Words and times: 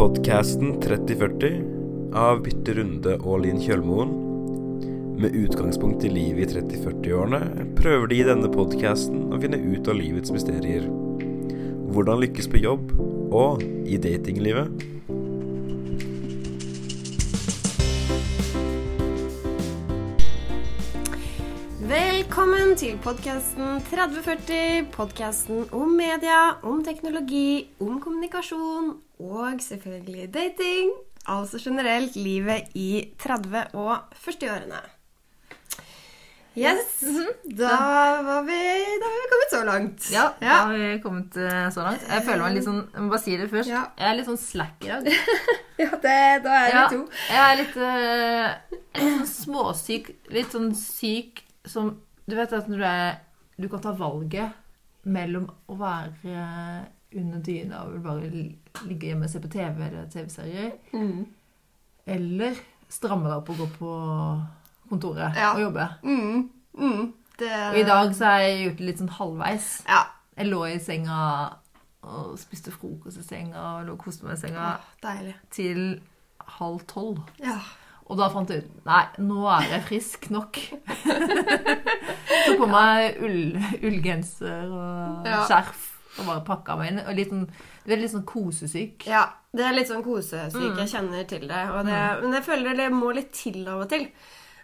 Podkasten 0.00 0.78
3040 0.80 2.14
av 2.16 2.38
Bytte 2.40 2.72
Runde 2.78 3.18
og 3.20 3.42
Linn 3.42 3.58
Kjølmoen. 3.60 4.14
Med 5.20 5.34
utgangspunkt 5.36 6.06
i 6.08 6.12
livet 6.14 6.54
i 6.54 6.62
30-40-årene 6.62 7.66
prøver 7.76 8.08
de 8.08 8.20
i 8.22 8.24
denne 8.24 8.48
podkasten 8.48 9.26
å 9.28 9.40
finne 9.42 9.60
ut 9.60 9.90
av 9.92 9.98
livets 9.98 10.32
mysterier. 10.32 10.86
Hvordan 11.92 12.22
lykkes 12.24 12.48
på 12.48 12.62
jobb 12.62 12.94
og 12.96 13.60
i 13.60 14.00
datinglivet. 14.00 14.72
Velkommen 22.30 22.76
til 22.78 22.94
podkasten 23.02 23.80
3040. 23.90 24.84
Podkasten 24.94 25.64
om 25.74 25.96
media, 25.98 26.36
om 26.62 26.78
teknologi, 26.86 27.64
om 27.82 27.96
kommunikasjon 27.98 28.92
og 29.18 29.56
selvfølgelig 29.64 30.28
dating. 30.36 30.92
Altså 31.26 31.58
generelt 31.58 32.14
livet 32.14 32.68
i 32.78 33.08
30- 33.18 33.74
og 33.74 34.14
40-årene. 34.14 34.78
Yes. 36.54 37.00
Da 37.58 37.72
var 38.28 38.46
vi 38.46 38.58
Da 39.02 39.08
har 39.10 39.16
vi 39.16 39.26
kommet 39.32 39.50
så 39.56 39.62
langt. 39.66 40.06
Ja, 40.14 40.28
da 40.38 40.60
har 40.68 40.70
vi 40.78 41.00
kommet 41.02 41.34
eh, 41.34 41.66
så 41.74 41.82
langt. 41.88 42.04
Jeg 42.06 42.22
føler 42.28 42.44
meg 42.44 42.54
litt 42.60 42.66
sånn 42.68 42.78
Jeg 42.92 43.02
må 43.08 43.10
bare 43.16 43.22
si 43.24 43.34
det 43.40 43.48
først. 43.56 43.72
Ja. 43.74 43.80
Jeg 43.98 44.06
er 44.12 44.18
litt 44.20 44.28
sånn 44.30 44.38
slack 44.44 44.86
i 44.86 44.92
dag. 44.92 45.10
Ja, 45.82 45.90
det, 45.96 46.14
da 46.46 46.54
er 46.60 46.70
vi 46.70 46.76
Ja, 46.78 46.84
to. 46.94 47.02
jeg 47.26 47.42
er 47.48 47.58
litt, 47.64 47.76
eh, 47.90 48.78
litt 49.00 49.10
sånn 49.18 49.26
småsyk. 49.34 50.12
Litt 50.38 50.54
sånn 50.54 50.70
syk 50.78 51.42
som 51.66 51.90
Du 52.30 52.36
vet 52.38 52.52
at 52.56 52.68
når 52.70 52.80
du 52.80 52.84
er 52.86 53.18
Du 53.60 53.68
kan 53.68 53.82
ta 53.84 53.92
valget 53.92 54.52
mellom 55.04 55.46
å 55.68 55.74
være 55.80 56.36
under 57.16 57.40
dyna 57.44 57.82
og 57.88 58.02
bare 58.04 58.28
ligge 58.30 59.08
hjemme 59.10 59.26
og 59.26 59.30
se 59.32 59.40
på 59.42 59.50
TV 59.50 59.80
eller 59.88 60.06
TV-serier, 60.12 60.70
Mm. 60.94 61.26
eller 62.06 62.56
stramme 62.88 63.28
deg 63.28 63.36
opp 63.40 63.50
og 63.50 63.56
gå 63.62 63.66
på 63.78 63.94
kontoret 64.90 65.36
Ja. 65.36 65.52
og 65.54 65.60
jobbe. 65.60 65.88
Mm. 66.04 66.50
Mm. 66.78 67.12
Det, 67.38 67.50
Og 67.72 67.78
i 67.80 67.84
dag 67.88 68.14
så 68.14 68.24
har 68.24 68.38
jeg 68.44 68.64
gjort 68.64 68.78
det 68.78 68.86
litt 68.86 68.98
sånn 68.98 69.08
halvveis. 69.18 69.68
Ja. 69.88 70.02
Jeg 70.36 70.46
lå 70.50 70.62
i 70.68 70.78
senga 70.78 71.18
og 72.02 72.38
spiste 72.38 72.70
frokost 72.72 73.18
i 73.18 73.22
senga 73.26 73.60
og 73.80 73.86
lå 73.86 73.92
og 73.92 73.98
koste 74.04 74.24
meg 74.24 74.34
i 74.38 74.40
senga 74.46 74.78
Åh, 75.04 75.32
til 75.50 76.00
halv 76.38 76.80
tolv. 76.86 77.18
Ja. 77.42 77.58
Og 78.10 78.18
da 78.18 78.26
fant 78.32 78.50
jeg 78.50 78.64
ut 78.64 78.86
Nei, 78.88 79.04
nå 79.22 79.44
er 79.54 79.68
jeg 79.76 79.82
frisk 79.86 80.24
nok. 80.34 80.58
Tok 82.46 82.56
på 82.60 82.66
meg 82.70 83.20
ull, 83.22 83.54
ullgenser 83.86 84.66
og 84.72 85.28
Ja. 85.28 85.44
skjerf 85.46 85.86
og 86.18 86.26
bare 86.26 86.42
pakka 86.46 86.76
meg 86.80 86.90
inn. 86.92 86.98
Og 87.06 87.14
litt 87.16 87.30
sånn, 87.30 87.46
du 87.86 87.92
er 87.94 88.00
litt 88.02 88.10
sånn 88.12 88.26
kosesyk. 88.26 89.06
Ja, 89.06 89.28
det 89.54 89.64
er 89.64 89.76
litt 89.78 89.88
sånn 89.88 90.02
kosesyk. 90.04 90.58
Mm. 90.58 90.76
Jeg 90.82 90.92
kjenner 90.96 91.24
til 91.30 91.46
det. 91.46 91.62
Det 91.86 92.02
Men 92.24 92.32
jeg 92.34 92.42
føler 92.48 92.76
det 92.76 92.90
må 92.92 93.14
litt 93.14 93.32
til 93.32 93.62
av 93.68 93.84
og 93.86 93.88
til. 93.94 94.08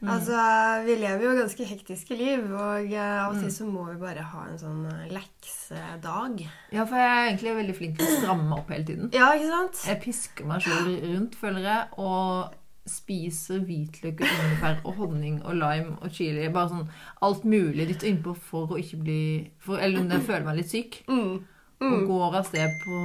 Mm. 0.03 0.11
Altså, 0.13 0.85
Vi 0.85 0.95
lever 1.01 1.23
jo 1.25 1.31
ganske 1.39 1.65
hektiske 1.71 2.17
liv, 2.19 2.43
og 2.53 2.93
eh, 2.93 3.23
av 3.25 3.31
og 3.31 3.37
Mm. 3.37 3.43
til 3.47 3.51
så 3.55 3.65
må 3.65 3.87
vi 3.89 3.97
bare 4.03 4.21
ha 4.23 4.43
en 4.51 4.59
sånn 4.59 4.83
eh, 4.93 5.09
leksedag. 5.15 6.43
Ja, 6.73 6.85
for 6.85 6.97
jeg 6.97 7.09
er 7.09 7.31
egentlig 7.31 7.55
veldig 7.57 7.77
flink 7.79 7.97
til 7.99 8.07
å 8.07 8.21
stramme 8.21 8.59
opp 8.59 8.69
hele 8.75 8.85
tiden. 8.85 9.11
Ja, 9.15 9.31
ikke 9.33 9.49
sant? 9.49 9.87
Jeg 9.87 10.03
pisker 10.03 10.45
meg 10.45 10.61
sjøl 10.61 11.01
rundt, 11.15 11.35
føler 11.41 11.63
jeg, 11.63 11.89
og 11.97 12.53
spiser 12.87 13.65
hvitløk 13.67 14.23
og 14.23 14.31
ingefær 14.31 14.81
og 14.87 14.95
honning 15.01 15.41
og 15.43 15.59
lime 15.59 15.97
og 16.01 16.15
chili. 16.15 16.47
Bare 16.55 16.71
sånn 16.71 16.89
alt 17.27 17.45
mulig 17.49 17.89
dytter 17.91 18.11
innpå 18.13 18.35
for 18.49 18.75
å 18.75 18.81
ikke 18.81 19.01
bli 19.03 19.21
for, 19.63 19.81
Eller 19.83 20.01
om 20.01 20.11
jeg 20.11 20.27
føler 20.27 20.47
meg 20.47 20.61
litt 20.61 20.73
syk. 20.73 21.01
Mm. 21.11 21.45
Og 21.87 22.07
går 22.09 22.39
av 22.41 22.51
på, 22.83 23.01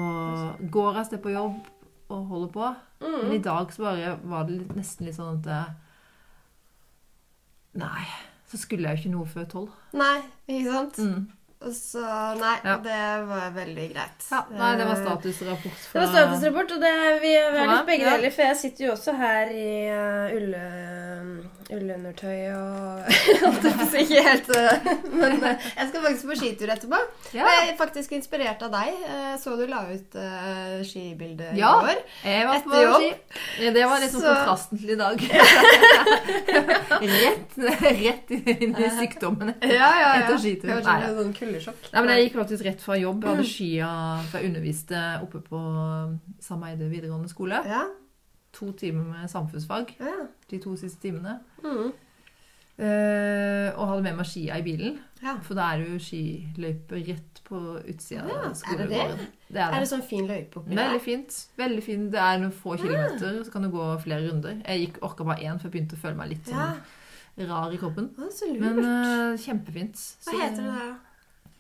går 0.72 1.00
av 1.02 1.06
sted 1.10 1.22
på 1.24 1.34
jobb 1.34 1.58
og 2.12 2.28
holder 2.28 2.52
på. 2.56 2.74
Mm. 3.02 3.18
Men 3.24 3.34
i 3.36 3.44
dag 3.44 3.74
så 3.74 3.88
bare 3.88 4.18
var 4.24 4.48
det 4.48 4.60
litt, 4.62 4.76
nesten 4.78 5.08
litt 5.08 5.18
sånn 5.18 5.42
at 5.42 5.80
Nei, 7.82 8.04
så 8.52 8.58
skulle 8.60 8.90
jeg 8.90 8.98
jo 8.98 9.02
ikke 9.02 9.14
noe 9.14 9.28
før 9.32 9.46
tolv. 9.48 9.76
Nei, 9.96 10.18
ikke 10.44 10.74
sant? 10.74 10.98
Mm. 11.00 11.22
Så 11.62 12.02
Nei, 12.40 12.56
Ja. 12.64 12.78
det 12.82 13.26
var 13.30 13.52
veldig 13.54 13.84
greit. 13.94 14.24
Ja, 14.32 14.40
nei, 14.50 14.72
det 14.80 14.86
var 14.90 14.96
statusrapport. 14.98 15.78
statusrapport 15.78 15.94
Det 15.94 16.00
var 16.00 16.08
statusrapport, 16.10 16.72
og 16.72 16.82
det, 16.82 16.94
vi, 17.22 17.34
vi 17.38 17.60
er 17.62 17.70
litt 17.70 17.86
begge 17.86 18.08
ja. 18.08 18.16
deler. 18.18 18.34
For 18.34 18.48
jeg 18.50 18.58
sitter 18.64 18.86
jo 18.88 18.92
også 18.96 19.14
her 19.20 19.52
i 19.54 19.70
uh, 19.94 20.38
ulle, 20.40 20.64
ullundertøy 21.76 22.52
og 22.56 23.08
å 23.48 23.88
si 23.92 24.02
ikke 24.04 24.22
helt 24.26 24.50
uh, 24.56 24.90
Men 25.16 25.38
uh, 25.42 25.52
jeg 25.78 25.88
skal 25.90 26.04
faktisk 26.06 26.26
på 26.32 26.38
skitur 26.42 26.72
etterpå. 26.74 27.00
Ja. 27.38 27.46
Jeg 27.48 27.70
er 27.72 27.78
faktisk 27.80 28.16
inspirert 28.18 28.62
av 28.68 28.72
deg. 28.76 28.98
Uh, 29.08 29.34
så 29.42 29.56
du 29.60 29.64
la 29.72 29.82
ut 29.92 30.18
uh, 30.20 30.82
skibilde 30.88 31.52
i 31.56 31.62
Ja. 31.62 31.74
går. 31.84 32.02
Jeg 32.28 32.48
var 32.50 32.60
Etter 32.60 32.74
på 32.74 32.82
jobb. 32.84 33.06
ski. 33.06 33.72
Det 33.78 33.86
var 33.94 34.04
liksom 34.04 34.22
Så- 34.26 34.34
kontrasten 34.36 34.82
til 34.82 34.90
i 34.96 35.00
dag. 35.00 35.18
rett, 37.02 37.58
rett 37.82 38.32
inn 38.36 38.76
i 38.76 38.90
sykdommen 39.00 39.54
Ja, 39.62 39.70
ja, 39.72 39.90
ja. 40.02 40.12
Etter 40.22 40.38
skitur. 40.42 40.68
Det 40.68 40.76
var 40.76 40.86
Nei, 40.86 40.98
sånn, 41.02 41.08
ja. 41.08 41.16
sånn 41.22 41.34
kuldesjokk. 41.38 41.90
Nei, 41.94 42.02
men 42.06 42.14
Jeg 42.16 42.28
gikk 42.28 42.38
faktisk 42.42 42.68
rett 42.68 42.84
fra 42.86 42.98
jobb. 43.00 43.24
Jeg 43.26 43.36
hadde 43.36 43.48
skia, 43.50 43.90
for 44.32 44.40
jeg 44.42 44.52
underviste 44.52 45.02
oppe 45.24 45.42
på 45.48 45.64
Sameide 46.44 46.90
videregående 46.92 47.32
skole. 47.32 47.62
Ja. 47.68 47.86
To 48.58 48.72
timer 48.78 49.04
med 49.08 49.30
samfunnsfag 49.32 49.94
ja. 50.00 50.28
de 50.52 50.58
to 50.60 50.76
siste 50.80 51.00
timene. 51.02 51.38
Mm. 51.64 51.92
Eh, 52.82 53.68
og 53.78 53.88
hadde 53.92 54.04
med 54.08 54.16
meg 54.18 54.26
skia 54.26 54.58
i 54.58 54.64
bilen. 54.66 54.96
ja. 55.22 55.36
For 55.46 55.54
da 55.58 55.68
er 55.74 55.84
det 55.84 55.92
jo 55.92 56.00
skiløype 56.02 57.02
rett 57.08 57.42
på 57.46 57.60
utsida 57.78 58.24
Ja, 58.26 58.40
av 58.48 58.64
er 58.74 58.80
det 58.80 58.88
det? 58.90 59.28
Det 59.52 59.62
er 59.62 59.76
Er 59.76 59.80
det. 59.84 59.90
sånn 59.92 60.02
fin 60.08 60.26
løype 60.26 60.58
oppi 60.62 60.72
der? 60.74 60.80
Veldig 60.88 61.02
fint. 61.04 61.38
Veldig 61.60 61.84
fint. 61.84 62.10
Det 62.12 62.20
er 62.24 62.40
noen 62.42 62.56
få 62.56 62.78
kilometer, 62.80 63.44
så 63.44 63.52
kan 63.54 63.68
du 63.68 63.70
gå 63.70 63.86
flere 64.02 64.26
runder. 64.30 64.62
Jeg 64.66 64.88
gikk 64.88 65.00
orka 65.04 65.24
bare 65.28 65.44
én, 65.46 65.60
for 65.60 65.68
jeg 65.70 65.76
begynte 65.76 66.00
å 66.00 66.02
føle 66.02 66.16
meg 66.18 66.34
litt 66.34 66.50
sånn 66.50 67.48
rar 67.52 67.72
i 67.72 67.78
kroppen. 67.78 68.10
Så. 68.32 68.50
Men 68.60 68.80
uh, 68.80 69.38
kjempefint. 69.40 70.02
Hva 70.26 70.40
heter 70.42 70.64
det 70.64 70.74
da? 70.80 70.90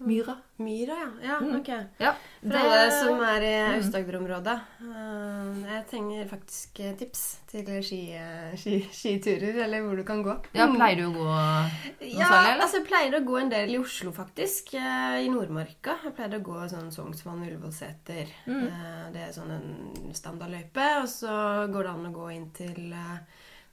Myra. 0.01 0.34
Myra, 0.57 0.95
ja. 0.97 1.09
Ja, 1.23 1.39
Mm. 1.39 1.56
ok. 1.59 1.67
Ja. 2.00 2.13
For 2.41 2.57
alle 2.57 2.91
som 2.91 3.19
er 3.22 3.41
i 3.41 3.51
Mm. 3.62 3.75
Aust-Agder-området. 3.78 4.59
eh, 4.81 5.73
jeg 5.73 5.88
trenger 5.89 6.28
faktisk 6.29 6.79
eh, 6.79 6.94
tips 6.97 7.22
til 7.51 7.66
ski, 7.84 8.00
eh, 8.13 8.56
ski, 8.57 8.79
skiturer, 8.91 9.63
eller 9.63 9.81
hvor 9.81 9.95
du 9.97 10.03
kan 10.03 10.23
gå. 10.23 10.35
Ja, 10.53 10.67
Mm. 10.67 10.75
pleier 10.78 10.95
du 10.97 11.03
å 11.09 11.13
gå 11.13 11.23
noe 11.25 11.72
Ja, 12.01 12.25
særlig, 12.28 12.53
eller? 12.53 12.61
altså 12.63 12.78
jeg 12.81 12.88
pleier 12.88 13.13
å 13.19 13.25
gå 13.25 13.41
en 13.41 13.50
del 13.50 13.69
i 13.69 13.78
Oslo, 13.78 14.11
faktisk. 14.11 14.73
I 14.73 15.29
Nordmarka. 15.29 15.97
Jeg 16.03 16.16
pleier 16.16 16.40
å 16.40 16.44
gå 16.44 16.69
sånn 16.69 16.91
Sognsvann, 16.91 17.45
Ullevålseter. 17.45 18.28
Mm. 18.47 19.13
Det 19.13 19.22
er 19.28 19.31
sånn 19.31 19.51
en 19.51 20.13
standardløype. 20.13 21.01
Og 21.01 21.07
så 21.07 21.67
går 21.72 21.84
det 21.84 21.90
an 21.90 22.06
å 22.06 22.13
gå 22.13 22.34
inn 22.35 22.50
til 22.51 22.94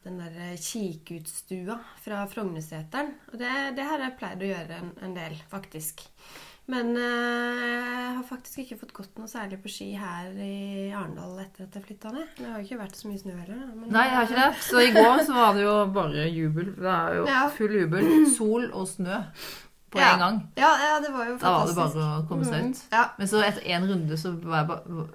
den 0.07 0.19
der 0.23 0.57
kikkutstua 0.57 1.79
fra 2.05 2.25
Frognerseteren. 2.31 3.15
Og 3.33 3.39
det, 3.41 3.55
det 3.79 3.85
har 3.89 3.99
jeg 4.05 4.17
pleid 4.21 4.45
å 4.45 4.51
gjøre 4.53 4.79
en, 4.83 4.93
en 5.05 5.17
del, 5.17 5.35
faktisk. 5.51 6.05
Men 6.69 6.91
eh, 7.01 7.61
jeg 7.65 8.15
har 8.19 8.25
faktisk 8.29 8.59
ikke 8.61 8.77
fått 8.83 8.91
gått 8.99 9.15
noe 9.17 9.29
særlig 9.31 9.57
på 9.63 9.71
ski 9.73 9.87
her 9.97 10.35
i 10.37 10.91
Arendal 10.93 11.39
etter 11.41 11.65
at 11.65 11.79
jeg 11.79 11.87
flytta 11.87 12.13
ned. 12.13 12.27
Det 12.37 12.45
har 12.45 12.59
jo 12.61 12.67
ikke 12.67 12.81
vært 12.83 12.99
så 13.01 13.09
mye 13.09 13.23
snø 13.23 13.37
heller. 13.39 13.63
men- 13.73 13.89
Nei, 13.95 14.03
jeg 14.05 14.17
har 14.19 14.29
ikke 14.29 14.43
det. 14.43 14.65
Så 14.67 14.83
i 14.85 14.91
går 14.93 15.23
så 15.25 15.39
var 15.39 15.55
det 15.57 15.63
jo 15.65 15.77
bare 15.97 16.27
jubel. 16.29 16.75
Det 16.77 16.93
er 16.99 17.17
jo 17.23 17.25
full 17.57 17.79
jubel. 17.81 18.11
Sol 18.37 18.69
og 18.77 18.85
snø 18.91 19.23
på 19.91 19.99
Ja. 20.01 20.13
en 20.15 20.19
gang. 20.19 20.39
Ja, 20.57 20.71
ja, 20.79 21.01
det 21.01 21.11
var 21.13 21.27
jo 21.27 21.37
Da 21.39 21.53
var 21.59 21.67
det 21.67 21.75
bare 21.77 22.09
å 22.23 22.29
komme 22.29 22.45
seg 22.45 22.65
ut. 22.65 22.71
ut. 22.77 22.83
Ja, 22.93 23.05
Men 23.19 23.27
så 23.29 23.43
etter 23.43 23.63
én 23.65 23.87
runde 23.89 24.17
så 24.21 24.33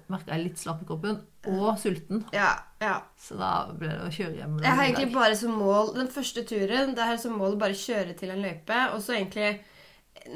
merka 0.09 0.31
jeg 0.35 0.43
litt 0.47 0.57
slapp 0.57 0.81
i 0.81 0.85
kroppen. 0.85 1.19
Og 1.45 1.77
sulten. 1.77 2.23
ja, 2.33 2.53
ja. 2.81 3.01
Så 3.19 3.37
da 3.37 3.67
ble 3.73 3.89
det 3.89 3.99
å 4.07 4.11
kjøre 4.11 4.37
hjem. 4.39 4.57
Jeg 4.63 4.71
har 4.77 4.83
egentlig 4.85 5.13
bare 5.13 5.35
som 5.35 5.51
mål 5.59 5.93
Den 5.95 6.07
første 6.07 6.43
turen 6.47 6.95
det 6.95 7.03
er 7.03 7.17
som 7.17 7.37
mål 7.37 7.55
å 7.55 7.59
bare 7.59 7.73
kjøre 7.75 8.15
til 8.17 8.31
en 8.31 8.41
løype, 8.41 8.93
og 8.93 9.01
så 9.03 9.13
egentlig 9.17 9.59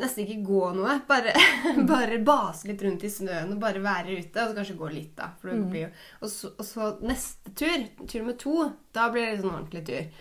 nesten 0.02 0.26
ikke 0.28 0.44
gå 0.46 0.74
noe. 0.76 1.00
Bare, 1.08 1.32
bare 1.88 2.18
base 2.26 2.68
litt 2.68 2.82
rundt 2.84 3.04
i 3.08 3.08
snøen 3.10 3.54
og 3.54 3.60
bare 3.62 3.80
være 3.82 4.18
ute. 4.20 4.36
Og 4.44 4.50
så 4.52 4.56
kanskje 4.58 4.78
gå 4.78 4.90
litt, 4.94 5.16
da. 5.16 5.30
For 5.40 5.50
det 5.50 5.58
Mm. 5.62 5.70
blir 5.72 5.82
jo, 5.88 5.90
og, 6.22 6.30
så, 6.30 6.48
og 6.60 6.66
så 6.66 6.90
neste 7.02 7.54
tur, 7.56 7.88
tur 8.08 8.24
med 8.26 8.38
to, 8.40 8.72
da 8.94 9.10
blir 9.10 9.32
det 9.32 9.42
sånn 9.44 9.56
ordentlig 9.56 9.86
tur. 9.86 10.12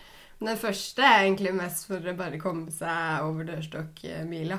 Den 0.40 0.56
første 0.60 1.00
er 1.02 1.22
egentlig 1.24 1.54
mest 1.56 1.86
for 1.88 1.96
å 2.10 2.16
bare 2.16 2.38
komme 2.38 2.70
seg 2.74 3.24
over 3.24 3.46
dørstokkmila. 3.48 4.58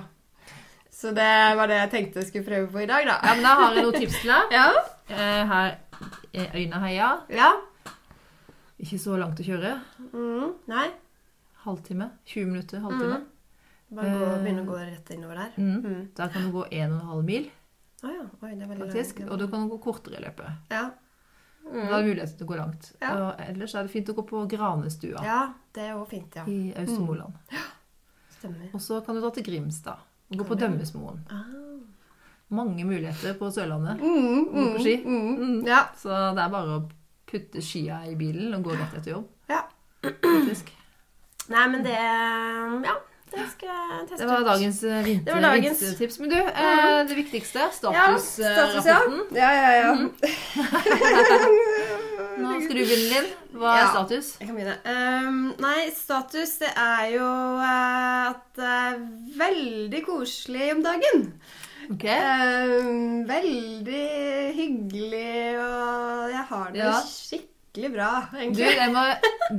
Så 0.97 1.11
det 1.13 1.29
var 1.59 1.69
det 1.69 1.77
jeg 1.77 1.91
tenkte 1.91 2.23
jeg 2.23 2.29
skulle 2.31 2.47
prøve 2.47 2.71
på 2.73 2.81
i 2.81 2.87
dag, 2.89 3.05
da. 3.05 3.19
Ja, 3.21 3.33
men 3.37 3.43
da 3.45 3.51
har 3.59 3.75
jeg 3.77 3.83
noen 3.85 3.99
tips 4.01 4.21
til 4.23 4.31
deg. 4.33 4.53
Ja. 4.57 4.67
Eh, 5.07 5.43
Her 5.47 5.77
er 6.33 6.55
Øyneheia. 6.57 7.09
ja. 7.29 7.51
Ikke 8.77 8.97
så 9.01 9.15
langt 9.17 9.39
å 9.41 9.45
kjøre. 9.45 9.71
Mm, 10.13 10.49
nei. 10.69 10.87
Halvtime. 11.63 12.09
20 12.29 12.49
minutter. 12.51 12.81
Halvtime. 12.83 13.21
Bare 13.89 14.11
gå, 14.11 14.25
Eh. 14.27 14.41
begynne 14.43 14.65
å 14.65 14.67
gå 14.67 14.75
rett 14.81 15.09
innover 15.15 15.39
der. 15.39 15.53
Mm. 15.57 15.77
Mm. 15.85 16.01
Da 16.17 16.27
kan 16.33 16.45
du 16.49 16.51
gå 16.57 16.65
1,5 16.71 17.23
mil, 17.25 17.47
Ah, 18.03 18.11
ja. 18.13 18.25
Oi, 18.45 18.51
det 18.53 18.61
er 18.61 18.67
veldig 18.69 18.85
faktisk. 18.91 19.19
langt. 19.23 19.31
Og 19.33 19.39
du 19.39 19.47
kan 19.49 19.63
gå 19.69 19.77
kortere 19.81 20.19
i 20.19 20.21
løpet. 20.21 20.51
Ja. 20.69 20.83
Da 21.67 21.79
er 21.97 22.03
det 22.03 22.05
mulighet 22.11 22.35
til 22.37 22.45
å 22.45 22.49
gå 22.51 22.57
langt. 22.59 22.91
Ja. 23.01 23.13
Og 23.17 23.39
ellers 23.41 23.73
er 23.75 23.83
det 23.87 23.91
fint 23.91 24.09
å 24.09 24.13
gå 24.19 24.23
på 24.29 24.43
Granestua 24.51 25.23
ja, 25.25 25.39
det 25.77 25.85
er 25.85 25.95
òg 25.95 26.07
fint, 26.09 26.35
ja. 26.39 26.43
i 26.49 26.73
Austre 26.81 27.05
Moland. 27.05 27.33
Stemmer. 28.37 28.69
Og 28.73 28.81
så 28.83 28.99
kan 29.05 29.15
du 29.17 29.21
dra 29.23 29.31
til 29.37 29.45
Grimstad 29.47 29.97
og 30.31 30.37
gå 30.41 30.45
på? 30.49 30.57
Dømmesmoen. 30.59 31.21
Ah. 31.31 31.43
mange 32.49 32.83
muligheter 32.87 33.33
på 33.39 33.49
Sørlandet. 33.51 33.99
Mm, 33.99 34.45
Gå 34.53 34.65
på 34.77 34.83
ski. 34.83 34.95
Mm, 35.03 35.33
Mm. 35.37 35.65
Ja. 35.67 35.81
Så 35.99 36.09
det 36.35 36.43
er 36.45 36.49
bare 36.53 36.77
å 36.77 36.85
putte 37.27 37.59
skia 37.61 38.01
i 38.07 38.15
bilen 38.15 38.53
og 38.55 38.63
gå 38.69 38.71
rett 38.79 38.93
etter 38.99 39.11
jobb. 39.17 39.27
Ja. 39.51 39.61
Faktisk. 40.03 40.71
Nei, 41.51 41.65
men 41.73 41.83
det 41.83 41.95
Ja, 41.97 42.93
det 43.31 43.43
skal 43.51 43.67
jeg 43.67 44.07
teste 44.07 44.17
Det 44.21 44.27
var 44.29 44.39
ut. 44.41 44.47
dagens 44.47 44.79
eh, 44.83 45.03
Det 45.25 45.33
var 45.33 45.41
dagens. 45.41 45.81
vintertips. 45.81 46.19
Men 46.19 46.29
du, 46.29 46.35
eh, 46.37 47.03
det 47.07 47.15
viktigste, 47.19 47.59
Ja, 47.59 47.69
status, 47.71 48.39
ja. 48.39 48.53
statusrapporten. 48.55 49.35
Ja, 49.35 49.51
ja, 49.51 49.71
ja. 49.81 49.93
Nå 49.95 50.09
du 52.65 52.73
begynne, 52.73 53.09
Linn. 53.13 53.27
Hva 53.53 53.73
er 53.75 53.81
Ja. 53.83 53.87
status? 53.93 54.37
Jeg 54.39 54.47
kan 54.47 54.55
begynne. 54.57 54.77
Um, 55.27 55.55
nei, 55.59 55.89
status 55.93 56.57
det 56.59 56.71
er 56.75 57.11
jo 57.13 57.27
eh, 57.61 58.29
at 58.31 58.43
det 58.55 58.71
er 58.77 58.97
veldig 59.37 60.01
koselig 60.05 60.71
om 60.75 60.81
dagen. 60.83 61.27
Ok. 61.91 62.03
Um, 62.03 63.25
veldig 63.29 64.07
hyggelig, 64.57 65.59
og 65.61 66.31
jeg 66.33 66.45
har 66.49 66.71
det 66.73 66.81
Ja. 66.83 66.93
skikkelig 67.01 67.93
bra, 67.93 68.09
Du, 68.31 68.37
egentlig. 68.37 68.75
jeg 68.75 68.91
må, 68.91 69.03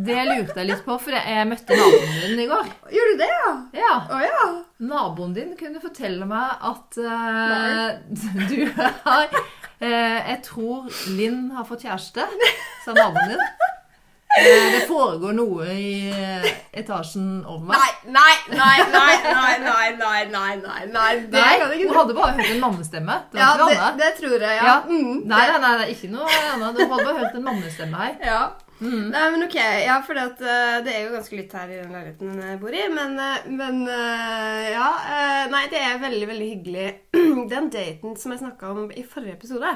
det 0.04 0.24
lurte 0.26 0.56
jeg 0.58 0.66
litt 0.66 0.84
på, 0.84 0.98
for 1.00 1.10
jeg 1.14 1.46
møtte 1.48 1.76
naboen 1.78 2.20
din 2.26 2.40
i 2.40 2.46
går. 2.50 2.66
Gjorde 2.90 3.12
du 3.14 3.18
det, 3.22 3.28
ja? 3.32 3.52
Ja, 3.72 3.94
Oh, 4.10 4.20
ja. 4.20 4.64
Naboen 4.80 5.32
din 5.34 5.56
kunne 5.56 5.80
fortelle 5.80 6.26
meg 6.26 6.50
at 6.60 6.98
uh, 6.98 7.98
du 8.50 8.66
har 9.04 9.28
Jeg 9.80 10.40
tror 10.44 10.88
Linn 11.14 11.50
har 11.54 11.64
fått 11.68 11.84
kjæreste, 11.86 12.24
sa 12.84 12.94
naboen 12.96 13.30
din. 13.34 13.42
Eh, 14.38 14.66
det 14.74 14.82
foregår 14.86 15.32
noe 15.34 15.64
i 15.72 16.10
eh, 16.12 16.44
etasjen 16.78 17.40
over 17.48 17.64
meg. 17.70 17.78
Nei, 17.78 18.12
nei, 18.12 18.34
nei, 18.52 18.76
nei, 18.92 19.54
nei, 19.64 19.86
nei, 19.96 20.20
nei, 20.28 20.52
nei, 20.60 20.84
nei, 20.92 21.14
nei. 21.32 21.80
Hun 21.88 21.94
hadde 21.96 22.14
bare 22.18 22.36
hørt 22.36 22.50
en 22.52 22.60
mannestemme. 22.62 23.16
Det 23.32 23.40
var 23.40 23.62
Ja, 23.62 23.68
ikke 23.72 23.88
det, 23.96 24.04
det 24.04 24.12
tror 24.20 24.36
jeg, 24.36 24.54
ja. 24.60 24.64
Ja. 24.68 24.76
Mm, 24.86 25.24
Nei, 25.32 25.42
nei, 25.48 25.58
nei, 25.64 25.72
det 25.80 25.86
er 25.88 25.94
ikke 25.96 26.10
noe 26.12 26.28
annet. 26.52 26.76
Du 26.76 26.84
hadde 26.84 27.04
bare 27.08 27.18
hørt 27.22 27.38
en 27.40 27.46
mannestemme 27.48 28.02
her. 28.04 28.14
Ja. 28.22 28.42
Mm. 28.78 29.08
Nei, 29.10 29.22
men 29.34 29.44
ok. 29.48 29.56
Ja, 29.58 29.98
for 30.06 30.18
det, 30.18 30.92
er 30.92 31.00
jo 31.02 31.14
ganske 31.16 31.38
lytt 31.38 31.54
her 31.58 31.70
i 31.72 31.78
den 31.80 31.94
leiligheten 31.94 32.42
jeg 32.44 32.60
bor 32.62 32.74
i. 32.74 32.84
Men, 32.94 33.16
eh, 33.22 33.48
men 33.50 33.80
eh, 33.90 34.68
ja. 34.74 34.88
eh, 35.14 35.44
Nei, 35.52 35.64
det 35.72 35.80
er 35.82 36.02
veldig, 36.02 36.28
veldig 36.32 36.50
hyggelig. 36.52 36.88
Den 37.52 37.70
daten 37.74 38.16
som 38.20 38.34
jeg 38.34 38.42
snakka 38.42 38.70
om 38.74 38.92
i 38.92 39.04
forrige 39.06 39.38
episode, 39.38 39.72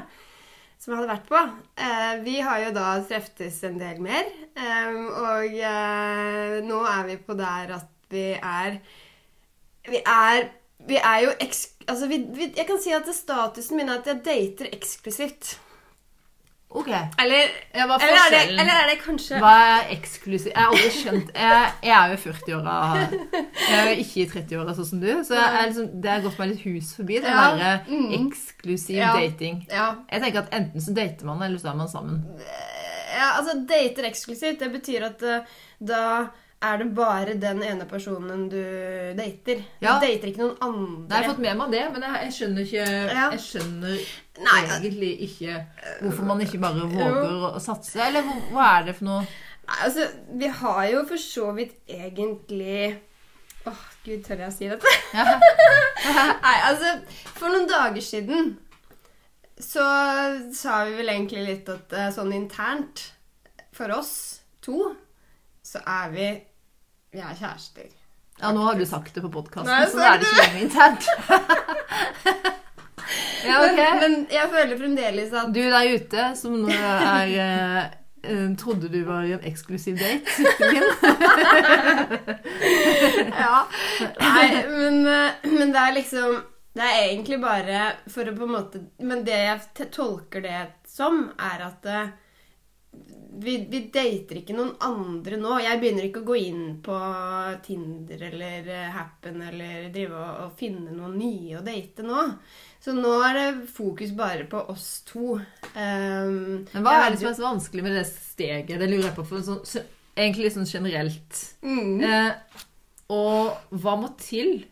som 0.78 0.92
jeg 0.92 1.00
hadde 1.00 1.12
vært 1.12 1.28
på 1.30 1.38
eh, 1.38 2.14
Vi 2.26 2.38
har 2.42 2.64
jo 2.64 2.72
da 2.76 2.88
treftes 3.08 3.60
en 3.66 3.78
del 3.82 4.02
mer. 4.02 4.30
eh, 4.58 4.96
og 5.22 5.58
eh, 5.58 6.58
nå 6.66 6.82
er 6.94 7.06
vi 7.10 7.20
på 7.26 7.38
der 7.38 7.76
at 7.78 7.88
vi 8.12 8.26
er 8.36 8.82
Vi 9.88 10.02
er 10.06 10.50
vi 10.86 10.98
er 10.98 11.18
jo 11.22 11.34
eks... 11.40 11.66
Altså, 11.88 12.08
vi, 12.10 12.16
vi, 12.34 12.48
jeg 12.56 12.66
kan 12.66 12.80
si 12.82 12.90
at 12.94 13.06
statusen 13.14 13.78
min 13.78 13.90
er 13.90 14.00
at 14.00 14.08
jeg 14.10 14.22
dater 14.26 14.70
eksklusivt. 14.72 15.56
Ok. 16.72 16.88
Eller, 17.20 17.50
Ja, 17.76 17.84
hva 17.86 17.98
er 17.98 18.06
eller, 18.08 18.22
er 18.24 18.30
det, 18.32 18.42
eller 18.62 18.72
er 18.80 18.86
det 18.88 18.94
kanskje 19.02 19.38
Hva 19.42 19.50
er 19.74 19.90
eksklusiv? 19.92 20.52
Jeg 20.54 20.56
har 20.56 20.70
aldri 20.72 20.90
skjønt 20.96 21.32
Jeg, 21.36 21.72
jeg 21.84 21.92
er 21.98 22.08
jo 22.08 22.16
i 22.16 22.22
40-åra. 22.22 22.76
Jeg 23.12 23.76
er 23.78 23.90
jo 23.90 23.96
ikke 24.06 24.22
i 24.22 24.26
30-åra 24.32 24.74
sånn 24.78 24.88
som 24.88 25.00
du, 25.02 25.10
så 25.28 25.36
jeg 25.36 25.50
er 25.58 25.66
liksom, 25.68 25.88
det 26.00 26.10
har 26.14 26.24
gått 26.24 26.38
meg 26.40 26.48
litt 26.54 26.64
hus 26.64 26.94
forbi. 26.96 27.18
Det 27.20 27.28
Ja. 27.28 27.42
derre 27.56 27.72
Mm. 27.88 28.06
eksklusiv 28.30 28.96
Ja. 28.96 29.12
dating. 29.16 29.66
Ja. 29.70 29.88
Jeg 30.10 30.22
tenker 30.22 30.38
at 30.46 30.50
enten 30.52 30.80
så 30.80 30.94
dater 30.96 31.24
man, 31.28 31.42
eller 31.42 31.58
så 31.58 31.70
er 31.72 31.76
man 31.76 31.88
sammen. 31.88 32.24
ja, 33.12 33.28
altså 33.38 33.58
dater 33.68 34.08
eksklusivt, 34.08 34.58
det 34.58 34.72
betyr 34.72 35.04
at 35.10 35.22
uh, 35.22 35.44
da 35.84 36.28
er 36.62 36.76
det 36.78 36.86
bare 36.94 37.34
den 37.42 37.62
ene 37.66 37.84
personen 37.90 38.44
du 38.50 38.58
dater. 39.18 39.62
Du 39.80 39.86
Ja. 39.86 39.98
dater 40.00 40.28
ikke 40.30 40.42
noen 40.44 40.56
andre. 40.62 41.06
Nei, 41.08 41.16
jeg 41.16 41.24
har 41.24 41.30
fått 41.34 41.42
med 41.42 41.56
meg 41.58 41.70
det, 41.74 41.84
men 41.92 42.02
jeg, 42.06 42.18
jeg 42.26 42.32
skjønner 42.38 42.66
ikke 42.66 42.86
Ja. 43.12 43.30
Jeg 43.34 43.40
skjønner 43.46 43.96
Nei, 44.42 44.60
egentlig 44.78 45.10
ikke 45.26 45.56
hvorfor 46.00 46.24
man 46.30 46.40
ikke 46.40 46.60
bare 46.62 46.86
våger 46.88 47.32
å, 47.34 47.50
å 47.56 47.60
satse. 47.60 47.98
Eller 48.00 48.22
hva, 48.26 48.36
hva 48.54 48.68
er 48.78 48.86
det 48.90 48.94
for 48.98 49.04
noe 49.10 49.22
Nei, 49.62 49.78
altså, 49.86 50.06
vi 50.40 50.48
har 50.62 50.84
jo 50.90 51.02
for 51.06 51.16
så 51.22 51.52
vidt 51.54 51.74
egentlig 51.88 52.98
Åh, 53.66 53.82
gud, 54.04 54.24
tør 54.26 54.40
jeg 54.42 54.48
å 54.48 54.54
si 54.56 54.68
dette? 54.70 54.94
Nei, 56.42 56.56
altså, 56.66 56.94
for 57.36 57.48
noen 57.52 57.68
dager 57.70 58.02
siden 58.02 58.54
så 59.62 59.84
sa 60.56 60.80
vi 60.88 60.96
vel 60.98 61.12
egentlig 61.12 61.44
litt 61.46 61.68
at 61.70 61.92
eh, 61.94 62.08
sånn 62.10 62.32
internt 62.34 63.04
for 63.76 63.92
oss 63.94 64.40
to, 64.64 64.88
så 65.62 65.78
er 65.86 66.08
vi 66.10 66.26
Vi 67.12 67.20
er 67.20 67.34
kjærester. 67.36 67.90
Ja, 68.40 68.48
nå 68.56 68.62
har 68.64 68.78
du 68.80 68.86
sagt 68.88 69.12
det 69.14 69.20
på 69.20 69.28
podkasten, 69.28 69.68
så 69.92 69.98
da 70.00 70.14
er 70.14 70.18
det 70.22 70.28
ikke 70.30 70.44
lenger 70.46 70.62
internt. 70.64 71.04
ja, 73.48 73.56
ok. 73.66 73.80
Men, 74.00 74.14
jeg 74.32 74.46
føler 74.54 74.78
fremdeles 74.80 75.28
at 75.36 75.50
Du 75.52 75.60
der 75.60 75.90
ute 75.92 76.22
som 76.40 76.56
nå 76.62 76.72
er 76.72 77.28
eh, 77.44 77.82
eh, 78.24 78.48
Trodde 78.62 78.88
du 78.88 79.04
var 79.04 79.28
i 79.28 79.36
en 79.36 79.44
eksklusiv 79.44 80.00
date? 80.00 80.24
Ja. 83.42 83.56
Nei, 84.16 84.48
men, 84.72 85.04
eh, 85.12 85.30
men 85.52 85.68
det 85.74 85.80
er 85.84 85.92
liksom 85.98 86.28
Det 86.72 86.84
er 86.88 86.96
egentlig 87.02 87.38
bare 87.44 87.92
for 88.08 88.24
å 88.24 88.32
på 88.38 88.44
en 88.48 88.56
måte 88.56 88.76
Men 89.04 89.20
det 89.28 89.36
jeg 89.42 89.60
tolker 89.92 90.40
det 90.48 90.64
som, 90.88 91.28
er 91.36 91.60
at 91.68 91.84
eh, 91.92 92.08
vi, 93.42 93.54
vi 93.70 93.78
dater 93.92 94.38
ikke 94.42 94.54
noen 94.56 94.74
andre 94.84 95.38
nå. 95.40 95.54
Jeg 95.64 95.80
begynner 95.80 96.04
ikke 96.08 96.20
å 96.22 96.26
gå 96.28 96.36
inn 96.38 96.64
på 96.84 96.96
Tinder 97.64 98.26
eller 98.28 98.68
eh, 98.68 98.90
Happen 98.94 99.40
eller 99.48 99.88
drive 99.94 100.18
og, 100.18 100.42
og 100.44 100.58
finne 100.60 100.92
noen 100.94 101.16
nye 101.18 101.56
å 101.58 101.64
date 101.64 102.04
nå. 102.06 102.26
Så 102.82 102.92
nå 102.96 103.14
er 103.24 103.38
det 103.38 103.46
fokus 103.72 104.12
bare 104.18 104.44
på 104.50 104.60
oss 104.72 104.88
to. 105.08 105.36
Um, 105.72 106.66
Men 106.74 106.84
hva 106.84 106.96
er 107.06 107.14
det 107.14 107.20
som 107.22 107.30
er 107.30 107.38
så 107.38 107.46
vanskelig 107.46 107.84
med 107.86 107.96
det 107.96 108.04
steget? 108.10 108.76
Det 108.82 108.88
lurer 108.90 109.08
jeg 109.08 109.16
på. 109.16 109.24
For 109.30 109.44
sånn, 109.46 109.62
så- 109.66 109.84
egentlig 110.16 110.48
litt 110.50 110.56
sånn 110.58 110.68
generelt. 110.68 111.40
Mm. 111.62 112.02
Eh, 112.04 112.60
og 113.14 113.78
hva 113.80 113.94
må 114.02 114.12
til? 114.20 114.64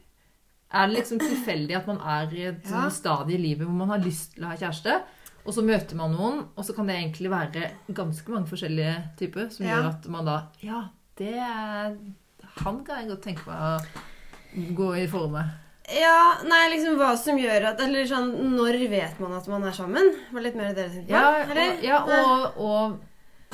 Er 0.71 0.87
det 0.91 0.99
liksom 1.01 1.19
tilfeldig 1.23 1.79
at 1.81 1.87
man 1.89 1.99
er 2.03 2.35
i 2.37 2.45
et 2.51 2.61
Ja. 2.67 2.71
sånn 2.85 2.93
stadie 2.95 3.39
i 3.39 3.43
livet 3.43 3.67
hvor 3.67 3.75
man 3.79 3.89
har 3.95 3.99
lyst 4.05 4.35
til 4.37 4.45
å 4.45 4.51
ha 4.53 4.59
kjæreste, 4.61 5.01
og 5.45 5.55
så 5.57 5.65
møter 5.65 5.97
man 5.97 6.13
noen, 6.15 6.43
og 6.55 6.67
så 6.67 6.75
kan 6.77 6.89
det 6.91 6.99
egentlig 6.99 7.31
være 7.33 7.71
ganske 7.97 8.33
mange 8.35 8.51
forskjellige 8.51 8.95
typer 9.21 9.49
som 9.51 9.67
Ja. 9.67 9.79
gjør 9.79 9.89
at 9.95 10.09
man 10.13 10.25
da 10.29 10.37
Ja, 10.63 10.83
det 11.17 11.35
er 11.35 11.97
Han 12.65 12.85
kan 12.85 13.01
jeg 13.01 13.09
godt 13.09 13.23
tenke 13.23 13.47
meg 13.47 13.57
å 13.61 14.75
gå 14.75 14.89
i 14.99 15.07
forhold 15.07 15.33
med. 15.33 15.51
Ja, 15.91 16.39
nei, 16.47 16.69
liksom 16.75 16.97
hva 16.99 17.17
som 17.19 17.39
gjør 17.39 17.65
at 17.73 17.81
Eller 17.81 18.05
sånn 18.07 18.55
Når 18.55 18.77
vet 18.91 19.21
man 19.23 19.33
at 19.33 19.47
man 19.51 19.65
er 19.67 19.73
sammen? 19.75 20.13
Var 20.31 20.45
litt 20.45 20.55
mer 20.59 20.71
det 20.71 20.77
dere 20.77 20.91
tenkte 20.91 21.11
på? 21.11 21.87
Ja, 21.87 22.03
og, 22.03 22.11
ja 22.13 22.25
og, 22.25 22.61
og 22.61 22.99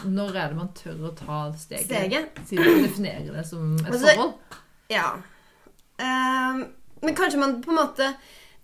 når 0.04 0.36
er 0.36 0.48
det 0.52 0.56
man 0.58 0.72
tør 0.76 1.06
å 1.08 1.12
ta 1.16 1.38
steget? 1.56 1.86
Steget? 1.88 2.40
Siden 2.48 2.66
man 2.68 2.82
definerer 2.84 3.30
det 3.32 3.44
som 3.48 3.76
et 3.78 3.86
Altså, 3.88 4.10
forhold? 4.10 4.58
Ja. 4.92 5.06
Um, 5.96 6.58
men 7.00 7.16
kanskje 7.16 7.40
man 7.40 7.62
på 7.64 7.72
en 7.72 7.78
måte 7.80 8.10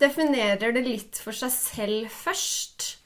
definerer 0.02 0.74
det 0.76 0.82
litt 0.84 1.20
for 1.22 1.32
seg 1.36 1.52
selv 1.54 2.12
først. 2.12 2.98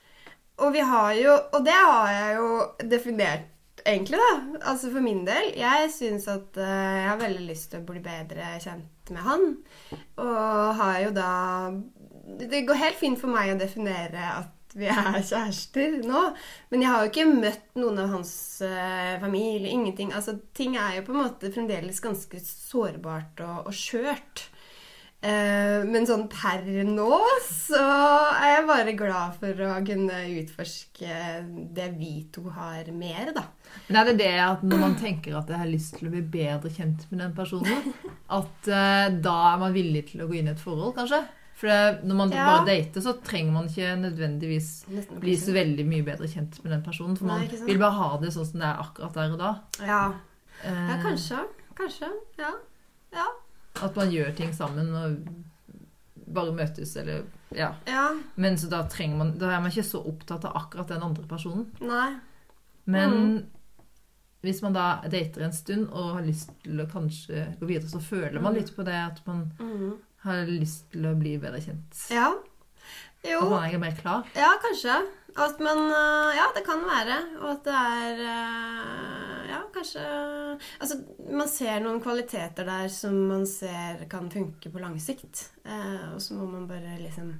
Og 0.62 0.72
vi 0.72 0.80
har 0.80 1.12
jo 1.18 1.34
Og 1.52 1.64
det 1.66 1.76
har 1.76 2.08
jeg 2.12 2.38
jo 2.38 2.48
definert 2.90 3.52
egentlig, 3.86 4.18
da. 4.18 4.58
Altså 4.70 4.90
for 4.90 5.04
min 5.04 5.22
del. 5.26 5.52
Jeg 5.58 5.90
syns 5.94 6.26
at 6.32 6.58
eh, 6.58 6.96
jeg 7.02 7.08
har 7.10 7.20
veldig 7.20 7.46
lyst 7.46 7.70
til 7.70 7.82
å 7.82 7.86
bli 7.86 8.02
bedre 8.02 8.56
kjent 8.62 9.12
med 9.14 9.22
han. 9.22 9.46
Og 10.18 10.80
har 10.80 10.98
jo 11.04 11.14
da 11.14 11.30
Det 12.26 12.64
går 12.66 12.80
helt 12.82 12.98
fint 12.98 13.20
for 13.20 13.30
meg 13.30 13.52
å 13.52 13.60
definere 13.60 14.24
at 14.40 14.52
vi 14.76 14.88
er 14.90 15.20
kjærester 15.22 16.00
nå. 16.04 16.22
Men 16.72 16.82
jeg 16.82 16.92
har 16.92 17.04
jo 17.04 17.12
ikke 17.12 17.28
møtt 17.30 17.78
noen 17.78 18.02
av 18.02 18.10
hans 18.16 18.34
uh, 18.66 19.14
familie. 19.22 19.70
Ingenting. 19.70 20.10
Altså, 20.12 20.36
ting 20.56 20.76
er 20.76 20.98
jo 20.98 21.06
på 21.06 21.14
en 21.14 21.22
måte 21.22 21.52
fremdeles 21.54 22.02
ganske 22.04 22.42
sårbart 22.42 23.40
og, 23.46 23.70
og 23.70 23.76
skjørt. 23.76 24.48
Eh, 25.24 25.80
men 25.88 26.04
sånn 26.06 26.26
per 26.30 26.60
nå 26.86 27.06
så 27.42 27.80
er 28.36 28.50
jeg 28.52 28.66
bare 28.68 28.92
glad 28.98 29.38
for 29.40 29.62
å 29.64 29.70
kunne 29.86 30.18
utforske 30.42 31.16
det 31.74 31.86
vi 31.96 32.10
to 32.34 32.44
har 32.52 32.90
mer, 32.92 33.32
da. 33.34 33.46
Men 33.88 34.00
er 34.02 34.10
det 34.10 34.18
det 34.20 34.34
at 34.44 34.62
når 34.66 34.82
man 34.84 34.98
tenker 35.00 35.38
at 35.38 35.48
jeg 35.50 35.58
har 35.62 35.70
lyst 35.72 35.96
til 35.96 36.10
å 36.10 36.12
bli 36.12 36.22
bedre 36.36 36.70
kjent 36.70 37.08
med 37.10 37.24
den 37.24 37.34
personen, 37.34 37.88
at 38.38 38.68
eh, 38.68 39.08
da 39.24 39.34
er 39.54 39.58
man 39.64 39.74
villig 39.74 40.04
til 40.12 40.22
å 40.22 40.28
gå 40.30 40.38
inn 40.38 40.52
i 40.52 40.54
et 40.54 40.62
forhold, 40.62 40.94
kanskje? 41.00 41.24
For 41.56 41.72
det, 41.72 42.04
når 42.04 42.18
man 42.18 42.30
Ja. 42.36 42.44
bare 42.52 42.66
dater, 42.68 43.00
så 43.00 43.14
trenger 43.24 43.52
man 43.54 43.70
ikke 43.70 43.94
nødvendigvis 43.96 44.84
bli 45.16 45.36
så 45.40 45.54
veldig 45.56 45.86
mye 45.88 46.04
bedre 46.04 46.28
kjent 46.28 46.60
med 46.62 46.74
den 46.74 46.82
personen. 46.84 47.16
For 47.16 47.24
Nei, 47.24 47.38
man 47.38 47.48
ikke 47.48 47.64
vil 47.70 47.80
bare 47.80 47.96
ha 47.96 48.10
det 48.20 48.34
sånn 48.34 48.50
som 48.50 48.60
det 48.60 48.68
er 48.68 48.82
akkurat 48.84 49.14
der 49.16 49.32
og 49.32 49.40
da. 49.40 49.54
Ja. 49.80 50.02
Eh, 50.62 50.82
ja, 50.92 50.98
kanskje. 51.00 51.40
Kanskje. 51.74 52.12
Ja. 52.38 52.52
ja. 53.16 53.26
At 53.82 53.96
man 53.96 54.10
gjør 54.10 54.34
ting 54.36 54.52
sammen 54.54 54.94
og 54.94 55.16
bare 56.34 56.52
møtes, 56.52 56.96
eller 56.96 57.22
Ja. 57.54 57.74
Ja. 57.86 58.08
Men 58.36 58.56
så 58.58 58.68
da 58.68 58.82
trenger 58.90 59.16
man 59.16 59.38
Da 59.38 59.46
er 59.54 59.60
man 59.60 59.70
ikke 59.70 59.84
så 59.86 60.00
opptatt 60.04 60.44
av 60.44 60.56
akkurat 60.56 60.88
den 60.88 61.02
andre 61.02 61.22
personen. 61.28 61.70
Nei. 61.80 62.16
Men 62.86 63.10
Mm. 63.10 63.46
hvis 64.42 64.62
man 64.62 64.72
da 64.72 65.00
dater 65.08 65.42
en 65.44 65.52
stund 65.52 65.88
og 65.92 66.14
har 66.14 66.22
lyst 66.22 66.50
til 66.62 66.80
å 66.80 66.86
kanskje 66.90 67.58
gå 67.60 67.66
videre, 67.66 67.88
så 67.88 68.00
føler 68.00 68.40
man 68.40 68.52
Mm. 68.54 68.58
litt 68.60 68.76
på 68.76 68.84
det 68.84 68.94
at 68.94 69.20
man 69.26 69.52
mm. 69.58 69.92
har 70.24 70.46
lyst 70.46 70.90
til 70.92 71.02
å 71.06 71.14
bli 71.18 71.36
bedre 71.38 71.60
kjent. 71.60 72.10
Ja. 72.10 72.32
Jo. 73.24 73.40
At 73.42 73.50
man 73.50 73.74
er 73.74 73.78
mer 73.78 73.92
klar? 73.92 74.24
Ja, 74.36 74.52
kanskje. 74.62 75.06
At 75.36 75.58
man 75.60 75.78
øh, 75.92 76.30
Ja, 76.36 76.46
det 76.56 76.62
kan 76.66 76.80
være. 76.86 77.16
Og 77.42 77.50
at 77.50 77.64
det 77.66 77.74
er 77.74 78.22
øh, 78.24 79.48
Ja, 79.50 79.58
kanskje 79.74 80.04
Altså, 80.80 80.96
man 81.30 81.48
ser 81.48 81.80
noen 81.84 82.00
kvaliteter 82.04 82.64
der 82.68 82.88
som 82.92 83.14
man 83.28 83.44
ser 83.46 84.06
kan 84.10 84.30
funke 84.32 84.70
på 84.72 84.80
lang 84.82 84.96
sikt. 85.02 85.50
Eh, 85.66 86.14
og 86.14 86.20
så 86.24 86.34
må 86.38 86.46
man 86.50 86.66
bare 86.70 86.96
liksom 87.02 87.34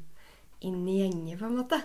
inn 0.67 0.87
i 0.89 0.95
gjengen, 1.03 1.37
på 1.39 1.45
en 1.51 1.57
måte. 1.59 1.77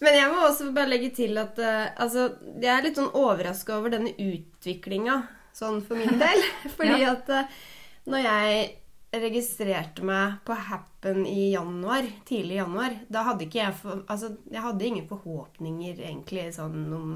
Men 0.00 0.14
jeg 0.14 0.28
må 0.30 0.44
også 0.46 0.68
bare 0.74 0.88
legge 0.92 1.08
til 1.16 1.36
at 1.42 1.58
eh, 1.58 1.88
altså, 2.00 2.28
jeg 2.62 2.70
er 2.70 2.84
litt 2.86 2.98
sånn 3.00 3.10
overraska 3.18 3.74
over 3.80 3.90
denne 3.96 4.12
utviklinga, 4.22 5.16
sånn 5.56 5.80
for 5.84 5.98
min 5.98 6.18
del. 6.24 6.44
Fordi 6.76 7.00
Ja. 7.02 7.16
at 7.16 7.32
eh, 7.34 7.56
når 8.06 8.22
jeg 8.28 8.68
registrerte 9.12 10.04
meg 10.04 10.40
på 10.44 10.56
Happen 10.68 11.26
i 11.26 11.52
januar, 11.52 12.06
tidlig 12.26 12.56
i 12.56 12.60
januar, 12.60 12.98
da 13.08 13.22
hadde 13.30 13.46
ikke 13.46 13.62
jeg 13.62 13.78
for, 13.78 14.02
Altså, 14.08 14.34
jeg 14.50 14.62
hadde 14.64 14.86
ingen 14.86 15.08
forhåpninger 15.08 16.02
egentlig 16.02 16.50
sånn 16.56 16.84
om 16.92 17.10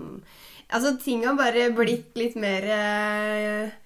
Altså, 0.70 0.96
ting 1.02 1.26
har 1.26 1.34
bare 1.38 1.70
blitt 1.74 2.16
litt 2.16 2.36
mer 2.38 2.66
eh, 2.70 3.78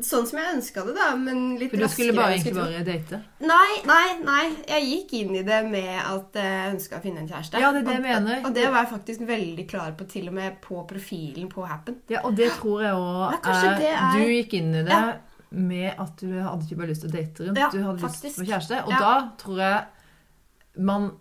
Sånn 0.00 0.24
som 0.24 0.38
jeg 0.40 0.54
ønska 0.54 0.82
det, 0.86 0.94
da, 0.96 1.10
men 1.20 1.58
litt 1.60 1.74
raskere. 1.76 1.76
For 1.76 1.82
du 1.84 1.92
skulle 1.92 2.14
bare 2.16 2.36
ikke 2.38 2.48
egentlig 2.48 2.62
bare 2.62 2.84
date? 2.86 3.18
Nei, 3.44 3.74
nei, 3.84 4.06
nei. 4.24 4.44
Jeg 4.70 4.86
gikk 4.88 5.12
inn 5.18 5.34
i 5.36 5.42
det 5.44 5.58
med 5.68 5.98
at 6.00 6.38
jeg 6.40 6.70
ønska 6.70 6.96
å 6.96 7.02
finne 7.04 7.20
en 7.20 7.28
kjæreste. 7.28 7.60
Ja, 7.60 7.68
det 7.74 7.82
er 7.82 7.90
det 7.90 7.96
jeg 7.98 8.04
mener. 8.06 8.38
Og 8.48 8.56
det 8.56 8.64
var 8.70 8.78
jeg 8.80 8.90
faktisk 8.94 9.26
veldig 9.28 9.66
klar 9.68 9.92
på, 9.98 10.06
til 10.08 10.30
og 10.32 10.38
med 10.38 10.56
på 10.64 10.80
profilen 10.88 11.50
på 11.52 11.68
Happen. 11.68 12.00
Ja, 12.08 12.24
og 12.24 12.32
det 12.40 12.48
tror 12.56 12.80
jeg 12.86 12.96
òg 12.96 13.36
Du 14.16 14.24
gikk 14.24 14.56
inn 14.62 14.72
i 14.72 14.86
det 14.88 14.96
Ja. 14.96 15.04
Med 15.54 15.94
at 15.98 16.16
du 16.20 16.26
hadde 16.42 16.64
ikke 16.66 16.76
bare 16.80 16.88
lyst 16.90 17.02
til 17.02 17.10
å 17.10 17.14
date 17.14 17.46
rundt, 17.46 17.58
Ja, 17.58 17.68
du 17.70 17.82
hadde 17.82 17.98
faktisk. 18.02 18.24
lyst 18.24 18.38
på 18.40 18.46
kjæreste. 18.48 18.82
Og 18.84 18.90
Ja. 18.90 18.98
da 18.98 19.30
tror 19.38 19.56
jeg 19.58 19.86
man 20.84 21.12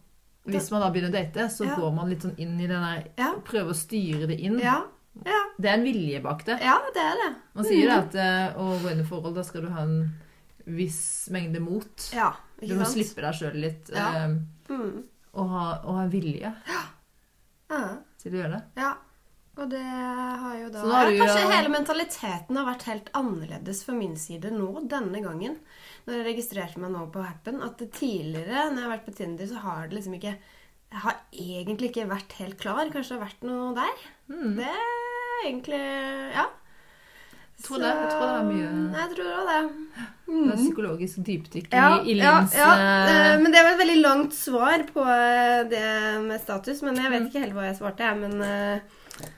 Hvis 0.46 0.72
man 0.72 0.82
da 0.82 0.90
begynner 0.92 1.08
å 1.10 1.14
date, 1.14 1.46
så 1.50 1.64
Ja. 1.66 1.76
går 1.76 1.94
man 1.96 2.10
litt 2.10 2.20
sånn 2.22 2.38
inn 2.38 2.60
i 2.60 2.68
den 2.68 2.82
der 2.82 3.04
Ja. 3.18 3.34
Prøver 3.46 3.70
å 3.72 3.74
styre 3.76 4.28
det 4.28 4.40
inn. 4.42 4.60
Ja, 4.60 4.84
ja, 5.26 5.44
Det 5.58 5.66
er 5.70 5.74
en 5.78 5.84
vilje 5.86 6.22
bak 6.22 6.44
det. 6.44 6.60
ja 6.60 6.80
det 6.94 7.00
er 7.02 7.16
det. 7.30 7.36
Man 7.56 7.64
sier 7.64 7.88
det 7.88 7.98
at 7.98 8.16
eh, 8.16 8.58
å 8.60 8.78
gå 8.82 8.92
inn 8.92 9.00
i 9.00 9.04
forhold, 9.04 9.36
da 9.36 9.42
skal 9.44 9.62
du 9.62 9.70
ha 9.70 9.82
en 9.84 10.12
viss 10.68 11.30
mengde 11.32 11.62
mot. 11.62 12.12
Ja, 12.14 12.34
Du 12.60 12.76
må 12.76 12.84
sant? 12.86 12.98
slippe 12.98 13.22
deg 13.22 13.34
sjøl 13.36 13.56
litt. 13.62 13.90
Eh, 13.94 14.38
Mm. 14.70 15.04
og, 15.34 15.50
ha, 15.50 15.80
og 15.86 15.96
ha 15.96 16.08
vilje 16.08 16.42
Ja, 16.68 17.98
til 18.20 18.32
å 18.34 18.36
gjøre 18.44 18.52
det. 18.52 18.64
ja. 18.78 18.94
Og 19.62 19.70
det 19.70 19.82
har 19.86 20.56
jo 20.58 20.70
da 20.74 20.82
Så 20.82 20.90
har 20.92 21.12
ja, 21.12 21.18
Kanskje 21.22 21.42
jo- 21.44 21.52
hele 21.54 21.70
mentaliteten 21.70 22.58
har 22.58 22.66
vært 22.72 22.86
helt 22.90 23.10
annerledes 23.14 23.84
for 23.86 23.94
min 23.94 24.16
side 24.18 24.50
nå 24.52 24.88
denne 24.90 25.22
gangen. 25.22 25.60
Når 26.08 26.16
jeg 26.18 26.26
registrerte 26.32 26.78
meg 26.82 26.92
nå 26.92 27.04
på 27.14 27.22
Happen. 27.24 27.62
At 27.62 27.78
tidligere, 27.94 28.72
når 28.74 28.80
jeg 28.82 28.88
har 28.90 28.98
vært 28.98 29.06
på 29.06 29.16
Tinder, 29.16 29.46
så 29.48 29.62
har 29.62 29.88
det 29.88 29.98
liksom 30.00 30.16
ikke 30.20 30.34
Jeg 30.94 31.02
har 31.02 31.16
egentlig 31.34 31.88
ikke 31.92 32.08
vært 32.10 32.34
helt 32.38 32.58
klar. 32.60 32.86
Kanskje 32.94 33.10
det 33.16 33.20
har 33.20 33.28
vært 33.28 33.46
noe 33.50 33.74
der. 33.74 34.04
Mm. 34.30 34.56
Det 34.58 34.68
er 34.74 35.48
egentlig 35.48 36.34
Ja. 36.34 36.46
Jeg 37.54 37.66
tror 37.68 37.78
det. 37.80 37.94
Jeg 37.94 38.10
tror 38.12 38.28
det 38.28 38.40
er 38.42 38.50
mye- 38.50 38.94
Jeg 38.98 39.10
tror 39.16 39.30
òg 39.38 39.46
det. 39.54 39.62
Det 40.44 40.54
er 40.54 40.60
psykologisk 40.62 41.22
dypdykk 41.28 41.68
i, 41.68 41.76
Ja, 41.78 41.90
i 42.04 42.16
ja, 42.18 42.34
Linns 42.40 42.54
ja. 42.58 42.70
eh, 42.74 43.12
Eh, 43.14 43.36
Men 43.42 43.52
det 43.56 43.62
var 43.64 43.72
et 43.76 43.80
veldig 43.84 43.98
langt 44.02 44.34
svar 44.38 44.84
på 44.94 45.06
eh, 45.06 45.64
det 45.72 45.84
med 46.28 46.42
status. 46.42 46.82
Men 46.86 46.96
jeg 47.02 47.12
vet 47.14 47.28
ikke 47.30 47.44
helt 47.46 47.54
hva 47.58 47.66
jeg 47.70 47.78
svarte, 47.80 48.04
jeg. 48.04 48.18
Men 48.24 48.82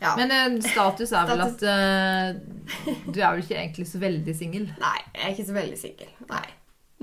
ja. 0.01 0.13
Men 0.15 0.61
status 0.63 1.11
er 1.11 1.25
vel 1.27 1.41
Status. 1.43 1.63
at 1.63 3.11
du 3.13 3.19
er 3.19 3.31
vel 3.35 3.41
ikke 3.43 3.57
egentlig 3.59 3.87
så 3.89 3.99
veldig 3.99 4.35
singel. 4.37 4.69
Nei, 4.79 4.97
jeg 5.13 5.23
er 5.25 5.33
ikke 5.35 5.47
så 5.49 5.57
veldig 5.57 5.79
singel. 5.81 6.11
Nei. 6.29 6.45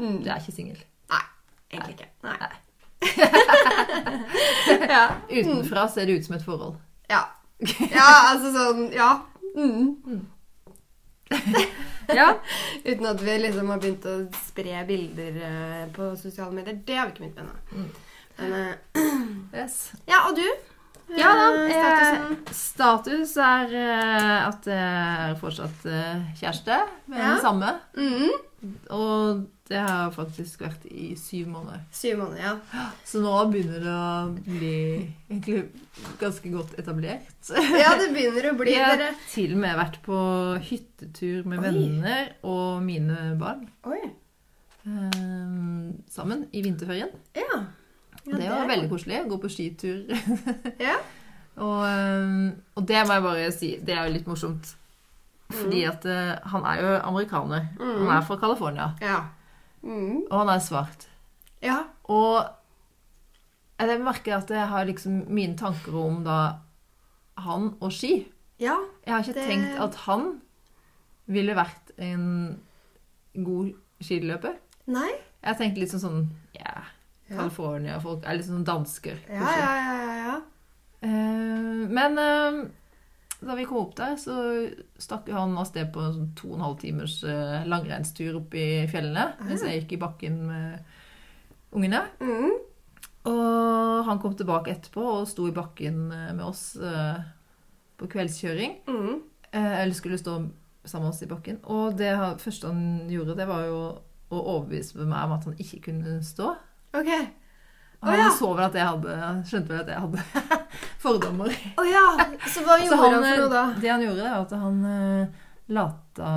Mm. 0.01 0.19
Du 0.25 0.31
er 0.33 0.41
ikke 0.41 0.55
singel. 0.57 0.81
Nei, 1.13 1.25
egentlig 1.75 1.99
ikke. 1.99 2.09
Nei. 2.25 2.37
Nei. 2.41 2.55
ja. 4.95 5.05
Utenfra 5.31 5.89
ser 5.93 6.07
det 6.09 6.13
ut 6.21 6.27
som 6.27 6.37
et 6.39 6.45
forhold. 6.45 6.77
ja. 7.13 7.23
Ja, 7.93 8.09
altså 8.33 8.51
sånn 8.57 8.89
Ja. 8.91 9.11
Mm. 9.55 10.25
Ja. 12.13 12.27
Uten 12.85 13.07
at 13.07 13.21
vi 13.23 13.35
liksom 13.39 13.69
har 13.71 13.79
begynt 13.81 14.05
å 14.11 14.17
spre 14.45 14.81
bilder 14.89 15.37
eh, 15.49 15.85
på 15.95 16.11
sosiale 16.21 16.53
medier. 16.53 16.81
Det 16.85 16.97
har 16.99 17.07
vi 17.09 17.13
ikke 17.15 17.23
begynt 17.23 17.39
med 17.39 17.45
ennå. 17.45 17.57
Mm. 17.73 17.89
Men 18.39 18.55
eh, 18.59 19.03
Yes. 19.63 19.77
Ja, 20.11 20.25
og 20.29 20.37
du? 20.37 20.45
Ja 21.17 21.31
da. 21.39 21.47
Eh, 21.63 21.73
Statusen? 21.79 22.37
Status 22.59 23.35
er 23.47 23.75
eh, 23.79 24.39
at 24.49 24.69
jeg 24.69 25.27
er 25.29 25.37
fortsatt 25.41 25.87
kjæreste 26.41 26.81
med 27.07 27.21
Ja. 27.23 27.31
den 27.35 27.41
samme. 27.47 27.73
Mm. 27.97 28.31
Og 28.95 29.43
det 29.67 29.81
har 29.83 30.11
faktisk 30.15 30.61
vært 30.63 30.85
i 30.87 31.13
syv 31.19 31.49
måneder. 31.51 31.81
Syv 31.95 32.19
måneder, 32.21 32.43
ja. 32.45 32.85
Så 33.09 33.19
nå 33.23 33.33
begynner 33.51 33.81
det 33.83 33.93
å 33.95 34.29
bli 34.47 34.75
egentlig 35.31 35.63
ganske 36.21 36.53
godt 36.53 36.75
etablert. 36.79 37.51
Ja, 37.81 37.95
det 37.99 38.11
begynner 38.15 38.51
å 38.53 38.57
bli 38.61 38.75
Jeg 38.77 38.85
har 38.87 39.01
dere. 39.01 39.17
til 39.33 39.55
og 39.57 39.63
med 39.65 39.79
vært 39.81 39.99
på 40.05 40.19
hyttetur 40.69 41.49
med 41.49 41.63
Oi. 41.63 41.71
venner 41.71 42.31
og 42.47 42.83
mine 42.87 43.33
barn. 43.41 43.65
Oi. 43.91 44.03
eh, 44.87 45.89
sammen 46.11 46.47
i 46.53 46.63
vinterferien. 46.63 47.11
Ja. 47.39 47.65
Ja, 48.23 48.37
det 48.39 48.51
var 48.53 48.69
veldig 48.71 48.91
koselig. 48.93 49.25
Gå 49.31 49.41
på 49.43 49.51
skitur. 49.51 50.05
Ja. 50.79 50.95
og, 51.65 51.81
eh, 51.89 52.53
og 52.79 52.87
det 52.87 53.03
må 53.09 53.19
jeg 53.19 53.27
bare 53.27 53.51
si, 53.57 53.73
det 53.83 53.97
er 53.97 54.07
jo 54.07 54.15
litt 54.21 54.31
morsomt. 54.31 54.77
Fordi 55.53 55.83
at 55.89 56.05
uh, 56.07 56.49
han 56.53 56.65
er 56.65 56.81
jo 56.83 56.91
amerikaner. 57.09 57.67
Mm. 57.79 58.07
Han 58.07 58.17
er 58.17 58.27
fra 58.27 58.37
California. 58.41 58.91
Ja. 59.01 59.21
Mm. 59.83 60.23
Og 60.31 60.37
han 60.39 60.49
er 60.49 60.59
svart. 60.63 61.09
Ja. 61.63 61.79
Og 62.05 62.45
jeg 63.83 64.01
merker 64.01 64.37
at 64.37 64.51
jeg 64.51 64.69
har 64.71 64.85
liksom 64.87 65.25
mine 65.29 65.57
tanker 65.59 65.95
om 65.99 66.21
da 66.25 66.37
han 67.43 67.73
og 67.81 67.93
ski. 67.93 68.29
Ja. 68.63 68.77
Jeg 69.07 69.15
har 69.15 69.23
ikke 69.23 69.35
Det- 69.35 69.49
tenkt 69.49 69.81
at 69.83 69.95
han 70.07 70.41
ville 71.27 71.55
vært 71.55 71.91
en 71.99 72.61
god 73.35 73.73
skiløper. 74.01 74.55
Nei? 74.87 75.11
Jeg 75.43 75.57
tenkt 75.57 75.79
litt 75.79 75.91
sånn 75.91 76.01
sånn 76.01 76.29
Ja, 76.55 76.83
Ja. 77.31 77.37
California-folk 77.39 78.25
er 78.27 78.35
litt 78.37 78.47
sånn 78.47 78.65
dansker. 78.65 79.17
Ja, 79.29 79.41
ja, 79.41 79.75
ja, 79.77 79.95
ja, 80.05 80.17
ja. 80.27 80.41
Uh, 81.03 81.89
men 81.89 82.19
eh, 82.19 82.69
da 83.43 83.57
vi 83.59 83.67
kom 83.67 83.83
opp 83.83 83.95
der, 83.99 84.17
så 84.21 84.35
stakk 85.01 85.29
han 85.35 85.57
av 85.59 85.67
sted 85.69 85.91
på 85.95 86.03
en 86.03 86.15
sånn 86.17 86.33
to 86.39 86.53
og 86.53 86.59
en 86.59 86.67
halv 86.67 86.79
timers 86.83 87.19
eh, 87.27 87.65
langrennstur 87.69 88.39
opp 88.39 88.55
i 88.59 88.85
fjellene. 88.91 89.33
Mens 89.43 89.65
jeg 89.67 89.83
gikk 89.83 89.97
i 89.97 90.03
bakken 90.03 90.39
med 90.49 91.75
ungene. 91.75 92.05
Mm. 92.23 92.55
Og 93.31 94.07
han 94.09 94.23
kom 94.23 94.35
tilbake 94.39 94.73
etterpå 94.75 95.05
og 95.19 95.29
sto 95.31 95.47
i 95.51 95.55
bakken 95.57 96.07
eh, 96.15 96.31
med 96.37 96.47
oss 96.47 96.65
eh, 96.79 97.21
på 97.99 98.11
kveldskjøring. 98.15 98.81
Mm. 98.91 99.21
Eller 99.53 99.93
skulle 99.95 100.21
stå 100.21 100.39
sammen 100.89 101.09
med 101.09 101.13
oss 101.13 101.23
i 101.23 101.31
bakken. 101.31 101.61
Og 101.71 101.99
det 101.99 102.15
første 102.41 102.71
han 102.71 103.11
gjorde, 103.11 103.37
det 103.39 103.47
var 103.51 103.67
jo 103.69 103.83
å 104.33 104.41
overbevise 104.57 105.03
meg 105.05 105.27
om 105.27 105.35
at 105.37 105.47
han 105.51 105.59
ikke 105.61 105.83
kunne 105.91 106.21
stå. 106.25 106.55
Ok. 106.97 107.11
Han 108.03 108.19
ja. 108.19 108.31
så 108.35 108.49
vel 108.51 108.65
at 108.67 108.77
jeg 108.77 108.87
hadde 108.89 109.17
skjønte 109.47 109.71
vel 109.71 109.83
at 109.85 109.91
jeg 109.93 110.03
hadde 110.03 110.63
fordommer. 111.05 111.53
Å 111.79 111.85
ja. 111.87 112.07
Så 112.51 112.65
hva 112.67 112.79
Så 112.81 112.89
gjorde 112.89 112.99
han, 112.99 113.27
for 113.29 113.43
noe 113.45 113.53
da? 113.53 113.65
Det 113.79 113.93
han 113.93 114.03
gjorde, 114.03 114.25
var 114.27 114.41
at 114.43 114.55
han 114.59 114.81
uh, 114.83 115.45
lata 115.73 116.33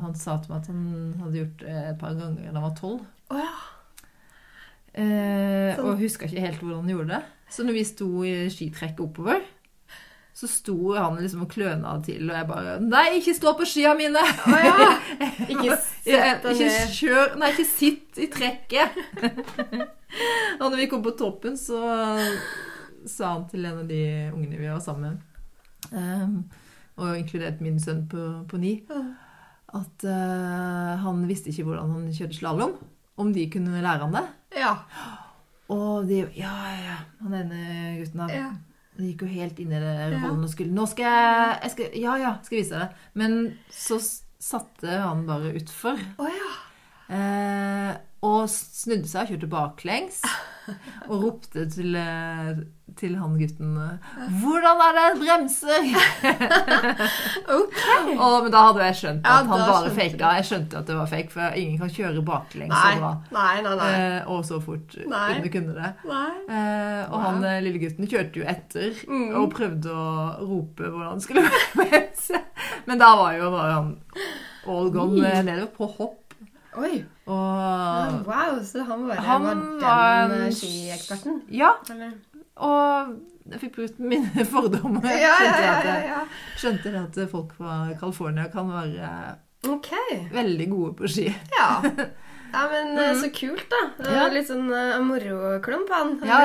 Han 0.00 0.16
sa 0.16 0.38
til 0.40 0.54
meg 0.54 0.62
at 0.62 0.70
han 0.72 0.86
hadde 1.20 1.42
gjort 1.42 1.60
det 1.66 1.76
et 1.90 2.00
par 2.00 2.16
ganger 2.16 2.48
da 2.48 2.56
han 2.56 2.66
var 2.66 2.78
tolv. 2.78 3.04
Å 3.30 3.38
ja. 3.38 3.52
Eh, 4.90 5.76
Sånn. 5.76 5.86
Og 5.86 6.00
huska 6.00 6.26
ikke 6.26 6.42
helt 6.42 6.62
hvordan 6.64 6.82
han 6.82 6.94
gjorde 6.94 7.12
det. 7.12 7.20
Så 7.50 7.66
når 7.66 7.76
vi 7.76 7.84
sto 7.86 8.08
i 8.26 8.34
skitrekket 8.50 9.04
oppover, 9.04 9.44
så 10.40 10.48
sto 10.48 10.94
han 10.94 11.18
liksom 11.20 11.42
og 11.44 11.50
kløna 11.52 11.98
til, 12.04 12.22
og 12.30 12.36
jeg 12.38 12.46
bare 12.48 12.76
Nei, 12.80 13.18
ikke 13.18 13.34
stå 13.36 13.52
på 13.58 13.66
skia 13.68 13.90
mine! 13.98 14.22
Oh, 14.48 14.60
ja. 14.64 14.86
Ikke 15.52 15.74
sett 16.00 16.46
deg 16.46 16.62
ned. 16.62 16.94
kjør 16.96 17.34
Nei, 17.40 17.50
ikke 17.52 17.66
sitt 17.68 18.20
i 18.20 18.28
trekket! 18.32 18.96
og 20.62 20.64
når 20.64 20.78
vi 20.80 20.86
kom 20.88 21.02
på 21.04 21.12
toppen, 21.18 21.58
så 21.60 21.82
sa 23.04 23.34
han 23.34 23.44
til 23.50 23.68
en 23.68 23.82
av 23.82 23.90
de 23.90 24.00
ungene 24.30 24.62
vi 24.62 24.70
var 24.70 24.80
sammen 24.84 25.18
med, 25.18 25.92
ehm, 25.92 26.38
og 27.00 27.18
inkludert 27.18 27.60
min 27.64 27.76
sønn 27.82 28.06
på, 28.08 28.24
på 28.48 28.60
ni, 28.60 28.78
at 28.88 30.08
uh, 30.08 30.96
han 31.04 31.20
visste 31.28 31.52
ikke 31.52 31.68
hvordan 31.68 31.92
han 31.98 32.08
kjørte 32.16 32.38
slalåm. 32.40 32.74
Om 33.20 33.36
de 33.36 33.44
kunne 33.52 33.84
lære 33.84 34.06
han 34.06 34.16
det. 34.16 34.24
Ja. 34.56 34.72
Og 35.70 36.08
de 36.08 36.24
Ja, 36.34 36.56
ja, 36.72 36.80
ja. 36.88 36.98
Han 37.20 37.36
ene 37.36 37.60
gutten 38.00 38.24
her 38.24 38.36
Ja. 38.38 38.50
Han 39.00 39.08
gikk 39.08 39.24
jo 39.24 39.30
helt 39.32 39.58
inn 39.64 39.72
i 39.72 39.80
det 39.80 39.94
rollen 40.12 40.44
og 40.44 40.50
skulle 40.52 40.76
Nå 40.76 40.84
skal 40.90 41.06
jeg, 41.08 41.54
jeg 41.64 41.72
skal, 41.74 41.94
Ja, 42.02 42.16
ja, 42.20 42.32
skal 42.44 42.60
vise 42.60 42.76
deg 42.76 42.82
det. 42.84 43.06
Men 43.22 43.38
så 43.72 43.98
satte 44.40 45.00
han 45.02 45.24
bare 45.28 45.54
utfor. 45.58 45.98
Oh, 46.20 46.28
ja. 46.30 46.52
Eh, 47.16 47.90
Og 48.28 48.44
snudde 48.52 49.08
seg 49.08 49.24
og 49.24 49.32
kjørte 49.34 49.48
baklengs. 49.50 50.20
Og 51.10 51.24
ropte 51.24 51.64
til, 51.72 51.96
eh, 51.96 52.60
til 52.96 53.16
han 53.18 53.36
gutten 53.38 53.76
eh, 53.76 54.10
'Hvordan 54.40 54.80
er 54.86 54.92
det 54.96 55.04
en 55.10 55.20
bremser?' 55.22 55.86
Ok. 57.60 57.78
Og, 58.18 58.36
men 58.44 58.52
da 58.52 58.62
hadde 58.68 58.84
jeg 58.86 58.96
skjønt 59.00 59.24
Ja, 59.26 59.36
at 59.40 59.46
han 59.50 59.64
bare 59.66 59.90
faka. 59.96 60.30
Jeg 60.38 60.44
skjønte 60.50 60.78
at 60.80 60.86
det 60.90 60.96
var 60.98 61.06
fake, 61.10 61.30
for 61.34 61.56
ingen 61.60 61.78
kan 61.80 61.90
kjøre 61.94 62.22
baklengs 62.26 62.72
Nei, 62.74 62.92
så 62.94 63.00
bra. 63.02 63.12
nei, 63.36 63.62
nei. 63.66 63.74
nei. 63.80 63.90
Eh, 64.00 64.30
og 64.30 64.44
så 64.48 64.60
fort 64.64 64.96
Nei. 65.06 65.24
uten 65.30 65.42
du 65.46 65.50
kunne 65.54 65.74
det. 65.78 65.90
Eh, 66.10 67.02
og 67.12 67.18
han 67.26 67.44
eh, 67.44 67.60
lille 67.64 67.82
gutten 67.82 68.06
kjørte 68.10 68.42
jo 68.42 68.46
etter 68.48 68.90
Mm. 69.10 69.34
og 69.40 69.50
prøvde 69.54 69.90
å 69.90 70.06
rope 70.46 70.82
hvordan 70.90 71.10
han 71.14 71.20
skulle 71.24 71.44
bremse. 71.78 72.40
Men 72.86 72.98
da 73.00 73.12
var 73.16 73.32
jo 73.38 73.50
bare 73.52 73.72
han 73.78 73.92
all 74.68 74.90
gone 74.94 75.20
mm. 75.20 75.44
nedover 75.46 75.70
på 75.76 75.88
hopp. 75.98 76.16
Oi. 76.78 77.00
Og 77.26 78.26
Wow, 78.26 78.60
så 78.62 78.84
han 78.86 79.06
bare 79.08 79.20
Han 79.26 79.42
var 79.42 79.54
den 79.54 80.36
en- 80.36 80.46
eh, 80.46 80.52
skieksperten? 80.54 81.40
ja, 81.50 81.72
Eller? 81.90 82.12
Og 82.60 83.18
jeg 83.50 83.62
fikk 83.64 83.76
brukt 83.78 84.00
mine 84.02 84.46
fordommer. 84.54 85.06
Ja, 85.08 85.36
ja, 85.42 85.94
ja, 86.06 86.24
skjønte 86.60 86.92
det 86.92 87.04
at 87.06 87.22
folk 87.32 87.54
fra 87.58 87.82
California 88.00 88.48
kan 88.52 88.70
være 88.70 89.12
okay. 89.70 90.26
veldig 90.32 90.68
gode 90.70 90.98
på 91.00 91.14
ski. 91.16 91.30
Ja. 91.56 91.70
Ja, 92.50 92.64
men 92.66 92.96
mm. 92.98 93.14
så 93.14 93.28
kult, 93.30 93.66
da. 93.70 93.78
Det 94.02 94.10
var. 94.10 94.32
Litt 94.34 94.48
sånn 94.48 94.64
uh, 94.74 94.96
moroklump, 95.06 95.90
han. 95.94 96.16
Ja, 96.26 96.38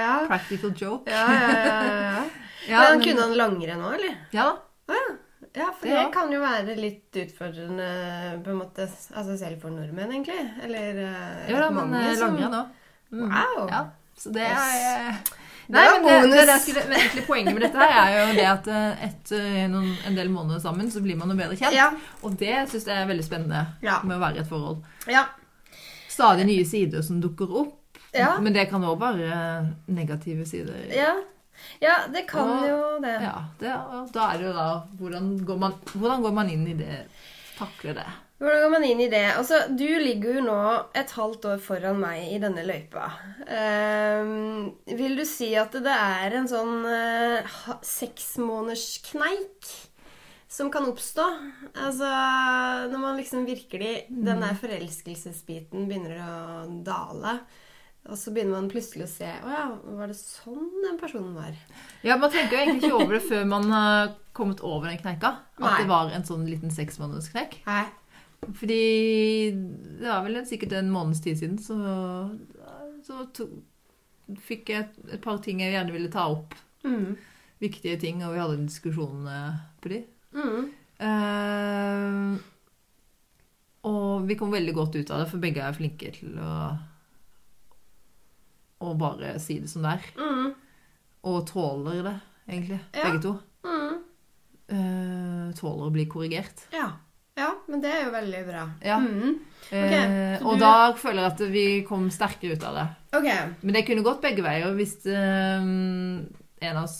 ja. 0.00 0.14
Practical 0.24 0.72
joke. 0.72 1.10
Ja, 1.12 1.26
ja, 1.28 1.50
ja, 1.52 2.22
men 2.70 2.86
han 2.86 3.02
kunne 3.04 3.26
han 3.26 3.34
langrenn 3.36 3.82
òg, 3.84 3.98
eller? 3.98 4.14
Ja, 4.32 4.46
Ja, 5.54 5.68
for 5.68 5.86
det 5.86 6.06
kan 6.16 6.32
jo 6.32 6.40
være 6.42 6.78
litt 6.78 7.14
utfordrende 7.26 7.90
på 8.40 8.54
en 8.54 8.62
måte, 8.62 8.88
altså 8.88 9.36
selv 9.38 9.60
for 9.62 9.74
nordmenn, 9.74 10.16
egentlig. 10.16 10.40
Eller 10.64 11.02
uh, 11.04 11.44
ja 11.50 11.60
da, 11.60 11.68
men 11.76 11.94
eh, 12.00 12.14
langrenn 12.18 12.56
òg. 12.62 12.72
Mm. 13.12 13.28
Wow. 13.28 13.60
Ja, 13.68 13.82
så 14.18 14.32
det 14.34 14.42
er 14.46 15.08
eh, 15.08 15.14
Nei, 15.72 15.84
men 15.96 16.04
det, 16.04 16.36
det, 16.36 16.42
det 16.50 16.56
skulle, 16.60 16.82
men 16.90 16.98
egentlig 17.00 17.22
poenget 17.26 17.54
med 17.56 17.62
dette 17.64 17.78
her 17.88 18.10
er 18.10 18.18
jo 18.28 18.34
det 18.36 18.44
at 18.50 18.66
eh, 18.68 19.04
etter 19.06 19.46
noen, 19.72 19.94
en 20.06 20.18
del 20.18 20.28
måneder 20.28 20.60
sammen, 20.60 20.90
så 20.92 21.00
blir 21.00 21.16
man 21.16 21.32
jo 21.32 21.36
bedre 21.38 21.56
kjent. 21.56 21.72
Ja. 21.72 21.86
Og 22.22 22.34
det 22.40 22.58
syns 22.68 22.84
jeg 22.90 22.98
er 23.00 23.08
veldig 23.08 23.24
spennende 23.24 23.62
Ja. 23.82 24.00
med 24.04 24.18
å 24.18 24.20
være 24.20 24.36
i 24.36 24.42
et 24.44 24.50
forhold. 24.50 24.82
Ja. 25.08 25.24
Stadig 26.12 26.44
nye 26.50 26.66
sider 26.68 27.02
som 27.02 27.20
dukker 27.24 27.48
opp. 27.62 27.80
Men 28.14 28.52
det 28.54 28.68
kan 28.70 28.84
òg 28.86 29.00
være 29.00 29.38
negative 29.90 30.44
sider. 30.46 30.84
ja. 30.94 31.14
Ja, 31.80 31.94
det 32.12 32.24
kan 32.28 32.48
Og- 32.50 32.64
jo 32.68 32.78
det. 33.00 33.12
Ja, 33.22 33.44
det, 33.60 33.72
da 34.12 34.24
er 34.34 34.38
det 34.38 34.46
jo 34.48 34.52
da 34.52 34.68
hvordan 34.98 35.28
går, 35.46 35.58
man, 35.58 35.72
hvordan 35.94 36.22
går 36.22 36.32
man 36.34 36.50
inn 36.50 36.66
i 36.66 36.74
det? 36.74 37.06
Takler 37.56 37.94
det? 37.94 38.06
Hvordan 38.42 38.64
går 38.64 38.72
man 38.72 38.84
inn 38.84 39.00
i 39.04 39.08
det? 39.10 39.24
Altså, 39.38 39.60
Du 39.70 39.86
ligger 39.86 40.38
jo 40.38 40.44
nå 40.48 40.60
et 40.96 41.10
halvt 41.14 41.46
år 41.52 41.60
foran 41.62 42.00
meg 42.02 42.32
i 42.34 42.40
denne 42.42 42.64
løypa. 42.66 43.06
Um, 43.46 44.74
vil 44.90 45.14
du 45.18 45.24
si 45.28 45.52
at 45.58 45.72
det 45.84 45.94
er 45.94 46.34
en 46.40 46.48
sånn 46.50 46.82
uh, 46.82 47.74
seksmånederskneik 47.86 49.70
som 50.50 50.70
kan 50.74 50.86
oppstå? 50.90 51.28
Altså, 51.86 52.10
når 52.90 52.98
man 53.06 53.20
liksom 53.22 53.46
virkelig 53.46 54.06
Den 54.10 54.42
der 54.42 54.58
forelskelsesbiten 54.58 55.86
begynner 55.88 56.18
å 56.26 56.66
dale. 56.86 57.38
Og 58.04 58.18
så 58.20 58.34
begynner 58.34 58.58
man 58.58 58.68
plutselig 58.68 59.06
å 59.06 59.08
se 59.08 59.24
Å 59.24 59.48
ja, 59.48 59.64
var 59.96 60.10
det 60.10 60.18
sånn 60.18 60.66
den 60.82 60.98
personen 61.00 61.32
var? 61.38 61.54
Ja, 62.04 62.18
Man 62.20 62.34
tenker 62.34 62.58
jo 62.58 62.62
egentlig 62.66 62.90
ikke 62.90 62.98
over 62.98 63.16
det 63.16 63.24
før 63.30 63.46
man 63.48 63.70
har 63.72 64.10
kommet 64.36 64.60
over 64.60 64.90
den 64.90 65.00
kneika. 65.00 65.36
At 65.56 65.64
Nei. 65.64 65.76
det 65.80 65.88
var 65.88 66.10
en 66.12 66.26
sånn 66.26 66.44
liten 66.50 66.74
seksmånederskneik. 66.74 67.62
Fordi 68.52 68.82
det 69.54 70.08
var 70.08 70.24
vel 70.26 70.40
sikkert 70.48 70.74
en 70.78 70.92
måneds 70.92 71.22
tid 71.24 71.38
siden, 71.40 71.58
så, 71.62 71.76
så 73.06 73.24
to, 73.36 73.48
fikk 74.44 74.72
jeg 74.72 74.86
et, 74.86 74.98
et 75.16 75.22
par 75.24 75.40
ting 75.44 75.62
jeg 75.62 75.74
gjerne 75.74 75.94
ville 75.94 76.12
ta 76.12 76.26
opp. 76.32 76.56
Mm. 76.84 77.14
Viktige 77.62 78.00
ting, 78.00 78.24
og 78.24 78.34
vi 78.34 78.42
hadde 78.42 78.58
en 78.58 78.66
diskusjon 78.68 79.28
eh, 79.30 79.62
på 79.80 79.92
de. 79.92 80.00
Mm. 80.34 80.72
Uh, 81.04 82.34
og 83.84 84.26
vi 84.28 84.36
kom 84.38 84.52
veldig 84.54 84.74
godt 84.76 84.98
ut 84.98 85.10
av 85.12 85.22
det, 85.22 85.30
for 85.32 85.42
begge 85.42 85.62
er 85.64 85.76
flinke 85.76 86.12
til 86.16 86.36
å, 86.40 86.52
å 88.84 88.94
bare 89.00 89.34
si 89.42 89.58
det 89.62 89.70
som 89.72 89.84
det 89.84 89.96
er. 89.98 90.10
Mm. 90.20 90.52
Og 91.30 91.40
tåler 91.48 92.02
det, 92.04 92.16
egentlig. 92.48 92.80
Ja. 92.92 93.08
Begge 93.08 93.22
to. 93.24 93.34
Mm. 93.64 93.94
Uh, 94.64 95.46
tåler 95.56 95.88
å 95.88 95.94
bli 95.94 96.06
korrigert. 96.10 96.66
Ja. 96.74 96.88
Men 97.74 97.82
det 97.82 97.90
er 97.90 98.04
jo 98.06 98.12
veldig 98.14 98.40
bra. 98.46 98.62
Ja. 98.86 98.98
Mm. 99.02 99.34
Eh, 99.74 100.38
så 100.38 100.46
og 100.46 100.54
du- 100.58 100.60
da 100.62 100.92
føler 100.94 101.22
jeg 101.24 101.32
at 101.32 101.40
vi 101.52 101.66
kom 101.88 102.08
sterkere 102.14 102.54
ut 102.54 102.64
av 102.68 102.74
det. 102.78 102.86
Okay. 103.18 103.48
Men 103.62 103.74
det 103.74 103.84
kunne 103.88 104.04
gått 104.06 104.22
begge 104.22 104.42
veier 104.44 104.74
hvis 104.78 104.96
eh, 105.10 105.60
en 106.68 106.76
av 106.78 106.84
oss, 106.84 106.96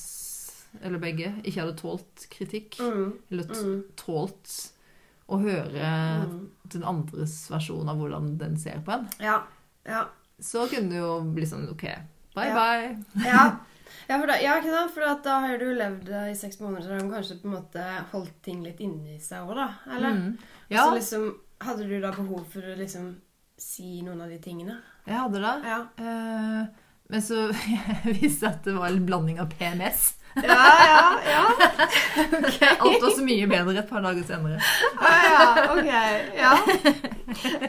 eller 0.82 0.98
begge, 0.98 1.30
ikke 1.44 1.60
hadde 1.62 1.76
tålt 1.78 2.26
kritikk. 2.32 2.78
Mm. 2.82 3.12
Eller 3.30 3.44
Mm. 3.44 3.82
tålt 3.96 4.70
å 5.28 5.38
høre 5.40 6.26
Mm. 6.28 6.48
den 6.68 6.82
andres 6.84 7.48
versjon 7.50 7.88
av 7.88 7.96
hvordan 7.96 8.36
den 8.38 8.56
ser 8.56 8.82
på 8.84 8.92
en. 8.92 9.08
Ja. 9.20 9.42
Ja. 9.86 10.06
Så 10.40 10.66
kunne 10.68 10.90
det 10.90 10.98
jo 10.98 11.20
bli 11.32 11.46
sånn 11.46 11.70
OK, 11.70 11.84
bye 12.34 12.52
bye. 12.54 13.04
Ja. 13.24 13.52
Ja, 14.08 14.18
for 14.18 14.26
da, 14.26 14.34
ja, 14.42 14.58
ikke 14.60 14.68
sant? 14.72 14.90
For 14.92 15.00
da 15.22 15.34
har 15.40 15.56
du 15.56 15.64
levd 15.78 16.08
eh, 16.10 16.30
i 16.32 16.34
seks 16.36 16.58
måneder, 16.60 16.82
så 16.82 16.90
har 16.92 16.98
de 17.00 17.08
kanskje 17.08 17.36
på 17.40 17.46
en 17.48 17.54
måte 17.54 17.84
holdt 18.12 18.42
ting 18.42 18.62
litt 18.62 18.80
inni 18.84 19.14
seg 19.22 19.46
òg, 19.48 19.54
da? 19.56 19.68
Eller? 19.96 20.10
Mm. 20.12 20.38
Ja, 20.74 20.88
Så 20.88 20.94
liksom, 20.98 21.28
hadde 21.64 21.86
du 21.88 21.94
da 22.02 22.10
behov 22.14 22.44
for 22.52 22.60
å 22.66 22.74
liksom 22.78 23.14
si 23.58 24.02
noen 24.02 24.20
av 24.24 24.28
de 24.32 24.38
tingene? 24.42 24.80
jeg 25.06 25.18
hadde 25.20 25.40
det. 25.44 25.54
Ja. 25.68 25.80
Eh, 26.00 26.66
men 27.12 27.22
så 27.22 27.46
jeg 28.04 28.16
visste 28.20 28.48
at 28.50 28.64
det 28.64 28.74
var 28.76 28.88
en 28.90 29.06
blanding 29.06 29.40
av 29.42 29.50
PMS. 29.52 30.14
Ja, 30.34 30.64
ja, 30.90 31.20
ja. 31.30 31.44
Okay. 32.38 32.76
Alt 32.80 33.02
var 33.02 33.10
så 33.16 33.24
mye 33.24 33.46
bedre 33.46 33.78
et 33.78 33.88
par 33.88 34.02
dager 34.02 34.24
senere. 34.26 34.58
Ah, 34.98 35.24
ja, 35.28 35.44
ok. 35.74 35.90
Ja. 36.34 36.54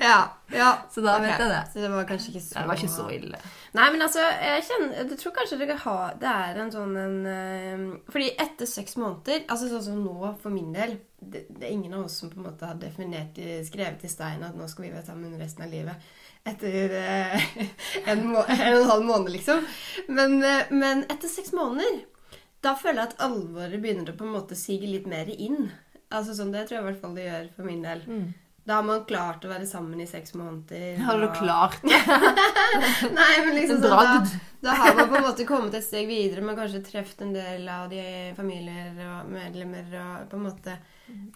Ja. 0.02 0.18
ja. 0.54 0.72
Så 0.92 1.02
da 1.02 1.18
okay. 1.18 1.28
vet 1.28 1.40
jeg 1.44 1.52
det. 1.52 1.62
Så 1.74 1.84
det 1.84 1.92
var 1.94 2.08
kanskje 2.10 2.34
ikke 2.34 2.44
så 2.46 2.60
Det 2.60 2.68
var 2.68 2.82
ikke 2.82 2.94
så 2.96 3.08
ille. 3.14 3.42
Nei, 3.76 3.88
men 3.92 4.06
altså, 4.06 4.22
jeg 4.24 4.66
kjenner 4.70 5.02
Jeg 5.02 5.20
tror 5.22 5.36
kanskje 5.40 5.60
det, 5.62 5.70
kan 5.72 5.82
ha, 5.86 5.98
det 6.22 6.32
er 6.32 6.62
en 6.64 6.74
sånn 6.74 6.94
en 7.02 7.18
eh, 7.30 7.86
Fordi 8.12 8.30
etter 8.46 8.70
seks 8.70 8.96
måneder 9.02 9.44
Altså 9.52 9.68
sånn 9.72 9.84
som 9.90 10.04
nå, 10.06 10.36
for 10.42 10.54
min 10.54 10.72
del 10.76 10.98
det, 11.26 11.48
det 11.50 11.66
er 11.66 11.74
ingen 11.74 11.96
av 11.98 12.06
oss 12.06 12.20
som 12.22 12.30
på 12.30 12.38
en 12.38 12.46
måte 12.46 12.68
har 12.70 12.78
definert 12.78 13.40
skrevet 13.66 14.04
i 14.06 14.12
stein 14.12 14.44
at 14.46 14.54
nå 14.54 14.68
skal 14.70 14.86
vi 14.86 14.92
være 14.94 15.08
sammen 15.08 15.40
resten 15.40 15.66
av 15.66 15.72
livet. 15.74 16.12
Etter 16.46 16.92
eh, 17.00 17.46
en, 18.12 18.28
må, 18.30 18.44
en 18.46 18.76
og 18.76 18.84
en 18.84 18.90
halv 18.92 19.08
måned, 19.08 19.32
liksom. 19.34 19.64
Men, 20.14 20.38
eh, 20.46 20.70
men 20.70 21.02
etter 21.10 21.32
seks 21.32 21.56
måneder, 21.58 22.04
da 22.66 22.74
føler 22.80 23.04
jeg 23.04 23.12
at 23.14 23.22
alvoret 23.28 23.82
begynner 23.84 24.12
å 24.14 24.18
på 24.18 24.26
en 24.28 24.34
måte 24.36 24.58
sige 24.60 24.90
litt 24.90 25.06
mer 25.12 25.30
inn. 25.32 25.70
Altså 26.12 26.34
sånn, 26.38 26.52
Det 26.54 26.66
tror 26.68 26.78
jeg 26.80 26.84
i 26.84 26.90
hvert 26.92 27.02
fall 27.02 27.16
det 27.18 27.30
gjør 27.30 27.48
for 27.56 27.64
min 27.70 27.82
del. 27.86 28.02
Da 28.66 28.80
har 28.80 28.84
man 28.88 29.04
klart 29.06 29.44
å 29.46 29.50
være 29.52 29.68
sammen 29.70 30.00
i 30.02 30.08
seks 30.10 30.34
måneder. 30.34 30.98
Har 31.06 31.20
du 31.22 31.28
og- 31.28 31.36
klart 31.38 31.76
Nei, 31.86 33.34
men 33.46 33.56
liksom 33.60 33.78
sånn, 33.84 33.92
da, 33.94 34.24
da 34.66 34.74
har 34.80 34.96
man 34.98 35.10
på 35.12 35.18
en 35.20 35.26
måte 35.28 35.46
kommet 35.46 35.76
et 35.78 35.86
steg 35.86 36.08
videre. 36.10 36.42
Man 36.42 36.56
har 36.58 36.64
kanskje 36.66 36.82
truffet 36.88 37.22
en 37.22 37.34
del 37.36 37.68
av 37.70 37.90
de 37.92 38.02
familier 38.38 38.96
og 39.06 39.30
medlemmer 39.30 39.86
og 40.02 40.26
på 40.32 40.40
en 40.40 40.48
måte 40.48 40.78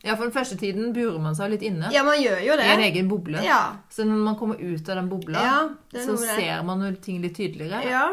Ja, 0.01 0.15
for 0.15 0.23
den 0.25 0.33
første 0.33 0.57
tiden 0.57 0.89
burer 0.95 1.19
man 1.21 1.35
seg 1.37 1.51
litt 1.53 1.65
inne. 1.69 1.91
Ja, 1.93 2.01
man 2.07 2.17
gjør 2.17 2.41
jo 2.47 2.55
det. 2.57 2.65
I 2.65 2.73
en 2.79 2.85
egen 2.87 3.11
boble. 3.11 3.43
Ja. 3.45 3.59
Så 3.93 4.07
når 4.09 4.23
man 4.25 4.39
kommer 4.39 4.57
ut 4.57 4.89
av 4.89 4.97
den 5.03 5.11
bobla, 5.11 5.43
Ja, 5.45 5.59
så 5.93 6.15
det. 6.17 6.33
ser 6.33 6.63
man 6.65 6.81
jo 6.87 6.91
ting 6.97 7.21
litt 7.21 7.37
tydeligere. 7.37 7.83
ja. 7.89 8.07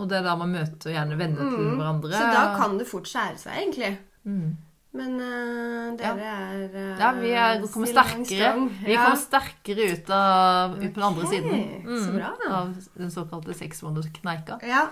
Og 0.00 0.08
det 0.08 0.16
er 0.18 0.24
da 0.24 0.34
man 0.40 0.52
møter 0.54 0.94
gjerne 0.94 1.18
venner 1.20 1.50
til 1.52 1.60
Mm. 1.68 1.76
hverandre. 1.76 2.10
Så 2.16 2.32
da 2.32 2.44
kan 2.56 2.78
det 2.80 2.86
fort 2.88 3.08
skjære 3.10 3.38
seg, 3.38 3.52
egentlig. 3.60 3.92
mm. 4.24 4.50
Men 4.92 5.12
uh, 5.22 5.92
dere 5.94 6.24
er 6.26 6.72
uh, 6.74 6.98
Ja, 6.98 7.12
vi 7.14 7.28
er, 7.38 7.60
kommer 7.70 7.86
sterkere. 7.86 8.48
Vi 8.82 8.90
ja. 8.96 9.04
kommer 9.04 9.20
sterkere 9.20 9.84
ut, 9.92 10.08
av, 10.10 10.72
ut 10.80 10.88
på 10.88 10.98
den 10.98 11.04
andre 11.06 11.28
siden. 11.30 11.60
Mm. 11.84 12.00
så 12.02 12.14
bra. 12.16 12.30
Av 12.50 12.72
den 12.98 13.12
såkalte 13.14 13.54
seksmånederskneika. 13.54 14.56
Ja. 14.66 14.88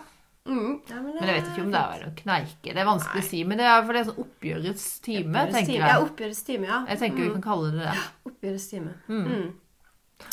Mm. 0.47 0.79
ja 0.88 1.01
men, 1.03 1.14
Men 1.16 1.27
jeg 1.27 1.35
vet 1.40 1.51
ikke 1.51 1.64
om 1.66 1.73
det 1.75 1.81
er 1.83 2.05
å 2.07 2.12
kneike. 2.23 2.68
Det 2.71 2.79
er 2.79 2.87
vanskelig 2.87 3.25
å 3.25 3.29
si. 3.29 3.42
Men 3.44 3.59
det 3.59 3.66
er 3.66 3.83
for 3.88 3.92
det 3.99 4.01
er 4.05 4.09
sånn 4.12 4.23
oppgjørets 4.23 4.87
time, 5.09 5.42
tenker 5.57 5.75
Ja, 5.81 5.88
jeg. 5.97 6.07
oppgjørets 6.07 6.44
time, 6.47 6.71
ja. 6.71 6.79
Jeg 6.92 6.99
tenker 7.03 7.18
vi 7.25 7.29
Mm. 7.29 7.35
kan 7.40 7.42
kalle 7.49 7.73
det 7.75 7.81
det. 7.88 7.99
Oppgjørets 8.31 8.71
time. 8.71 8.94
Mm. 9.09 9.27
Mm. 9.27 9.53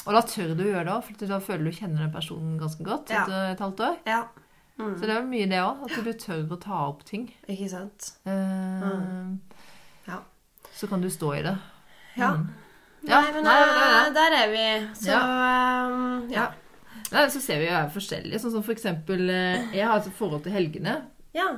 Og 0.06 0.14
da 0.14 0.22
tør 0.22 0.54
du 0.56 0.64
å 0.64 0.70
gjøre 0.70 0.86
det 0.86 0.94
òg, 0.94 1.04
for 1.10 1.28
da 1.34 1.40
føler 1.40 1.64
du 1.66 1.72
kjenner 1.82 2.06
den 2.06 2.14
personen 2.14 2.60
ganske 2.62 2.84
godt 2.86 3.10
Ja. 3.10 3.24
etter 3.26 3.52
et 3.52 3.60
halvt 3.66 3.80
år. 3.90 3.98
Ja. 4.06 4.22
Mm. 4.78 4.96
Så 5.00 5.08
det 5.08 5.16
er 5.16 5.22
mye 5.24 5.48
det 5.48 5.60
òg, 5.64 5.84
at 5.88 6.04
du 6.04 6.12
tør 6.20 6.50
å 6.52 6.58
ta 6.60 6.80
opp 6.90 7.04
ting. 7.08 7.30
Ikke 7.48 7.70
sant? 7.72 8.12
Eh, 8.26 8.32
Mm. 8.84 9.40
Ja. 10.08 10.20
Så 10.76 10.88
kan 10.92 11.02
du 11.02 11.08
stå 11.10 11.34
i 11.38 11.42
det. 11.44 11.58
Ja. 12.18 12.34
Mm. 12.36 12.50
Ja, 13.08 13.22
Nei, 13.22 13.32
men 13.34 13.44
nei, 13.44 13.54
nei, 13.62 14.08
eh, 14.08 14.14
der 14.14 14.36
er 14.42 14.48
vi. 14.52 14.66
Så 14.98 15.12
eh, 15.14 16.34
ja. 16.36 16.48
Nei, 17.12 17.26
så 17.30 17.40
ser 17.40 17.60
vi 17.62 17.68
jo 17.70 17.76
er 17.78 17.90
forskjellige. 17.94 18.40
Sånn 18.42 18.52
som 18.56 18.64
for 18.66 18.74
eksempel 18.74 19.30
eh, 19.30 19.68
Jeg 19.78 19.86
har 19.88 20.00
et 20.02 20.12
forhold 20.18 20.44
til 20.44 20.52
helgene 20.56 20.96
Ja. 21.38 21.52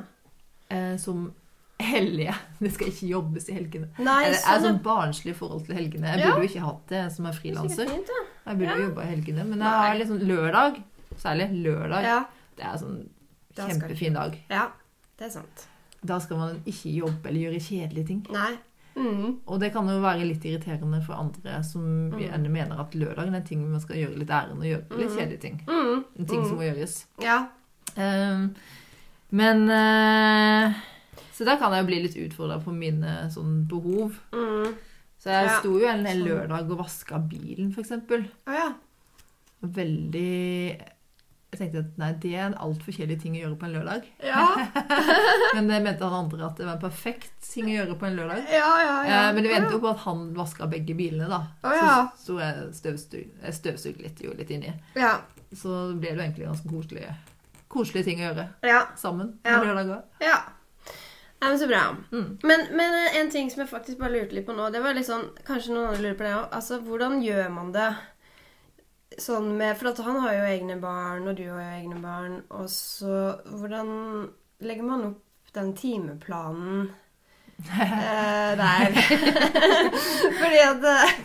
eh, 0.70 0.98
som 0.98 1.32
hellige. 1.80 2.34
Det 2.60 2.74
skal 2.74 2.88
ikke 2.92 3.08
jobbes 3.14 3.48
i 3.50 3.54
helgene. 3.58 3.88
Nei, 3.98 4.24
Det 4.30 4.36
er 4.36 4.42
sånn, 4.44 4.64
sånn 4.66 4.82
barnslig 4.84 5.36
forhold 5.40 5.66
til 5.66 5.76
helgene. 5.80 6.14
Jeg 6.14 6.20
Ja. 6.26 6.32
burde 6.34 6.44
jo 6.46 6.50
ikke 6.52 6.66
hatt 6.66 6.88
det 6.94 7.04
som 7.16 7.26
er 7.26 7.32
ja. 7.34 7.40
frilanser. 7.40 7.86
Ja. 7.86 8.24
Jeg 8.48 8.58
burde 8.60 8.70
Ja. 8.70 8.76
jo 8.78 8.88
jobbe 8.90 9.04
i 9.06 9.12
helgene, 9.16 9.44
men 9.48 9.58
jeg 9.60 9.72
Nei. 9.72 9.88
har 9.88 9.96
liksom 10.02 10.20
lørdag, 10.28 10.84
særlig 11.18 11.48
lørdag, 11.64 12.04
Ja. 12.04 12.24
Det 12.58 12.66
er 12.66 12.78
sånn 12.82 13.10
Da 13.56 13.68
kjempefin 13.68 14.14
dag. 14.14 14.38
ja. 14.50 14.68
Det 15.18 15.26
er 15.26 15.30
sant. 15.34 15.68
Da 16.06 16.20
skal 16.22 16.38
man 16.38 16.60
ikke 16.70 16.92
jobbe 16.94 17.26
eller 17.30 17.40
gjøre 17.48 17.60
kjedelige 17.62 18.06
ting. 18.08 18.26
Nei. 18.30 18.52
Mm. 18.98 19.40
Og 19.48 19.60
det 19.60 19.72
kan 19.74 19.88
jo 19.90 20.00
være 20.02 20.26
litt 20.28 20.44
irriterende 20.46 21.00
for 21.06 21.14
andre 21.18 21.64
som 21.64 21.82
Mm. 22.12 22.20
gjerne 22.22 22.50
mener 22.50 22.80
at 22.80 22.94
lørdagen 22.94 23.34
er 23.34 23.38
en 23.42 23.44
ting 23.44 23.64
man 23.72 23.80
skal 23.82 23.96
gjøre 23.98 24.18
litt 24.18 24.30
ærend 24.30 24.58
og 24.62 24.66
gjøre 24.66 24.98
litt 24.98 25.10
kjedelige 25.18 25.42
ting. 25.42 25.62
Mm. 25.68 26.04
En 26.20 26.26
ting 26.26 26.44
som 26.46 26.54
Mm. 26.54 26.58
må 26.58 26.64
gjøres. 26.70 27.06
Ja. 27.22 27.48
Um, 27.98 28.56
men 29.32 29.70
uh, 29.70 30.74
Så 31.34 31.46
der 31.46 31.58
kan 31.58 31.72
jeg 31.74 31.82
jo 31.84 31.88
bli 31.88 32.02
litt 32.04 32.16
utfordra 32.32 32.60
på 32.64 32.74
mine 32.74 33.30
sånn 33.30 33.68
behov. 33.68 34.20
Mm. 34.34 34.74
Så 35.20 35.30
jeg 35.34 35.46
Ja. 35.46 35.60
sto 35.60 35.78
jo 35.80 35.88
en 35.88 36.06
Sånn. 36.06 36.24
lørdag 36.26 36.72
og 36.72 36.78
vaska 36.80 37.18
bilen, 37.28 37.72
f.eks. 37.74 37.92
Å 37.92 38.54
ja. 38.54 38.74
Veldig 39.64 40.82
Jeg 41.54 41.60
tenkte 41.62 41.80
at 41.80 42.00
nei, 42.02 42.10
det 42.20 42.32
er 42.36 42.42
en 42.50 42.58
altfor 42.60 42.92
kjedelig 42.92 43.22
ting 43.22 43.36
å 43.38 43.40
gjøre 43.40 43.56
på 43.62 43.66
en 43.70 43.76
lørdag. 43.78 44.08
Ja. 44.20 44.42
Men 45.56 45.70
det 45.72 45.78
mente 45.86 46.04
han 46.10 46.26
andre 46.26 46.44
at 46.50 46.58
det 46.60 46.66
var 46.68 46.74
en 46.76 46.82
perfekt 46.82 47.32
ting 47.54 47.70
å 47.72 47.76
gjøre 47.78 47.96
på 48.02 48.08
en 48.10 48.18
lørdag. 48.20 48.42
Ja, 48.52 48.72
ja, 48.84 48.98
ja. 49.08 49.22
Eh, 49.22 49.30
Men 49.38 49.48
det 49.48 49.54
endte 49.56 49.78
jo 49.78 49.80
på 49.86 49.94
at 49.94 50.04
han 50.04 50.26
vaska 50.36 50.68
begge 50.68 50.96
bilene, 51.00 51.30
da. 51.32 51.40
Oh, 51.64 51.72
ja. 51.78 51.94
Så 52.20 52.36
sto 52.36 52.40
jeg 52.42 52.76
støvsug, 52.76 53.96
jeg 53.96 54.04
litt, 54.04 54.20
jo 54.28 54.36
litt 54.36 54.52
inni. 54.52 54.74
Ja. 55.00 55.14
Så 55.56 55.72
ble 55.96 56.12
det 56.12 56.18
jo 56.18 56.26
egentlig 56.26 56.50
ganske 56.50 56.68
koselige, 56.74 57.16
koselige 57.72 58.10
ting 58.10 58.20
å 58.22 58.28
gjøre 58.28 58.48
Ja. 58.68 58.84
sammen 59.00 59.38
Ja. 59.48 59.62
på 59.62 59.70
lørdag 59.72 59.96
òg. 59.96 60.04
ja. 60.28 60.38
Nei, 61.40 61.50
men 61.52 61.60
så 61.62 61.68
bra. 61.70 61.96
Mm. 62.12 62.40
Men, 62.50 62.64
men 62.76 62.96
en 63.22 63.28
ting 63.30 63.50
som 63.54 63.60
jeg 63.62 63.70
faktisk 63.70 64.00
bare 64.02 64.10
lurte 64.16 64.34
litt 64.34 64.48
på 64.48 64.56
nå, 64.58 64.72
det 64.74 64.80
var 64.82 64.96
litt 64.98 65.06
sånn 65.06 65.28
Kanskje 65.46 65.70
noen 65.76 65.92
andre 65.92 66.02
lurer 66.02 66.16
på 66.18 66.26
det 66.26 66.32
òg. 66.34 66.48
Altså, 66.58 66.80
hvordan 66.82 67.20
gjør 67.22 67.52
man 67.54 67.68
det 67.76 67.92
sånn 69.22 69.54
med 69.58 69.78
For 69.80 69.92
at 69.92 70.04
han 70.06 70.20
har 70.24 70.36
jo 70.36 70.46
egne 70.52 70.78
barn, 70.82 71.28
og 71.30 71.38
du 71.38 71.46
har 71.48 71.62
jo 71.62 71.82
egne 71.82 72.00
barn. 72.04 72.40
Og 72.58 72.70
så 72.72 73.18
Hvordan 73.48 73.90
legger 74.66 74.88
man 74.88 75.10
opp 75.12 75.52
den 75.56 75.74
timeplanen 75.78 76.90
eh, 77.72 78.52
der? 78.60 78.98
Fordi 80.42 80.64
at 80.66 80.88
eh, 80.94 81.20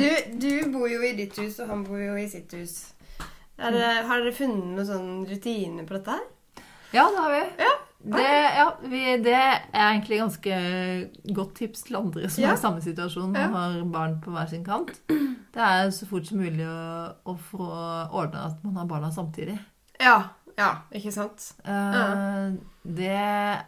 du, 0.00 0.08
du 0.42 0.52
bor 0.74 0.88
jo 0.90 1.02
i 1.04 1.14
ditt 1.18 1.38
hus, 1.38 1.60
og 1.60 1.70
han 1.74 1.84
bor 1.86 2.00
jo 2.02 2.16
i 2.18 2.28
sitt 2.30 2.54
hus. 2.56 2.78
Det, 3.56 3.84
har 4.06 4.20
dere 4.20 4.36
funnet 4.36 4.74
noen 4.76 4.88
sånn 4.88 5.12
rutine 5.28 5.86
på 5.88 5.96
dette 5.96 6.16
her? 6.18 6.24
Ja, 6.92 7.06
det 7.08 7.20
har 7.20 7.32
vi. 7.32 7.44
Ja. 7.64 7.72
Det, 8.04 8.22
ja, 8.56 8.66
vi, 8.82 9.00
det 9.24 9.32
er 9.34 9.60
egentlig 9.74 10.18
ganske 10.20 10.56
godt 11.34 11.54
tips 11.58 11.82
til 11.88 11.96
andre 11.96 12.28
som 12.30 12.42
Ja. 12.44 12.50
er 12.50 12.54
i 12.54 12.60
samme 12.60 12.80
situasjon 12.84 13.30
og 13.34 13.40
Ja. 13.40 13.48
har 13.48 13.84
barn 13.84 14.20
på 14.20 14.30
hver 14.30 14.48
sin 14.48 14.64
kant. 14.64 14.92
Det 15.08 15.62
er 15.64 15.88
så 15.90 16.06
fort 16.06 16.26
som 16.26 16.38
mulig 16.38 16.66
å, 16.66 17.14
å 17.26 17.34
få 17.38 17.66
ordna 18.12 18.46
at 18.50 18.62
man 18.64 18.76
har 18.76 18.86
barna 18.86 19.10
samtidig. 19.10 19.58
Ja. 20.00 20.22
Ja, 20.58 20.82
ikke 20.94 21.12
sant? 21.12 21.52
Eh, 21.64 22.52
Det 22.86 23.64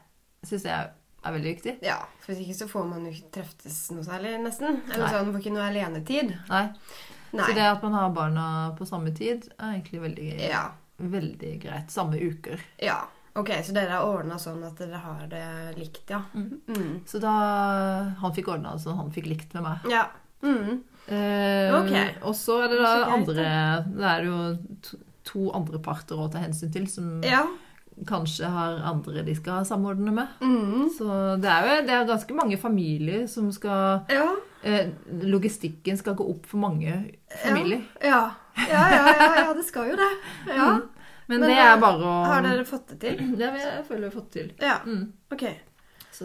syns 0.46 0.62
jeg 0.64 0.90
er 1.24 1.32
veldig 1.34 1.54
viktig. 1.56 1.74
Ja, 1.82 1.98
for 2.20 2.32
hvis 2.32 2.44
ikke 2.46 2.58
så 2.62 2.68
får 2.70 2.88
man 2.88 3.04
jo 3.04 3.10
ikke 3.12 3.30
treftes 3.40 3.90
noe 3.90 4.04
særlig, 4.06 4.36
nesten. 4.40 4.82
Eller 4.92 5.04
Nei. 5.06 5.12
sånn, 5.12 5.32
får 5.34 5.40
ikke 5.42 5.52
noe 5.56 5.66
alenetid. 5.68 6.34
Nei. 6.48 6.68
Nei. 7.32 7.44
Så 7.44 7.54
det 7.54 7.66
at 7.66 7.82
man 7.82 7.92
har 7.92 8.10
barna 8.16 8.46
på 8.78 8.86
samme 8.88 9.10
tid, 9.16 9.48
er 9.58 9.74
egentlig 9.80 10.00
veldig, 10.00 10.48
Ja. 10.48 10.70
veldig 11.00 11.60
greit. 11.60 11.90
Samme 11.90 12.16
uker. 12.20 12.58
ja. 12.80 13.02
Ok, 13.38 13.50
så 13.64 13.72
dere 13.76 13.94
har 13.94 14.06
ordna 14.08 14.38
sånn 14.42 14.62
at 14.66 14.78
dere 14.80 14.98
har 15.02 15.26
det 15.30 15.44
likt, 15.78 16.04
ja. 16.10 16.22
Mm. 16.34 16.60
Mm. 16.68 16.94
Så 17.06 17.20
da 17.22 17.32
Han 18.20 18.34
fikk 18.34 18.48
ordna 18.54 18.72
det 18.76 18.82
så 18.82 18.96
han 18.98 19.12
fikk 19.14 19.28
likt 19.30 19.54
med 19.54 19.62
meg. 19.68 19.86
Ja. 19.92 20.06
Mm. 20.42 20.80
Eh, 21.08 21.74
okay. 21.78 22.10
Og 22.22 22.34
så 22.36 22.58
er 22.64 22.68
det 22.74 22.82
da 22.82 22.90
greit, 22.98 23.14
andre 23.14 23.46
Det 23.96 24.10
er 24.10 24.26
jo 24.26 24.40
to, 24.84 24.98
to 25.24 25.46
andre 25.56 25.80
parter 25.82 26.20
å 26.20 26.28
ta 26.32 26.42
hensyn 26.42 26.72
til, 26.74 26.86
som 26.90 27.22
Ja. 27.24 27.46
kanskje 28.06 28.46
har 28.46 28.76
andre 28.86 29.24
de 29.26 29.34
skal 29.34 29.64
samordne 29.66 30.12
med. 30.14 30.28
Mm. 30.40 30.88
Så 30.98 31.40
det 31.42 31.48
er 31.50 31.64
jo 31.66 31.86
det 31.86 31.94
er 31.96 32.04
ganske 32.12 32.34
mange 32.36 32.58
familier 32.60 33.26
som 33.28 33.50
skal 33.52 34.04
Ja. 34.10 34.28
eh, 34.62 34.90
Logistikken 35.22 35.96
skal 35.98 36.14
gå 36.14 36.28
opp 36.30 36.46
for 36.46 36.58
mange 36.58 37.10
familier. 37.42 37.82
Ja. 38.02 38.30
Ja, 38.58 38.84
ja, 38.90 39.02
ja, 39.06 39.34
ja, 39.44 39.52
det 39.54 39.64
skal 39.64 39.90
jo 39.90 39.96
det. 39.96 40.12
Ja. 40.54 40.80
Men, 41.28 41.40
Men, 41.40 41.50
det 41.50 41.56
er 41.60 41.76
bare 41.80 42.04
å 42.08 42.12
Har 42.24 42.42
dere 42.42 42.64
fått 42.64 42.88
det 42.94 42.98
til? 43.02 43.18
Ja, 43.42 43.50
vi- 43.52 43.60
jeg 43.64 43.84
føler 43.88 44.00
vi 44.00 44.08
har 44.08 44.14
fått 44.20 44.30
det 44.32 44.42
til. 44.42 44.52
Ja. 44.64 44.78
Mm. 44.86 45.12
Ok. 45.32 45.44
Så 46.12 46.24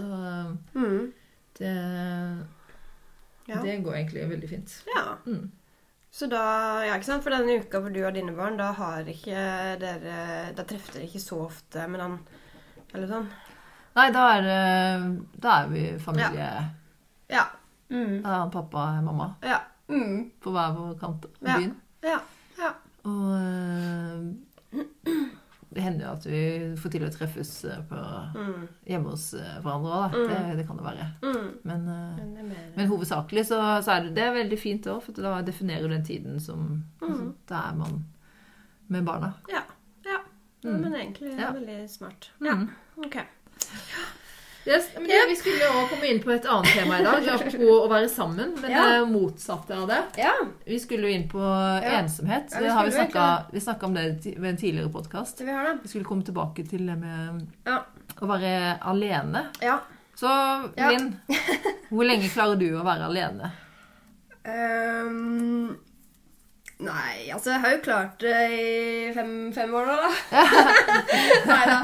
Mm. 0.76 1.12
det, 1.60 1.74
Ja. 3.48 3.62
det 3.62 3.84
går 3.84 3.94
egentlig 3.94 4.30
veldig 4.30 4.50
fint. 4.50 4.84
ja. 4.96 5.18
Mm. 5.28 5.52
Så 6.14 6.28
da, 6.30 6.84
ja, 6.86 6.94
ikke 6.96 7.06
sant? 7.10 7.24
For 7.24 7.32
denne 7.34 7.56
uka 7.60 7.80
hvor 7.82 7.90
du 7.94 8.04
har 8.04 8.12
dine 8.12 8.32
barn, 8.38 8.56
da 8.58 8.72
har 8.72 9.04
ikke 9.10 9.80
dere 9.82 10.54
Da 10.56 10.64
treffer 10.64 10.94
dere 10.94 11.08
ikke 11.08 11.20
så 11.24 11.40
ofte 11.48 11.88
med 11.90 12.02
han 12.02 12.20
Eller 12.94 13.08
sånn? 13.08 13.28
Nei, 13.96 14.12
da 14.14 14.28
er, 14.38 14.44
da 15.40 15.56
er 15.64 15.68
vi 15.70 15.98
familie. 16.00 16.70
Ja. 17.30 17.44
Mm. 17.90 18.22
Da 18.24 18.30
er 18.30 18.40
han 18.44 18.52
pappa 18.52 18.78
og 18.98 19.04
mamma 19.04 19.36
Ja. 19.44 19.60
Mm. 19.90 20.32
på 20.42 20.52
hver 20.54 20.74
vår 20.78 21.00
kant 21.00 21.26
av 21.26 21.32
byen. 21.42 21.76
Ja. 22.04 22.20
Ja. 22.60 22.72
Og 23.06 23.34
eh, 23.36 24.34
det 25.74 25.82
hender 25.82 26.06
jo 26.06 26.12
at 26.14 26.26
vi 26.30 26.42
får 26.78 26.92
til 27.02 27.10
å 27.10 27.14
treffes 27.18 27.52
eh, 27.66 27.80
på, 27.90 28.02
Mm. 28.38 28.68
hjemme 28.90 29.10
hos 29.16 29.26
eh, 29.34 29.56
hverandre 29.64 29.90
òg, 29.90 30.02
da. 30.04 30.20
Mm. 30.20 30.28
Det, 30.30 30.58
det 30.60 30.66
kan 30.68 30.78
det 30.78 30.86
være. 30.86 31.08
Mm. 31.24 31.48
Men, 31.64 31.88
eh, 31.90 32.18
Men 32.20 32.50
det 32.52 32.60
men 32.78 32.90
hovedsakelig 32.92 33.46
så, 33.50 33.60
så 33.86 33.96
er 33.96 34.04
det, 34.06 34.14
det 34.20 34.24
er 34.28 34.36
veldig 34.38 34.60
fint 34.62 34.90
òg, 34.94 35.02
for 35.06 35.18
da 35.18 35.42
definerer 35.42 35.88
du 35.88 35.96
den 35.96 36.06
tiden 36.06 36.40
som 36.40 36.84
altså, 37.02 37.24
Mm. 37.24 37.34
Da 37.50 37.64
er 37.72 37.76
man 37.82 38.04
med 38.94 39.06
barna. 39.06 39.34
Ja. 39.50 39.64
ja. 40.06 40.20
Mm. 40.64 40.82
Men 40.82 40.94
egentlig 40.94 41.34
Ja. 41.40 41.52
veldig 41.58 41.90
smart. 41.90 42.30
Ja. 42.42 42.58
ok 42.98 43.06
Ok. 43.08 43.18
Yes, 44.66 44.86
men 44.96 45.10
yep. 45.12 45.26
Vi 45.30 45.36
skulle 45.36 45.66
jo 45.68 45.82
komme 45.92 46.08
inn 46.08 46.22
på 46.24 46.32
et 46.32 46.46
annet 46.48 46.70
tema 46.72 47.00
i 47.02 47.04
dag, 47.04 47.26
apropos 47.34 47.82
å 47.84 47.90
være 47.92 48.08
sammen. 48.10 48.54
Men 48.62 48.72
Ja. 48.72 48.84
det 48.90 49.10
motsatte 49.12 49.76
av 49.76 49.88
det. 49.90 49.98
Ja. 50.24 50.32
Vi 50.66 50.78
skulle 50.80 51.10
jo 51.10 51.14
inn 51.18 51.26
på 51.30 51.42
ensomhet. 51.84 52.52
Ja, 52.52 52.60
vi 52.60 52.64
det 52.64 52.72
har 52.72 52.86
vi 53.52 53.60
snakka 53.60 53.86
om 53.90 53.94
det 53.94 54.06
ved 54.38 54.50
en 54.54 54.58
tidligere 54.58 54.90
podkast. 54.94 55.42
Vi. 55.44 55.52
Vi 55.84 55.90
skulle 55.92 56.06
komme 56.08 56.24
tilbake 56.24 56.64
til 56.70 56.86
det 56.88 56.96
med 56.98 57.48
Ja. 57.68 57.82
å 58.22 58.26
være 58.28 58.80
alene. 58.82 59.48
Ja. 59.62 59.80
Så 60.16 60.28
Ja. 60.78 60.90
Linn, 60.92 61.20
hvor 61.92 62.06
lenge 62.08 62.30
klarer 62.30 62.56
du 62.58 62.70
å 62.80 62.84
være 62.86 63.10
alene? 63.10 63.52
Um, 64.46 65.78
nei, 66.80 67.30
altså 67.34 67.52
jeg 67.54 67.62
har 67.64 67.72
jo 67.72 67.82
klart 67.86 68.20
det 68.20 68.52
i 68.52 69.14
fem, 69.16 69.52
fem 69.56 69.72
år 69.74 69.86
nå, 69.88 69.96
da. 70.04 70.12
nei 71.50 71.66
da. 71.70 71.78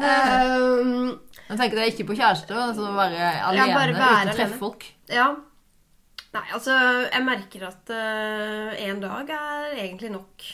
Ehm, 0.00 1.18
Jeg 1.50 1.58
tenker 1.58 1.76
deg 1.80 1.92
ikke 1.92 2.06
på 2.06 2.14
kjæreste, 2.16 2.54
altså 2.54 2.92
være 2.94 3.28
alene 3.50 3.74
bare 3.74 3.94
være 3.96 4.16
uten 4.20 4.28
å 4.30 4.34
treffe 4.38 4.58
folk. 4.60 4.84
ja. 5.10 5.28
Nei, 6.30 6.44
altså 6.54 6.70
jeg 7.10 7.24
merker 7.26 7.64
at 7.66 7.90
én 8.78 9.00
dag 9.02 9.30
er 9.34 9.72
egentlig 9.82 10.12
nok. 10.14 10.44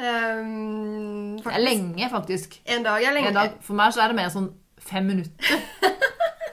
Um, 0.00 1.36
Det 1.40 1.52
er 1.52 1.60
lenge, 1.62 2.08
faktisk. 2.10 2.60
En 2.64 2.82
dag 2.84 3.02
er 3.04 3.12
lenge. 3.16 3.28
En 3.28 3.34
dag, 3.36 3.54
for 3.64 3.76
meg 3.78 3.92
så 3.92 4.02
er 4.04 4.12
det 4.12 4.16
mer 4.18 4.32
sånn 4.32 4.50
fem 4.80 5.06
minutter. 5.12 5.60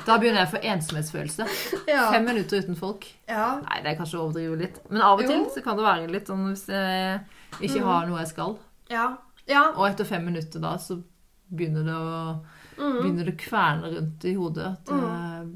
Da 0.04 0.17
begynner 0.19 0.41
jeg 0.41 0.49
å 0.49 0.52
få 0.52 0.60
ensomhetsfølelse. 0.67 1.45
Ja. 1.88 2.10
Fem 2.12 2.26
minutter 2.28 2.60
uten 2.60 2.76
folk. 2.76 3.06
Ja. 3.30 3.62
Nei, 3.63 3.78
det 3.86 3.93
er 3.93 3.95
kanskje 4.02 4.17
å 4.19 4.26
overdrive 4.26 4.58
litt. 4.60 4.82
Men 4.91 4.99
av 5.08 5.21
og 5.21 5.30
til 5.30 5.38
Jo. 5.38 5.45
så 5.54 5.62
kan 5.63 5.78
det 5.80 5.86
være 5.86 6.10
litt 6.12 6.28
sånn 6.28 6.41
hvis 6.49 6.65
jeg 6.67 7.21
ikke 7.63 7.80
Mm. 7.80 7.88
har 7.88 8.10
noe 8.10 8.19
jeg 8.19 8.28
skal. 8.34 8.58
Ja. 8.91 9.06
ja. 9.47 9.62
Og 9.78 9.86
etter 9.88 10.04
fem 10.10 10.26
minutter 10.28 10.60
da 10.60 10.73
så 10.76 10.97
begynner 11.56 11.88
det 11.88 11.95
å 11.95 12.43
Mm. 12.77 12.97
begynner 13.01 13.27
det 13.29 13.36
å 13.36 13.43
kverne 13.43 13.91
rundt 13.95 14.25
i 14.25 14.33
hodet. 14.38 14.69
At 14.73 14.91
mm. 14.93 15.51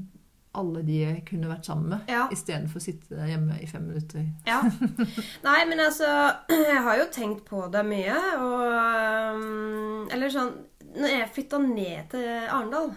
alle 0.58 0.82
de 0.86 0.98
jeg 1.00 1.24
kunne 1.28 1.50
vært 1.50 1.68
sammen 1.68 1.92
med, 1.94 2.10
Ja. 2.10 2.26
istedenfor 2.34 2.80
å 2.80 2.84
sitte 2.84 3.28
hjemme 3.30 3.58
i 3.62 3.66
fem 3.70 3.86
minutter. 3.88 4.26
Ja. 4.46 4.60
Nei, 5.46 5.58
men 5.70 5.82
altså 5.84 6.08
Jeg 6.72 6.84
har 6.86 7.00
jo 7.00 7.08
tenkt 7.14 7.44
på 7.48 7.64
det 7.72 7.84
mye, 7.86 8.18
og 8.42 9.40
um, 9.40 10.06
Eller 10.14 10.32
sånn 10.32 10.54
Når 10.98 11.12
jeg 11.14 11.32
flytta 11.34 11.58
ned 11.62 12.14
til 12.14 12.30
Arendal, 12.48 12.94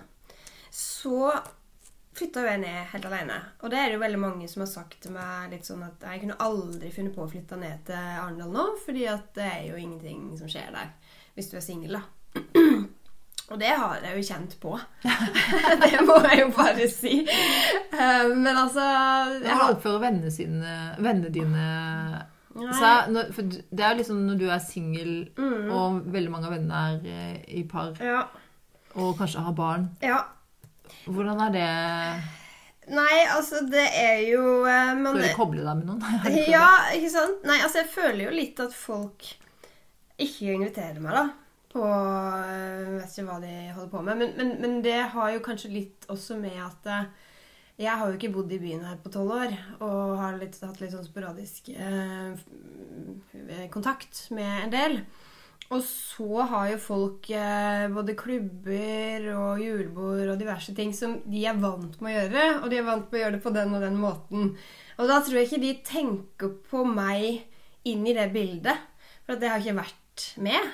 så 0.71 1.34
flytta 2.15 2.43
jo 2.43 2.47
jeg 2.49 2.62
ned 2.62 2.88
helt 2.91 3.05
alene. 3.07 3.38
Og 3.62 3.71
det 3.71 3.79
er 3.79 3.89
det 3.89 3.95
jo 3.95 4.03
veldig 4.03 4.19
mange 4.19 4.47
som 4.51 4.63
har 4.63 4.69
sagt 4.71 4.97
til 5.03 5.13
meg 5.15 5.51
litt 5.53 5.67
sånn 5.67 5.84
at 5.86 6.03
jeg 6.07 6.23
kunne 6.23 6.39
aldri 6.43 6.91
funnet 6.93 7.15
på 7.15 7.23
å 7.23 7.29
flytte 7.31 7.60
ned 7.60 7.84
til 7.88 7.99
Arendal 7.99 8.51
nå, 8.51 8.65
fordi 8.86 9.05
at 9.12 9.31
det 9.38 9.47
er 9.47 9.63
jo 9.69 9.79
ingenting 9.79 10.31
som 10.39 10.51
skjer 10.51 10.73
der 10.75 10.91
hvis 11.36 11.47
du 11.51 11.57
er 11.57 11.63
singel, 11.63 11.99
da. 11.99 12.41
Og 13.51 13.59
det 13.59 13.67
har 13.75 13.97
jeg 13.99 14.15
jo 14.15 14.23
kjent 14.33 14.53
på. 14.63 14.77
det 15.83 16.01
må 16.07 16.15
jeg 16.23 16.39
jo 16.39 16.49
bare 16.55 16.85
si. 16.87 17.17
Eh, 17.27 18.27
Men 18.31 18.55
altså 18.55 18.85
jeg 18.85 19.41
Hvordan 19.43 19.57
har, 19.59 19.73
oppfører 19.75 20.03
vennene, 20.05 20.31
sine, 20.31 20.75
vennene 21.03 21.31
dine 21.35 21.65
for 22.51 23.47
Det 23.47 23.79
er 23.79 23.93
jo 23.93 23.97
liksom 24.01 24.21
når 24.27 24.39
du 24.39 24.45
er 24.51 24.59
singel, 24.63 25.11
Mm. 25.37 25.69
og 25.71 26.01
veldig 26.13 26.31
mange 26.33 26.47
av 26.49 26.53
vennene 26.55 26.81
er 26.91 27.05
eh, 27.07 27.41
i 27.59 27.63
par, 27.63 27.93
Ja. 28.03 28.23
og 28.95 29.17
kanskje 29.19 29.43
har 29.45 29.53
barn. 29.53 29.89
ja. 30.03 30.21
Hvordan 31.07 31.39
er 31.39 31.51
det 31.55 31.67
Nei, 32.91 33.21
altså, 33.31 33.61
det 33.71 33.85
er 33.95 34.17
jo 34.31 34.65
eh, 34.67 34.93
man, 34.97 35.13
Prøver 35.15 35.31
å 35.31 35.37
koble 35.37 35.63
deg 35.63 35.77
med 35.79 35.85
noen. 35.87 36.01
Ja, 36.55 36.65
ikke 36.91 37.11
sant? 37.13 37.43
Nei, 37.47 37.59
altså, 37.63 37.77
jeg 37.83 37.91
føler 37.93 38.25
jo 38.25 38.33
litt 38.35 38.59
at 38.59 38.73
folk 38.75 39.23
ikke 40.19 40.51
inviterer 40.57 40.99
meg, 40.99 41.13
da. 41.15 41.23
På 41.71 41.88
eh, 41.88 42.77
Jeg 42.81 42.93
vet 42.97 43.13
ikke 43.15 43.27
hva 43.29 43.39
de 43.43 43.55
holder 43.75 43.91
på 43.91 44.05
med. 44.05 44.21
Men, 44.21 44.34
men, 44.38 44.55
men 44.63 44.79
det 44.86 44.99
har 45.15 45.34
jo 45.36 45.43
kanskje 45.45 45.73
litt 45.73 46.07
også 46.12 46.39
med 46.41 46.57
at 46.65 46.89
eh, 46.91 47.12
jeg 47.81 47.97
har 47.97 48.12
jo 48.12 48.17
ikke 48.17 48.34
bodd 48.36 48.51
i 48.53 48.60
byen 48.62 48.84
her 48.86 48.99
på 49.01 49.10
tolv 49.13 49.34
år. 49.39 49.55
Og 49.79 50.19
har 50.19 50.38
litt, 50.41 50.60
hatt 50.62 50.81
litt 50.84 50.93
sånn 50.93 51.07
sporadisk 51.07 51.71
eh, 51.73 52.36
kontakt 53.73 54.27
med 54.36 54.67
en 54.67 54.73
del. 54.75 54.97
Og 55.71 55.79
så 55.88 56.43
har 56.51 56.67
jo 56.73 56.81
folk 56.84 57.29
eh, 57.31 57.86
både 57.93 58.17
klubber 58.19 59.29
og 59.38 59.62
julebord 59.63 60.34
og 60.34 60.39
diverse 60.39 60.75
ting 60.75 60.91
som 60.95 61.15
de 61.23 61.45
er 61.47 61.62
vant 61.62 61.95
med 62.03 62.12
å 62.12 62.17
gjøre. 62.17 62.45
Og 62.60 62.67
de 62.71 62.81
er 62.81 62.88
vant 62.89 63.07
med 63.07 63.17
å 63.17 63.23
gjøre 63.23 63.38
det 63.38 63.43
på 63.45 63.55
den 63.55 63.75
og 63.77 63.86
den 63.86 63.99
måten. 64.01 64.51
Og 64.99 65.07
da 65.07 65.21
tror 65.23 65.39
jeg 65.39 65.47
ikke 65.47 65.63
de 65.63 65.73
tenker 65.88 66.53
på 66.67 66.84
meg 66.86 67.88
inn 67.88 68.03
i 68.05 68.15
det 68.17 68.27
bildet. 68.36 68.84
For 69.23 69.38
at 69.38 69.45
jeg 69.45 69.53
har 69.53 69.63
ikke 69.63 69.79
vært 69.79 70.27
med. 70.43 70.73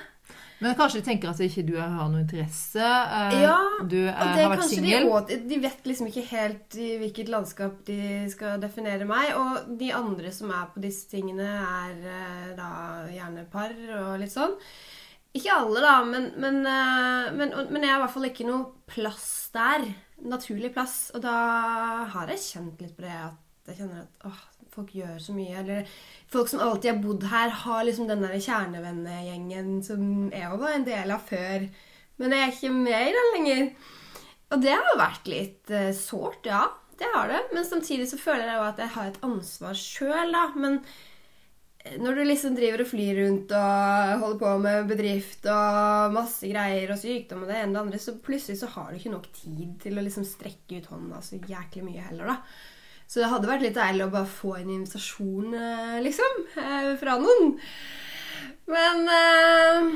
Men 0.60 0.74
kanskje 0.74 0.98
de 0.98 1.06
tenker 1.06 1.30
at 1.30 1.38
ikke 1.44 1.62
du 1.68 1.74
har 1.78 2.08
noe 2.10 2.24
interesse. 2.24 2.82
eh, 2.82 3.36
Ja, 3.44 3.58
du 3.86 3.96
er, 4.08 4.14
Og 4.14 4.34
det 4.34 4.42
har 4.42 4.54
vært 4.56 4.64
singel? 4.72 5.08
de, 5.28 5.36
de 5.52 5.58
vet 5.62 5.84
liksom 5.86 6.08
ikke 6.10 6.24
helt 6.32 6.74
i 6.82 6.88
hvilket 6.98 7.30
landskap 7.30 7.84
de 7.86 7.98
skal 8.32 8.58
definere 8.62 9.06
meg. 9.06 9.34
Og 9.38 9.78
de 9.78 9.92
andre 9.94 10.32
som 10.34 10.50
er 10.50 10.66
på 10.74 10.82
disse 10.82 11.06
tingene, 11.12 11.46
er 11.46 11.94
eh, 12.02 12.48
da 12.58 12.70
gjerne 13.14 13.46
par 13.52 13.70
og 14.00 14.18
litt 14.18 14.34
sånn. 14.34 14.56
Ikke 15.38 15.52
alle, 15.54 15.80
da, 15.84 15.94
men, 16.08 16.30
men, 16.42 16.62
eh, 16.66 17.30
men, 17.38 17.54
men 17.70 17.82
jeg 17.84 17.92
har 17.92 18.00
i 18.00 18.04
hvert 18.06 18.16
fall 18.16 18.30
ikke 18.32 18.48
noe 18.48 18.72
plass 18.90 19.28
der. 19.54 19.86
Naturlig 20.26 20.72
plass. 20.74 21.12
Og 21.14 21.22
da 21.22 21.36
har 22.10 22.32
jeg 22.34 22.42
kjent 22.48 22.80
litt 22.82 22.96
på 22.98 23.06
det 23.06 23.14
at 23.14 23.70
jeg 23.70 23.82
kjenner 23.84 24.06
at 24.08 24.26
åh, 24.26 24.40
folk 24.78 24.94
gjør 24.94 25.18
så 25.22 25.34
mye. 25.36 25.58
Eller 25.60 26.00
folk 26.30 26.50
som 26.50 26.62
alltid 26.64 26.92
har 26.92 27.02
bodd 27.02 27.28
her, 27.32 27.52
har 27.64 27.84
liksom 27.86 28.08
den 28.10 28.24
der 28.24 28.38
kjernevennegjengen 28.38 29.78
som 29.86 30.02
jeg 30.32 30.50
var 30.62 30.74
en 30.74 30.88
del 30.88 31.14
av 31.14 31.24
før. 31.28 31.68
Men 32.18 32.34
jeg 32.34 32.44
er 32.44 32.54
ikke 32.54 32.74
med 32.74 33.10
i 33.10 33.16
den 33.16 33.32
lenger. 33.36 33.68
Og 34.48 34.62
det 34.64 34.74
har 34.74 35.00
vært 35.00 35.28
litt 35.30 35.74
uh, 35.74 35.90
sårt, 35.96 36.48
ja. 36.48 36.64
Det 36.98 37.06
har 37.14 37.28
det. 37.30 37.44
Men 37.54 37.66
samtidig 37.66 38.08
så 38.10 38.18
føler 38.18 38.48
jeg 38.48 38.58
jo 38.58 38.64
at 38.66 38.80
jeg 38.82 38.94
har 38.96 39.10
et 39.10 39.20
ansvar 39.26 39.76
sjøl, 39.78 40.32
da. 40.34 40.46
Men 40.58 40.80
eh, 41.84 41.98
når 42.00 42.16
du 42.18 42.22
liksom 42.24 42.56
driver 42.56 42.82
og 42.82 42.90
flyr 42.90 43.20
rundt 43.20 43.54
og 43.54 44.24
holder 44.24 44.40
på 44.40 44.54
med 44.64 44.88
bedrift 44.90 45.46
og 45.52 46.16
masse 46.16 46.50
greier 46.50 46.90
og 46.90 46.98
sykdom 46.98 47.44
og 47.44 47.52
det 47.52 47.60
ene 47.60 47.70
og 47.70 47.76
det 47.76 47.84
andre, 47.84 48.02
så 48.02 48.16
plutselig 48.24 48.58
så 48.62 48.72
har 48.72 48.90
du 48.90 48.98
ikke 48.98 49.14
nok 49.14 49.30
tid 49.36 49.78
til 49.84 50.00
å 50.00 50.06
liksom 50.08 50.26
strekke 50.26 50.80
ut 50.80 50.90
hånda 50.90 51.22
så 51.22 51.38
jæklig 51.38 51.86
mye 51.86 52.08
heller, 52.08 52.34
da. 52.34 52.40
Så 53.08 53.22
det 53.22 53.30
hadde 53.32 53.48
vært 53.48 53.62
litt 53.64 53.78
deilig 53.78 54.04
å 54.04 54.12
bare 54.12 54.28
få 54.28 54.50
en 54.58 54.70
invitasjon, 54.74 55.54
eh, 55.56 55.94
liksom, 56.04 56.42
eh, 56.60 56.90
fra 57.00 57.14
noen. 57.22 57.54
Men 58.68 59.08
eh, 59.08 59.86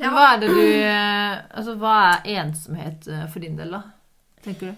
Men 0.00 0.12
Hva 0.12 0.26
er 0.34 0.42
det 0.42 0.50
du 0.52 0.60
Altså, 0.60 1.74
hva 1.80 1.94
er 2.20 2.42
ensomhet 2.42 3.08
for 3.32 3.40
din 3.40 3.56
del, 3.56 3.72
da? 3.72 3.80
Tenker 4.44 4.70
du? 4.70 4.74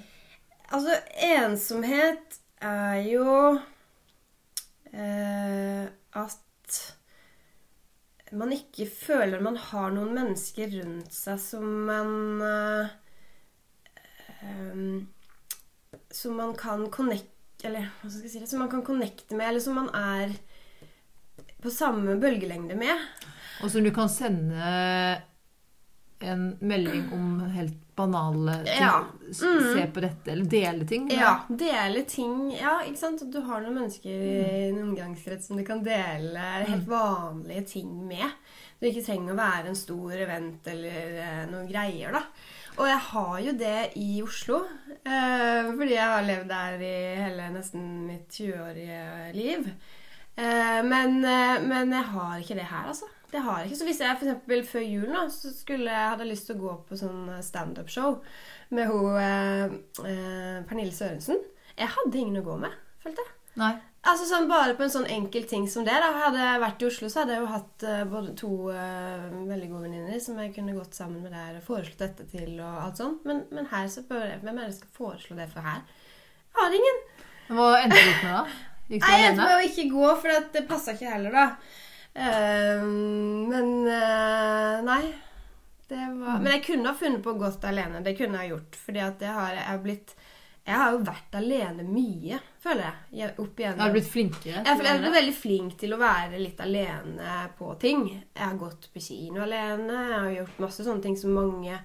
Altså, 0.72 0.94
ensomhet 1.26 2.38
er 2.62 3.02
jo 3.10 3.58
eh, 4.94 5.84
at 6.22 6.78
man 8.32 8.54
ikke 8.54 8.86
føler 8.88 9.42
man 9.44 9.58
har 9.60 9.90
noen 9.92 10.14
mennesker 10.16 10.70
rundt 10.78 11.12
seg 11.12 11.38
som 11.42 11.66
man 11.90 12.14
eh, 12.46 12.86
Som 16.14 16.38
man 16.40 16.54
kan 16.56 16.86
connecte 16.94 17.31
Eller 17.62 17.90
hva 18.01 18.11
skal 18.11 18.27
jeg 18.27 18.33
si 18.33 18.42
det? 18.42 18.51
Som 18.51 18.64
man 18.64 18.70
kan 18.72 18.83
connecte 18.87 19.37
med, 19.38 19.48
eller 19.48 19.62
som 19.62 19.79
man 19.79 19.90
er 19.94 20.35
på 21.62 21.70
samme 21.70 22.16
bølgelengde 22.18 22.75
med. 22.79 23.07
Og 23.62 23.70
som 23.70 23.85
du 23.85 23.92
kan 23.94 24.11
sende 24.11 24.72
en 26.22 26.57
melding 26.61 27.09
om 27.14 27.40
helt 27.55 27.79
banale 27.96 28.57
ting. 28.64 28.83
Ja. 28.83 29.05
Mm. 29.42 29.75
Se 29.75 29.87
på 29.94 30.01
dette, 30.01 30.33
eller 30.33 30.44
dele 30.44 30.87
ting. 30.87 31.07
med. 31.07 31.16
Ja, 31.16 31.33
dele 31.48 32.03
ting. 32.03 32.53
Ja, 32.61 32.81
ikke 32.87 32.98
sant? 32.98 33.22
Du 33.33 33.40
har 33.46 33.62
noen 33.62 33.77
mennesker 33.81 34.11
i 34.11 34.68
en 34.70 34.81
omgangskrets 34.83 35.51
som 35.51 35.61
du 35.61 35.64
kan 35.66 35.83
dele 35.85 36.46
helt 36.66 36.88
vanlige 36.88 37.66
ting 37.77 37.92
med. 38.09 38.27
Du 38.81 38.88
ikke 38.88 39.05
trenger 39.07 39.35
å 39.35 39.38
være 39.38 39.70
en 39.70 39.79
stor 39.79 40.14
event 40.18 40.66
eller 40.72 41.18
eh, 41.22 41.42
noen 41.53 41.68
greier, 41.70 42.16
da. 42.16 42.25
Og 42.80 42.87
jeg 42.88 43.00
har 43.08 43.40
jo 43.46 43.52
det 43.61 43.80
i 44.00 44.22
Oslo. 44.24 44.62
Eh, 45.02 45.72
fordi 45.76 45.96
jeg 45.96 46.12
har 46.12 46.24
levd 46.26 46.48
der 46.48 46.85
i 46.87 46.92
hele 47.20 47.50
nesten 47.52 47.82
mitt 48.08 48.32
20-årige 48.32 49.32
liv. 49.37 49.66
Eh, 50.37 50.80
men, 50.87 51.18
eh, 51.24 51.58
men 51.66 51.92
jeg 51.92 52.08
har 52.14 52.38
ikke 52.38 52.56
det 52.56 52.70
her, 52.70 52.88
altså. 52.88 53.11
Det 53.32 53.40
har 53.40 53.58
jeg 53.58 53.66
ikke. 53.70 53.78
Så 53.78 53.85
hvis 53.85 54.00
jeg 54.00 54.16
eksempel 54.16 54.64
før 54.68 54.85
jul 54.85 55.08
nå, 55.12 55.28
så 55.32 55.52
skulle 55.56 55.92
jeg 55.92 56.08
hadde 56.14 56.28
lyst 56.28 56.48
til 56.48 56.58
å 56.58 56.62
gå 56.64 56.74
på 56.88 56.98
sånn 57.00 57.30
standup-show 57.44 58.18
med 58.76 58.88
hun 58.88 59.16
eh, 59.20 59.76
eh, 60.08 60.58
Pernille 60.68 60.92
Sørensen 60.96 61.40
Jeg 61.78 61.88
hadde 61.94 62.20
ingen 62.20 62.40
å 62.42 62.46
gå 62.46 62.58
med, 62.61 62.76
følte 63.04 63.24
jeg. 63.24 63.35
Nei. 63.61 63.72
Altså 64.02 64.26
sånn 64.26 64.48
Bare 64.50 64.74
på 64.74 64.82
en 64.82 64.90
sånn 64.90 65.06
enkel 65.14 65.44
ting 65.46 65.68
som 65.70 65.84
det. 65.86 65.94
da 66.02 66.10
Hadde 66.24 66.42
jeg 66.42 66.62
vært 66.64 66.82
i 66.82 66.86
Oslo, 66.88 67.10
så 67.12 67.22
hadde 67.22 67.36
jeg 67.36 67.44
jo 67.44 67.50
hatt 67.52 67.84
uh, 67.86 68.00
både 68.10 68.34
to 68.38 68.50
uh, 68.74 69.28
veldig 69.46 69.68
gode 69.70 69.84
venninner 69.86 70.22
som 70.22 70.40
jeg 70.42 70.54
kunne 70.56 70.74
gått 70.74 70.98
sammen 70.98 71.22
med 71.22 71.34
der 71.36 71.60
og 71.60 71.66
foreslått 71.68 72.02
dette 72.02 72.26
til. 72.32 72.56
og 72.58 72.80
alt 72.82 72.98
sånt 73.02 73.28
Men, 73.28 73.44
men 73.54 73.70
her 73.70 73.86
så 73.92 74.02
bør 74.08 74.26
jeg 74.26 74.42
Hvem 74.42 74.58
er 74.58 74.66
det 74.66 74.74
som 74.74 74.82
skal 74.82 74.96
foreslå 74.98 75.38
det 75.38 75.48
for 75.54 75.68
her? 75.68 75.84
Jeg 76.52 76.58
har 76.58 76.76
ingen. 76.80 77.00
Hva 77.52 77.68
endte 77.78 78.00
du 78.00 78.10
opp 78.10 78.26
med, 78.26 78.34
da? 78.34 78.42
Gikk 78.92 79.04
du 79.04 79.06
Nei, 79.06 79.18
jeg 79.20 79.30
endte 79.30 79.44
alene? 79.44 79.48
med 79.48 79.54
å 79.56 79.68
ikke 79.70 79.88
gå, 79.92 80.08
for 80.20 80.52
det 80.52 80.64
passa 80.68 80.96
ikke 80.96 81.12
heller, 81.14 81.38
da. 81.38 81.46
Uh, 82.12 82.82
men 83.48 83.70
eh, 83.88 84.82
nei. 84.84 85.02
Det 85.88 86.00
var, 86.00 86.40
men 86.40 86.50
jeg 86.54 86.64
kunne 86.66 86.88
ha 86.88 86.96
funnet 86.96 87.24
på 87.24 87.34
gått 87.40 87.64
alene. 87.68 88.02
Det 88.04 88.14
kunne 88.16 88.42
jeg 88.42 88.52
gjort. 88.52 88.78
Fordi 88.84 89.02
at 89.04 89.24
jeg 89.24 89.36
har, 89.36 89.56
jeg 89.58 89.68
har 89.68 89.80
blitt 89.84 90.14
Jeg 90.62 90.78
har 90.78 90.92
jo 90.94 91.00
vært 91.04 91.34
alene 91.40 91.84
mye, 91.84 92.38
føler 92.62 92.85
jeg. 93.11 93.35
opp 93.42 93.59
igjen. 93.61 93.79
Har 93.81 93.88
du 93.90 93.96
blitt 93.98 94.09
flinkere? 94.12 94.62
Jeg 94.64 94.79
jeg 94.87 95.01
ble 95.03 95.11
veldig 95.16 95.35
flink 95.35 95.77
til 95.81 95.92
å 95.96 95.98
være 96.01 96.38
litt 96.40 96.61
alene 96.62 97.37
på 97.59 97.75
ting. 97.83 98.07
Jeg 98.35 98.44
har 98.46 98.57
gått 98.61 98.88
på 98.94 99.01
kino 99.03 99.42
alene. 99.42 99.92
Jeg 99.92 100.18
har 100.20 100.31
gjort 100.40 100.59
masse 100.66 100.85
sånne 100.87 101.03
ting 101.03 101.16
som 101.18 101.35
mange 101.35 101.79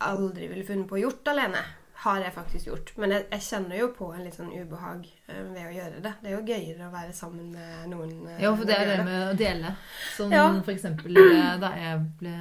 aldri 0.00 0.48
ville 0.48 0.64
funnet 0.64 0.88
på 0.88 0.96
å 0.98 1.02
gjort 1.06 1.28
alene. 1.32 1.62
Har 2.00 2.22
jeg 2.24 2.32
faktisk 2.32 2.66
gjort. 2.70 2.92
Men 2.96 3.10
jeg, 3.12 3.26
jeg 3.30 3.42
kjenner 3.44 3.76
jo 3.76 3.88
på 3.92 4.06
en 4.14 4.22
litt 4.24 4.36
sånn 4.38 4.52
ubehag 4.56 5.02
eh, 5.28 5.42
ved 5.52 5.66
å 5.66 5.72
gjøre 5.74 5.98
det. 6.00 6.12
Det 6.22 6.30
er 6.30 6.36
jo 6.38 6.46
gøyere 6.48 6.86
å 6.86 6.92
være 6.94 7.12
sammen 7.12 7.50
med 7.52 7.90
noen. 7.92 8.14
eh, 8.28 8.38
Ja, 8.40 8.54
for 8.56 8.64
det 8.64 8.78
er 8.78 8.86
det 8.88 9.04
med 9.04 9.26
å 9.26 9.34
dele. 9.36 9.74
Som 10.16 10.32
Ja. 10.32 10.46
for 10.64 10.72
eksempel 10.72 11.16
eh, 11.20 11.58
da 11.60 11.74
jeg 11.76 12.00
ble 12.22 12.36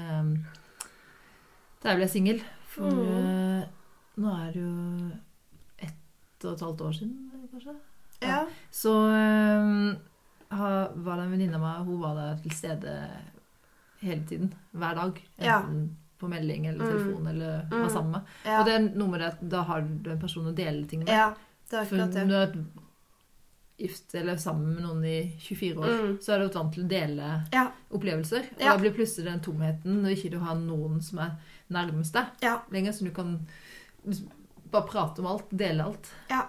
Da 1.82 1.90
jeg 1.94 2.00
ble 2.02 2.08
singel. 2.12 2.40
For 2.70 2.88
Mm. 2.92 3.66
nå 4.20 4.32
er 4.48 4.52
det 4.54 4.62
jo 4.62 5.12
ett 5.80 6.46
og 6.46 6.54
et 6.54 6.60
halvt 6.64 6.82
år 6.88 6.94
siden, 6.96 7.29
kanskje. 7.60 7.82
Ja. 8.22 8.46
Så 8.72 8.94
eh, 9.12 9.96
var 10.96 11.16
det 11.18 11.24
en 11.24 11.32
venninne 11.32 11.56
av 11.56 11.62
meg, 11.62 11.86
hun 11.88 12.02
var 12.02 12.16
der 12.16 12.40
til 12.44 12.52
stede 12.52 12.94
hele 14.02 14.24
tiden. 14.28 14.54
Hver 14.74 14.96
dag. 14.96 15.22
Enten 15.40 15.96
på 16.20 16.28
melding 16.28 16.66
eller 16.68 16.84
Mm. 16.86 16.92
telefon 16.92 17.28
eller 17.28 17.68
var 17.72 17.78
Mm. 17.86 17.90
sammen 17.90 18.12
med. 18.12 18.22
Og 18.60 18.66
det 18.66 18.74
er 18.76 18.98
noe 18.98 19.08
med 19.08 19.20
det 19.22 19.28
at 19.28 19.50
da 19.50 19.62
har 19.64 19.82
du 19.82 20.10
en 20.12 20.20
person 20.20 20.46
å 20.46 20.56
dele 20.56 20.86
ting 20.88 21.00
med. 21.00 21.08
ja. 21.10 21.34
Det 21.70 21.78
er 21.78 21.86
For 21.86 21.96
akkurat 21.96 22.14
når 22.16 22.28
det. 22.28 22.28
du 22.28 22.36
er 22.36 22.66
gift 23.88 24.16
eller 24.16 24.36
sammen 24.38 24.74
med 24.74 24.84
noen 24.84 25.04
i 25.06 25.38
24 25.40 25.78
år, 25.78 25.88
Mm. 26.02 26.18
så 26.20 26.34
er 26.34 26.40
du 26.40 26.50
vant 26.60 26.74
til 26.74 26.84
å 26.84 26.88
dele 26.90 27.46
Ja. 27.54 27.72
opplevelser. 27.92 28.40
Og 28.56 28.60
Ja. 28.60 28.72
da 28.74 28.78
blir 28.78 28.92
plutselig 28.92 29.26
den 29.26 29.40
tomheten 29.40 30.02
når 30.02 30.10
ikke 30.18 30.32
du 30.32 30.40
har 30.40 30.56
noen 30.56 31.02
som 31.02 31.20
er 31.20 31.38
nærmest 31.72 32.12
deg 32.14 32.26
Ja. 32.42 32.62
lenger, 32.72 32.92
så 32.92 33.04
du 33.06 33.12
kan 33.12 33.48
bare 34.72 34.88
prate 34.88 35.20
om 35.20 35.28
alt, 35.28 35.50
dele 35.56 35.84
alt. 35.86 36.12
ja. 36.30 36.48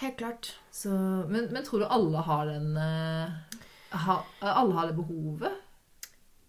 Helt 0.00 0.16
klart. 0.16 0.54
Så, 0.72 0.90
men, 1.28 1.50
men 1.52 1.64
tror 1.66 1.82
du 1.82 1.90
alle 1.92 2.22
har 2.24 2.46
den 2.48 2.76
eh, 2.80 3.58
ha, 4.04 4.14
Alle 4.40 4.78
har 4.78 4.88
det 4.88 4.96
behovet? 4.96 5.58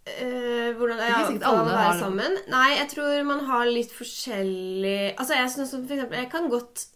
Eh, 0.08 0.72
hvordan 0.78 0.98
Ikke 0.98 1.10
ja, 1.10 1.26
sikkert 1.28 1.48
alle 1.50 1.76
har 1.76 2.00
sammen? 2.00 2.38
Nei, 2.50 2.70
jeg 2.78 2.88
tror 2.94 3.28
man 3.28 3.44
har 3.50 3.68
litt 3.70 3.92
forskjellig 3.94 5.12
Altså, 5.18 5.36
jeg 5.36 5.52
synes 5.54 5.74
som 5.76 5.84
for 5.86 5.98
eksempel 5.98 6.24
Jeg 6.24 6.32
kan 6.32 6.50
godt 6.50 6.88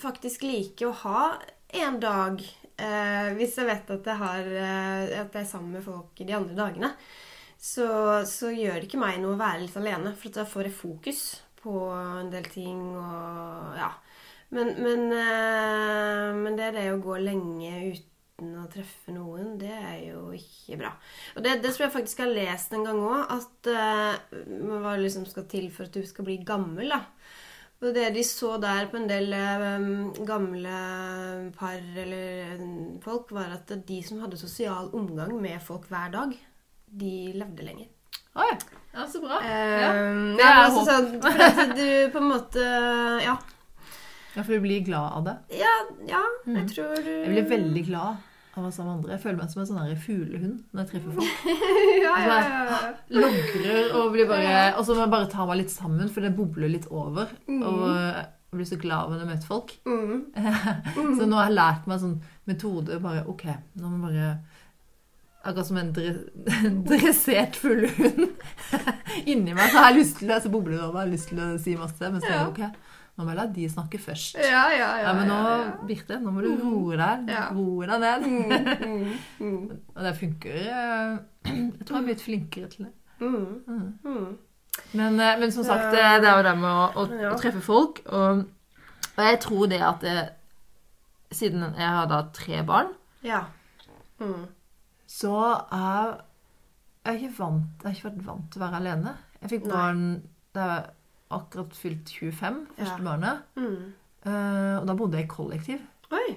faktisk 0.00 0.46
like 0.46 0.86
å 0.86 0.94
ha 1.04 1.26
en 1.76 1.98
dag 2.02 2.40
eh, 2.42 3.28
hvis 3.36 3.58
jeg 3.58 3.68
vet 3.68 3.92
at 3.92 4.08
jeg, 4.08 4.18
har, 4.22 4.48
eh, 4.48 5.12
at 5.20 5.34
jeg 5.34 5.42
er 5.42 5.48
sammen 5.50 5.76
med 5.76 5.84
folk 5.84 6.18
de 6.18 6.34
andre 6.34 6.56
dagene. 6.58 6.90
Så, 7.58 7.86
så 8.28 8.50
gjør 8.54 8.80
det 8.80 8.88
ikke 8.88 9.00
meg 9.00 9.20
noe 9.22 9.36
å 9.36 9.40
være 9.40 9.62
litt 9.62 9.76
alene, 9.78 10.12
for 10.18 10.34
da 10.34 10.46
får 10.48 10.68
jeg 10.68 10.76
fokus 10.78 11.22
på 11.62 11.76
en 11.92 12.32
del 12.32 12.46
ting 12.52 12.82
og 12.98 13.78
Ja. 13.78 13.92
Men, 14.54 14.74
men, 14.78 15.08
eh, 15.10 16.34
men 16.36 16.58
det 16.58 16.68
er 16.68 16.76
det 16.76 16.84
å 16.92 17.00
gå 17.02 17.16
lenge 17.18 17.72
uten 17.90 18.52
å 18.60 18.66
treffe 18.70 19.14
noen, 19.14 19.56
det 19.58 19.72
er 19.72 19.98
jo 20.10 20.28
ikke 20.36 20.78
bra. 20.82 20.92
Og 21.34 21.42
det, 21.42 21.56
det 21.64 21.72
tror 21.72 21.86
jeg 21.86 21.94
faktisk 21.96 22.20
jeg 22.20 22.28
har 22.28 22.36
lest 22.36 22.76
en 22.76 22.86
gang 22.86 23.00
òg, 23.02 23.32
at 23.32 23.70
uh, 23.72 24.36
hva 24.84 24.94
liksom 25.00 25.26
skal 25.28 25.48
til 25.50 25.70
for 25.74 25.88
at 25.88 25.96
du 25.96 26.06
skal 26.06 26.28
bli 26.28 26.38
gammel. 26.46 26.92
da. 26.92 27.02
Og 27.82 27.92
det 27.92 28.06
de 28.14 28.22
så 28.24 28.54
der 28.60 28.86
på 28.92 29.00
en 29.00 29.08
del 29.08 29.34
um, 29.36 30.12
gamle 30.28 30.76
par 31.58 31.76
eller 31.76 32.54
eh, 32.54 32.62
folk, 33.04 33.34
var 33.36 33.52
at 33.58 33.74
de 33.88 33.98
som 34.04 34.22
hadde 34.22 34.38
sosial 34.40 34.88
omgang 34.96 35.34
med 35.40 35.60
folk 35.64 35.88
hver 35.90 36.14
dag, 36.14 36.32
de 36.86 37.12
levde 37.36 37.66
lenger. 37.66 37.90
Oi, 38.36 38.48
ja, 38.94 39.04
så 39.08 39.20
bra. 39.20 39.40
Um, 39.40 39.44
Ja. 39.48 39.76
ja, 39.80 39.92
det 40.38 40.46
er 40.46 40.62
altså, 40.62 40.86
håp. 40.86 41.28
sånn, 41.58 41.76
du 41.76 41.86
på 42.12 42.22
en 42.22 42.30
måte 42.30 42.64
Ja. 43.24 43.36
Ja, 44.36 44.42
for 44.44 44.52
du 44.52 44.60
blir 44.66 44.82
glad 44.84 45.12
av 45.16 45.24
det. 45.26 45.36
Ja, 45.58 45.74
ja 46.08 46.22
Mm. 46.46 46.56
jeg 46.60 46.68
tror 46.76 46.96
du 47.02 47.10
Jeg 47.10 47.30
blir 47.32 47.46
veldig 47.50 47.84
glad 47.88 48.16
av 48.56 48.64
å 48.64 48.70
sammen 48.72 48.92
med 48.92 48.96
andre. 48.98 49.16
Jeg 49.16 49.22
føler 49.24 49.38
meg 49.40 49.50
som 49.50 49.62
en 49.62 49.66
sånn 49.68 49.96
fuglehund 50.04 50.60
når 50.72 50.82
jeg 50.84 50.90
treffer 50.92 51.12
folk. 51.16 51.34
ja, 52.04 52.14
ja, 52.20 52.36
ja, 52.38 52.62
ja. 52.70 52.92
Logrer 53.10 53.96
og 53.98 54.12
blir 54.14 54.28
bare 54.30 54.54
Og 54.78 54.84
så 54.86 54.94
må 54.94 55.02
jeg 55.04 55.10
bare 55.16 55.30
ta 55.32 55.46
meg 55.48 55.58
litt 55.64 55.72
sammen, 55.74 56.08
for 56.12 56.20
det 56.24 56.34
bobler 56.36 56.68
litt 56.72 56.86
over. 56.92 57.32
Og 57.48 57.82
jeg 57.90 58.60
blir 58.60 58.68
så 58.70 58.78
glad 58.80 59.10
når 59.10 59.24
jeg 59.24 59.32
møter 59.32 59.50
folk. 59.50 59.74
Mm. 60.96 61.16
Så 61.18 61.26
nå 61.28 61.36
har 61.36 61.48
jeg 61.50 61.56
lært 61.58 61.86
meg 61.90 62.00
sånn 62.00 62.14
metode 62.48 62.96
bare 63.02 63.24
OK, 63.28 63.42
nå 63.76 63.88
må 63.90 64.08
jeg 64.08 64.14
bare 64.16 64.38
Akkurat 65.46 65.66
som 65.68 65.76
en 65.78 65.92
dressert 66.88 67.54
fuglehund 67.60 68.32
inni 69.30 69.52
meg. 69.54 69.68
Så 69.70 69.78
har 69.78 69.92
jeg 69.92 70.00
lyst 70.00 70.16
til 70.18 70.28
det, 70.32 70.40
så 70.42 70.50
bobler 70.50 70.74
det 70.78 70.82
over. 70.88 70.98
Jeg 71.02 71.06
har 71.06 71.12
lyst 71.12 71.28
til 71.30 71.42
å 71.44 71.48
si 71.62 71.74
masse. 71.78 72.00
Men 72.10 72.20
så 72.24 72.30
er 72.32 72.38
det 72.40 72.48
OK, 72.50 72.80
nå 73.16 73.24
må 73.24 73.30
jeg 73.32 73.38
la 73.38 73.46
de 73.56 73.66
snakke 73.72 73.98
først. 73.98 74.36
Ja, 74.36 74.64
ja, 74.70 74.88
ja. 75.00 75.02
Ja, 75.06 75.12
men 75.16 75.28
nå, 75.30 75.36
ja, 75.40 75.52
ja. 75.62 75.70
Birte, 75.88 76.18
nå 76.20 76.32
må 76.34 76.42
du 76.44 76.50
roe 76.60 76.96
deg. 77.00 77.30
Roe 77.56 77.86
deg 77.88 78.02
ned. 78.02 78.26
Mm, 78.26 78.50
mm, 78.90 79.14
mm, 79.40 79.70
Og 79.94 80.02
det 80.04 80.12
funker. 80.18 80.58
eh, 80.60 81.16
Jeg 81.78 81.86
tror 81.86 81.96
jeg 81.96 82.02
er 82.02 82.08
blitt 82.10 82.24
flinkere 82.26 82.68
til 82.74 82.84
det. 82.88 82.92
mm, 83.20 83.46
Mm. 83.66 83.86
mm. 84.04 84.36
Men, 84.92 85.16
eh, 85.24 85.38
men 85.40 85.52
som 85.52 85.64
sagt, 85.64 85.86
det 85.94 86.02
det 86.20 86.28
er 86.28 86.36
jo 86.36 86.42
det 86.44 86.56
med 86.60 86.68
å, 86.68 86.84
å, 87.00 87.06
å 87.32 87.38
treffe 87.40 87.62
folk. 87.64 88.02
Og, 88.12 88.42
og 89.16 89.22
jeg 89.24 89.38
tror 89.40 89.66
det 89.72 89.80
at 89.80 90.04
det, 90.04 90.16
siden 91.32 91.64
jeg 91.72 91.88
har 91.96 92.06
da 92.12 92.20
tre 92.36 92.60
barn, 92.68 92.92
Ja. 93.24 93.44
Mm. 94.20 94.44
så 95.08 95.32
er 95.72 96.18
jeg 97.06 97.22
ikke 97.22 97.38
vant, 97.38 97.82
jeg 97.82 97.88
har 97.88 97.96
ikke 97.96 98.08
vært 98.10 98.26
vant 98.26 98.46
til 98.52 98.60
å 98.60 98.64
være 98.66 98.80
alene. 98.82 99.16
Jeg 99.40 99.50
fikk 99.54 99.66
barn 99.70 100.04
da 100.56 100.68
jeg 100.74 100.84
akkurat 101.34 101.74
fylt 101.76 102.10
25, 102.10 102.60
første 102.78 103.02
barnet. 103.06 103.42
Mm. 103.56 103.92
Uh, 104.26 104.76
og 104.80 104.86
da 104.88 104.94
bodde 104.98 105.18
jeg 105.20 105.26
i 105.26 105.32
kollektiv. 105.32 105.80
Oi. 106.12 106.28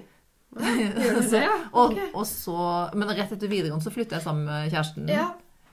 Ja, 0.60 0.66
Gjør 0.74 1.20
du 1.20 1.28
det, 1.30 1.40
ja? 1.44 1.52
Og, 1.78 1.92
og 2.10 2.24
så, 2.26 2.54
men 2.98 3.12
rett 3.14 3.30
etter 3.36 3.46
videregående 3.46 3.84
så 3.86 3.92
flyttet 3.94 4.16
jeg 4.18 4.24
sammen 4.24 4.48
med 4.48 4.72
kjæresten. 4.72 5.06
Ja. 5.06 5.28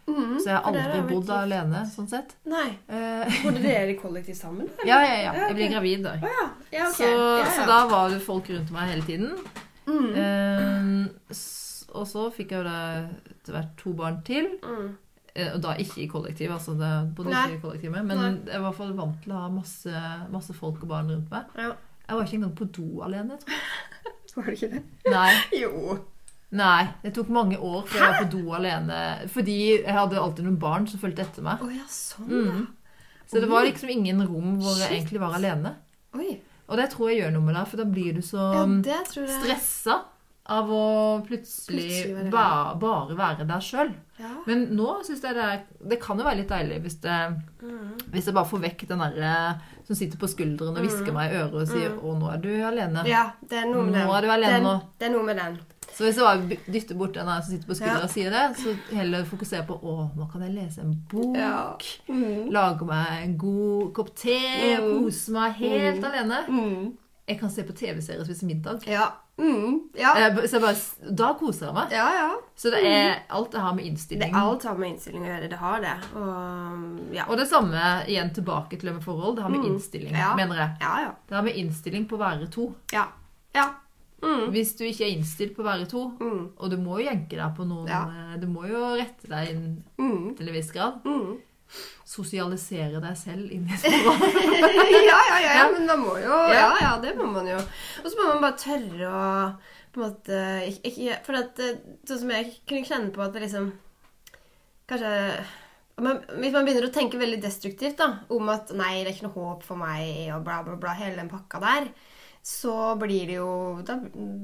Mm, 0.07 0.35
Så 0.39 0.51
jeg 0.51 0.53
har 0.55 0.67
aldri 0.69 0.99
bodd 1.09 1.31
alene, 1.33 1.81
sånn 1.91 2.05
sett. 2.11 2.35
Nei. 2.47 2.67
Eh, 2.85 3.39
Bodde 3.43 3.63
dere 3.63 3.89
i 3.91 3.97
kollektiv 3.97 4.37
sammen? 4.37 4.69
ja, 4.85 4.99
ja, 5.01 5.15
ja. 5.25 5.33
Jeg 5.47 5.57
ble 5.57 5.67
gravid 5.73 6.05
da. 6.05 6.13
Oh, 6.21 6.29
ja. 6.29 6.45
ja. 6.77 6.85
ok. 6.91 6.99
Så, 6.99 7.09
så 7.57 7.65
da 7.67 7.79
var 7.89 8.13
det 8.13 8.21
folk 8.23 8.51
rundt 8.53 8.69
meg 8.75 8.93
hele 8.93 9.07
tiden. 9.09 9.33
mm. 9.89 10.13
Uh, 10.13 11.41
og 11.97 12.03
så 12.05 12.27
fikk 12.35 12.51
jeg 12.53 12.61
jo 12.61 12.67
da 12.67 12.79
etter 13.33 13.55
hvert 13.55 13.69
to 13.81 13.93
barn 13.97 14.21
til. 14.27 14.49
Mm. 14.61 14.87
Eh, 15.37 15.51
Og 15.53 15.61
da 15.61 15.75
ikke 15.77 16.01
i 16.01 16.07
kollektiv, 16.09 16.49
altså 16.55 16.73
det 16.79 16.91
bodde 17.15 17.29
Nei. 17.29 17.43
ikke 17.51 17.59
i 17.59 17.61
kollektiv. 17.61 17.91
Men 17.93 18.07
Nei. 18.09 18.29
jeg 18.49 18.57
var 18.57 18.57
i 18.57 18.65
hvert 18.67 18.77
fall 18.81 18.93
vant 18.97 19.19
til 19.23 19.33
å 19.35 19.41
ha 19.43 19.49
masse, 19.53 20.03
masse 20.33 20.53
folk 20.57 20.81
og 20.81 20.89
barn 20.89 21.11
rundt 21.13 21.29
meg. 21.33 21.51
Ja. 21.55 21.71
Jeg 22.07 22.15
var 22.15 22.23
ikke 22.25 22.37
engang 22.39 22.55
på 22.57 22.67
do 22.77 22.87
alene, 23.03 23.37
tror 23.41 23.51
jeg. 23.53 23.65
Var 24.37 24.45
det 24.45 24.53
ikke 24.57 24.69
det? 24.75 24.83
Nei. 25.11 25.31
Jo. 25.63 25.97
Nei, 26.57 26.87
det 27.03 27.11
tok 27.17 27.27
mange 27.35 27.57
år 27.59 27.81
før 27.89 27.99
jeg 27.99 28.11
var 28.13 28.19
på 28.23 28.27
do 28.37 28.51
alene. 28.55 28.97
Fordi 29.33 29.55
jeg 29.83 29.93
hadde 29.97 30.19
alltid 30.21 30.45
noen 30.47 30.59
barn 30.61 30.85
som 30.87 31.01
fulgte 31.01 31.25
etter 31.25 31.43
meg. 31.43 31.59
Oh, 31.65 31.71
ja, 31.73 31.83
sånn, 31.91 32.29
Mm. 32.31 32.67
Så 33.27 33.41
det 33.43 33.49
var 33.51 33.65
liksom 33.67 33.89
ingen 33.91 34.21
rom 34.23 34.53
hvor 34.61 34.77
jeg 34.79 34.87
egentlig 35.01 35.19
var 35.19 35.33
alene. 35.35 35.73
Oi. 36.15 36.37
Og 36.69 36.77
det 36.79 36.85
tror 36.93 37.09
jeg 37.11 37.19
gjør 37.19 37.33
noe 37.35 37.43
med 37.49 37.57
deg, 37.59 37.67
for 37.67 37.81
da 37.81 37.85
blir 37.91 38.13
du 38.15 38.21
så 38.23 38.45
Ja, 38.55 39.01
stressa 39.03 39.97
av 40.49 40.69
å 40.71 41.25
plutselig, 41.27 41.87
Plutselig 41.87 42.15
være 42.15 42.31
ba, 42.31 42.73
bare 42.79 43.15
være 43.17 43.47
der 43.47 43.59
sjøl. 43.63 43.93
Ja. 44.19 44.29
Men 44.47 44.67
nå 44.75 45.03
syns 45.05 45.21
jeg 45.21 45.35
det 45.35 45.43
er 45.43 45.59
Det 45.89 45.99
kan 46.01 46.17
jo 46.17 46.23
være 46.25 46.37
litt 46.37 46.49
deilig 46.49 46.81
hvis 46.81 47.01
det 47.01 47.17
Mm. 47.61 47.97
Hvis 48.13 48.25
jeg 48.25 48.33
bare 48.33 48.45
får 48.45 48.59
vekk 48.61 48.87
den 48.87 48.99
derre 48.99 49.59
som 49.85 49.95
sitter 49.95 50.17
på 50.17 50.27
skulderen 50.29 50.77
og 50.77 50.83
hvisker 50.85 51.11
meg 51.13 51.31
i 51.31 51.35
øret 51.37 51.53
og 51.53 51.67
sier 51.67 51.89
'Å, 51.89 52.19
nå 52.19 52.33
er 52.33 52.37
du 52.37 52.49
alene'. 52.49 53.05
ja, 53.07 53.31
det 53.49 53.57
er 53.57 53.65
noe 53.65 53.83
med 53.83 53.93
den. 53.93 54.07
Nå 54.07 54.13
er 54.17 54.21
du 54.21 54.27
alene 54.27 54.63
den. 54.63 54.81
Det 54.99 55.07
er 55.07 55.11
noe 55.11 55.23
med 55.23 55.37
den. 55.37 55.59
Så 55.97 56.03
hvis 56.05 56.17
jeg 56.17 56.23
bare 56.23 56.57
dytter 56.71 56.95
bort 56.95 57.13
den 57.13 57.25
som 57.25 57.41
sitter 57.51 57.67
på 57.67 57.73
skulderen 57.75 57.97
Ja. 57.97 58.03
og 58.03 58.09
sier 58.09 58.29
det, 58.29 58.57
så 58.57 58.95
heller 58.95 59.23
fokusere 59.25 59.65
på 59.65 59.79
'Å, 59.81 60.15
nå 60.15 60.31
kan 60.31 60.41
jeg 60.41 60.53
lese 60.55 60.79
en 60.81 60.93
bok'. 61.09 61.35
Ja. 61.37 61.75
Mm. 62.07 62.51
Lage 62.51 62.85
meg 62.85 63.23
en 63.23 63.37
god 63.37 63.93
kopp 63.93 64.15
te, 64.15 64.37
Mm. 64.79 65.03
kose 65.03 65.31
meg 65.31 65.53
helt 65.53 66.01
Mm. 66.01 66.03
alene. 66.05 66.93
Mm. 67.27 67.33
Jeg 67.33 67.39
kan 67.41 67.49
se 67.51 67.63
på 67.67 67.73
TV-serier 67.75 68.21
og 68.21 68.25
spise 68.29 68.45
middag. 68.47 68.79
Ja. 68.87 69.09
Mm. 69.37 69.89
Ja. 69.99 70.13
Eh, 70.15 70.45
Så 70.47 70.59
bare, 70.61 70.75
da 71.13 71.33
koser 71.37 71.65
jeg 71.67 71.73
meg. 71.75 71.91
ja, 71.91 72.05
ja. 72.15 72.29
Så 72.55 72.71
det 72.71 72.79
er 72.87 73.19
alt 73.29 73.51
det 73.51 73.59
har 73.61 73.73
med 73.75 73.83
Det 73.83 73.91
innstilling 73.91 74.33
er 74.33 74.39
alt 74.39 74.63
har 74.63 74.77
med 74.77 74.89
innstilling 74.93 75.23
å 75.23 75.27
gjøre. 75.27 75.49
Det 75.49 75.57
har 75.59 75.81
det. 75.81 75.97
Og 76.15 77.13
ja. 77.13 77.25
Og 77.27 77.37
det 77.37 77.47
samme 77.47 78.05
igjen 78.07 78.31
tilbake 78.33 78.77
til 78.79 78.87
det 78.89 78.93
med 78.95 79.03
forhold. 79.03 79.35
Det 79.35 79.43
har 79.43 79.49
med 79.51 79.59
Mm. 79.59 79.73
innstilling, 79.73 80.13
Ja. 80.15 80.35
mener 80.35 80.55
jeg. 80.55 80.77
Ja, 80.81 80.99
ja. 81.01 81.11
Det 81.27 81.35
har 81.35 81.43
med 81.43 81.55
innstilling 81.55 82.07
på 82.07 82.15
å 82.15 82.19
være 82.19 82.49
to. 82.49 82.73
Ja. 82.93 83.07
Ja. 83.53 83.69
Mm. 84.23 84.49
Hvis 84.51 84.75
du 84.77 84.83
ikke 84.85 85.05
er 85.05 85.15
innstilt 85.17 85.55
på 85.55 85.61
å 85.61 85.65
være 85.65 85.85
to, 85.89 86.09
Mm. 86.19 86.49
og 86.57 86.69
du 86.71 86.77
må 86.77 86.97
jo 86.99 87.05
jenke 87.11 87.29
deg 87.35 87.55
på 87.55 87.67
noen 87.67 87.87
eh, 87.89 88.37
Du 88.39 88.47
må 88.47 88.65
jo 88.67 88.95
rette 88.95 89.27
deg 89.27 89.49
inn 89.49 89.83
Mm. 89.99 90.35
til 90.37 90.47
en 90.47 90.53
viss 90.53 90.71
grad. 90.71 91.03
Mm. 91.03 91.37
Sosialisere 92.07 93.01
deg 93.03 93.17
selv 93.19 93.51
inn 93.51 93.67
i 93.67 93.73
et 93.75 93.83
forhold. 94.05 94.37
ja, 95.03 95.17
ja, 95.29 95.39
ja, 95.43 95.51
ja, 95.59 95.65
men 95.73 95.89
da 95.89 95.97
må 95.99 96.15
jo 96.21 96.37
Ja. 96.53 96.69
Ja, 96.81 96.93
det 97.03 97.15
må 97.17 97.27
man 97.31 97.47
jo. 97.49 97.57
Og 98.03 98.07
så 98.07 98.15
må 98.19 98.29
man 98.33 98.41
bare 98.45 98.61
tørre 98.61 99.11
å 99.11 99.25
på 99.97 100.01
en 100.01 100.09
måte 100.11 100.39
ikke, 100.69 100.89
ikke, 100.91 101.19
For 101.25 101.39
at, 101.39 101.59
eh, 101.63 101.77
sånn 102.07 102.19
som 102.21 102.33
jeg 102.35 102.51
kunne 102.69 102.85
kjenne 102.85 103.13
på 103.15 103.23
at 103.23 103.33
det 103.33 103.45
liksom 103.47 103.71
Kanskje 104.87 105.13
man, 106.03 106.19
Hvis 106.37 106.53
man 106.53 106.67
begynner 106.67 106.85
å 106.87 106.93
tenke 106.93 107.17
veldig 107.19 107.39
destruktivt 107.41 107.97
da, 107.97 108.11
om 108.29 108.49
at 108.53 108.69
'nei, 108.71 109.01
det 109.01 109.09
er 109.09 109.15
ikke 109.15 109.25
noe 109.27 109.39
håp 109.39 109.63
for 109.65 109.79
meg', 109.81 110.29
og 110.35 110.43
bla, 110.45 110.59
bla, 110.63 110.75
bla, 110.77 110.93
hele 110.93 111.17
den 111.17 111.31
pakka 111.31 111.59
der, 111.63 111.87
så 112.47 112.95
blir 112.95 113.27
det 113.27 113.33
jo 113.41 113.81
Da, 113.83 113.97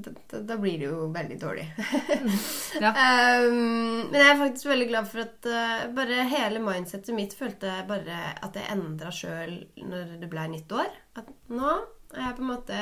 da, 0.03 0.39
da 0.43 0.57
blir 0.59 0.75
det 0.81 0.89
jo 0.89 1.07
veldig 1.13 1.37
dårlig. 1.39 1.67
Ja. 2.83 2.89
Um, 2.89 4.09
men 4.09 4.17
jeg 4.17 4.29
er 4.31 4.39
faktisk 4.39 4.67
veldig 4.67 4.87
glad 4.89 5.07
for 5.07 5.23
at 5.23 5.47
uh, 5.47 5.83
bare 5.95 6.25
hele 6.27 6.59
mindsetet 6.63 7.15
mitt 7.15 7.35
følte 7.37 7.69
jeg 7.69 7.85
bare 7.87 8.17
at 8.43 8.57
jeg 8.57 8.65
endra 8.73 9.11
sjøl 9.13 9.53
når 9.77 10.17
det 10.23 10.29
ble 10.31 10.47
nytt 10.51 10.73
år. 10.75 10.89
At 11.21 11.29
nå 11.53 11.69
er 12.17 12.25
jeg 12.25 12.37
på 12.39 12.43
en 12.43 12.49
måte 12.49 12.79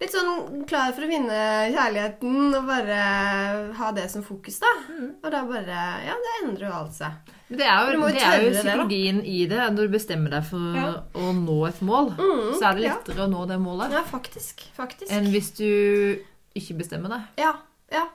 litt 0.00 0.12
sånn 0.12 0.64
klar 0.68 0.90
for 0.92 1.06
å 1.06 1.08
vinne 1.08 1.36
kjærligheten 1.72 2.54
og 2.58 2.66
bare 2.68 2.98
ha 3.78 3.92
det 3.96 4.10
som 4.12 4.22
fokus, 4.26 4.58
da. 4.60 4.72
Mm. 4.92 5.06
Og 5.24 5.30
da 5.32 5.40
bare 5.48 5.78
Ja, 6.04 6.16
det 6.26 6.34
endrer 6.42 6.66
jo 6.68 6.74
alt 6.82 6.92
seg. 6.98 7.32
Men 7.48 7.58
det 7.60 7.66
er 7.70 7.86
jo, 7.92 8.00
jo 8.00 8.08
det 8.12 8.22
er 8.26 8.42
jo 8.42 8.50
psykologien 8.56 9.20
det, 9.22 9.26
i 9.30 9.46
det. 9.46 9.60
Når 9.72 9.86
du 9.88 9.94
bestemmer 9.96 10.30
deg 10.36 10.44
for 10.50 10.76
Ja. 10.76 10.92
å 11.14 11.32
nå 11.32 11.58
et 11.68 11.80
mål, 11.80 12.10
Mm, 12.18 12.52
så 12.58 12.70
er 12.70 12.74
det 12.74 12.82
ja. 12.84 12.94
lettere 12.96 13.24
å 13.24 13.30
nå 13.30 13.46
det 13.48 13.58
målet 13.62 13.92
Ja, 13.92 14.02
faktisk. 14.02 14.64
Faktisk. 14.76 15.10
enn 15.12 15.30
hvis 15.32 15.50
du 15.56 16.18
ikke 16.56 16.76
bestemmer 16.78 17.08
deg. 17.08 17.22
Ja, 17.38 17.54
ja. 17.92 18.06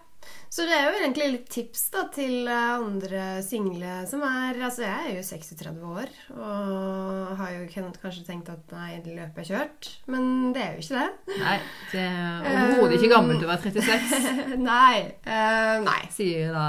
Så 0.52 0.66
det 0.68 0.76
er 0.76 0.90
jo 0.90 0.98
egentlig 1.00 1.28
litt 1.32 1.46
tips 1.54 1.86
da 1.94 2.02
til 2.12 2.50
eh, 2.52 2.72
andre 2.76 3.28
single 3.46 4.02
som 4.10 4.24
er 4.28 4.58
Altså, 4.60 4.84
jeg 4.84 5.06
er 5.08 5.14
jo 5.16 5.22
36 5.24 5.86
år 5.88 6.12
og 6.36 7.30
har 7.40 7.54
jo 7.56 7.70
kanskje 7.72 8.26
tenkt 8.28 8.52
at 8.52 8.74
nei, 8.76 8.98
det 9.06 9.16
løpet 9.16 9.46
er 9.46 9.48
kjørt. 9.48 9.90
Men 10.12 10.52
det 10.52 10.66
er 10.66 10.76
jo 10.76 10.84
ikke 10.84 11.00
det. 11.00 11.38
Nei, 11.40 11.56
det 11.94 12.04
er 12.04 12.50
overhodet 12.52 13.00
ikke 13.00 13.14
gammelt 13.16 13.48
å 13.48 13.52
være 13.54 13.72
36, 13.72 14.60
nei. 14.60 14.98
Uh, 15.24 15.78
nei. 15.88 16.02
sier 16.12 16.52
da 16.52 16.68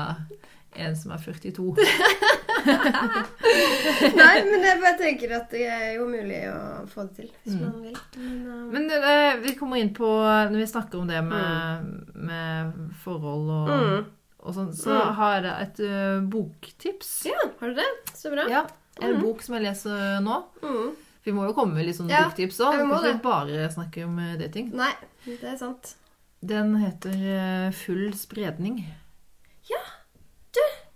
en 0.79 0.97
som 0.97 1.13
er 1.13 1.27
42. 1.27 1.75
Nei, 4.21 4.35
men 4.47 4.65
jeg 4.67 4.81
bare 4.83 4.97
tenker 5.01 5.35
at 5.37 5.51
det 5.53 5.65
er 5.69 5.87
jo 5.97 6.07
mulig 6.11 6.41
å 6.51 6.87
få 6.91 7.05
det 7.09 7.17
til 7.19 7.29
hvis 7.45 7.57
Mm. 7.57 7.63
man 7.63 7.79
vil. 7.83 7.97
Men, 8.17 8.41
uh... 8.47 8.65
Men 8.73 8.89
uh, 8.91 9.41
vi 9.43 9.55
kommer 9.59 9.81
inn 9.83 9.93
på 9.97 10.09
Når 10.53 10.57
vi 10.61 10.67
snakker 10.71 11.01
om 11.03 11.09
det 11.11 11.23
med, 11.27 11.87
med 12.15 12.73
forhold 13.05 13.51
og, 13.51 13.71
mm. 13.73 14.05
og 14.47 14.55
sånn, 14.57 14.73
så 14.77 14.95
Mm. 14.99 15.15
har 15.19 15.49
jeg 15.49 15.69
et 15.69 15.81
uh, 15.87 16.21
boktips. 16.33 17.13
Ja, 17.31 17.41
har 17.61 17.73
du 17.73 17.75
det? 17.81 17.89
Så 18.15 18.31
bra. 18.35 18.47
Ja, 18.51 18.67
En 19.01 19.15
Mm. 19.17 19.23
bok 19.25 19.41
som 19.43 19.55
jeg 19.57 19.65
leser 19.65 20.21
nå. 20.21 20.43
Mm. 20.63 20.91
Vi 21.25 21.33
må 21.33 21.47
jo 21.47 21.55
komme 21.57 21.75
med 21.79 21.87
litt 21.87 21.97
sånne 21.97 22.11
Ja, 22.13 22.25
boktips 22.29 22.59
ja, 22.61 22.67
òg. 22.73 22.79
vi 22.81 22.85
må 22.91 22.99
ikke 23.01 23.23
bare 23.23 23.69
snakke 23.73 24.05
om 24.05 24.17
det 24.19 24.41
dating. 24.43 24.73
Nei, 24.77 24.91
det 25.25 25.43
er 25.55 25.57
sant. 25.57 25.95
Den 26.43 26.75
heter 26.77 27.15
eh, 27.15 27.71
Full 27.73 28.13
spredning. 28.19 28.81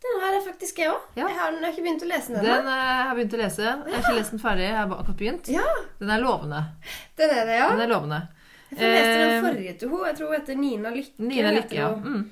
Den 0.07 0.21
har 0.23 0.33
jeg 0.37 0.43
faktisk, 0.47 0.79
jeg 0.79 0.91
òg. 0.93 1.01
Ja. 1.17 1.27
Jeg, 1.29 1.37
har- 1.37 1.53
jeg 1.61 1.73
ikke 1.75 1.83
begynt 1.87 2.03
å 2.03 2.09
lese 2.11 2.33
den 2.33 2.45
Den 2.45 2.53
ennå. 2.53 2.71
eh, 2.71 2.95
har 2.97 3.09
jeg 3.09 3.17
begynt 3.19 3.35
å 3.35 3.41
lese. 3.43 3.63
Jeg 3.63 3.95
har 3.95 4.03
ikke 4.03 4.15
lest 4.19 4.31
den 4.31 4.41
ferdig, 4.41 4.63
jeg 4.69 4.77
har 4.77 4.87
akkurat 4.97 5.17
begynt. 5.23 5.49
Ja, 5.49 5.65
Den 6.01 6.11
er 6.11 6.21
lovende. 6.23 6.61
den 7.17 7.31
er 7.31 7.45
det, 7.47 7.57
ja. 7.59 7.69
Den 7.71 7.81
er 7.81 7.91
lovende. 7.95 8.21
Jeg 8.71 8.79
leste 8.79 9.17
den 9.19 9.33
Eh, 9.37 9.43
forrige 9.51 9.79
til 9.79 9.89
henne. 9.89 10.07
Jeg 10.07 10.17
tror 10.19 10.27
hun 10.27 10.37
heter 10.41 10.57
Nina 10.57 10.91
Lykke. 10.91 11.19
Nina 11.19 11.51
Lykke, 11.51 11.75
ja. 11.75 11.89
hun. 11.89 12.03
Mm. 12.03 12.31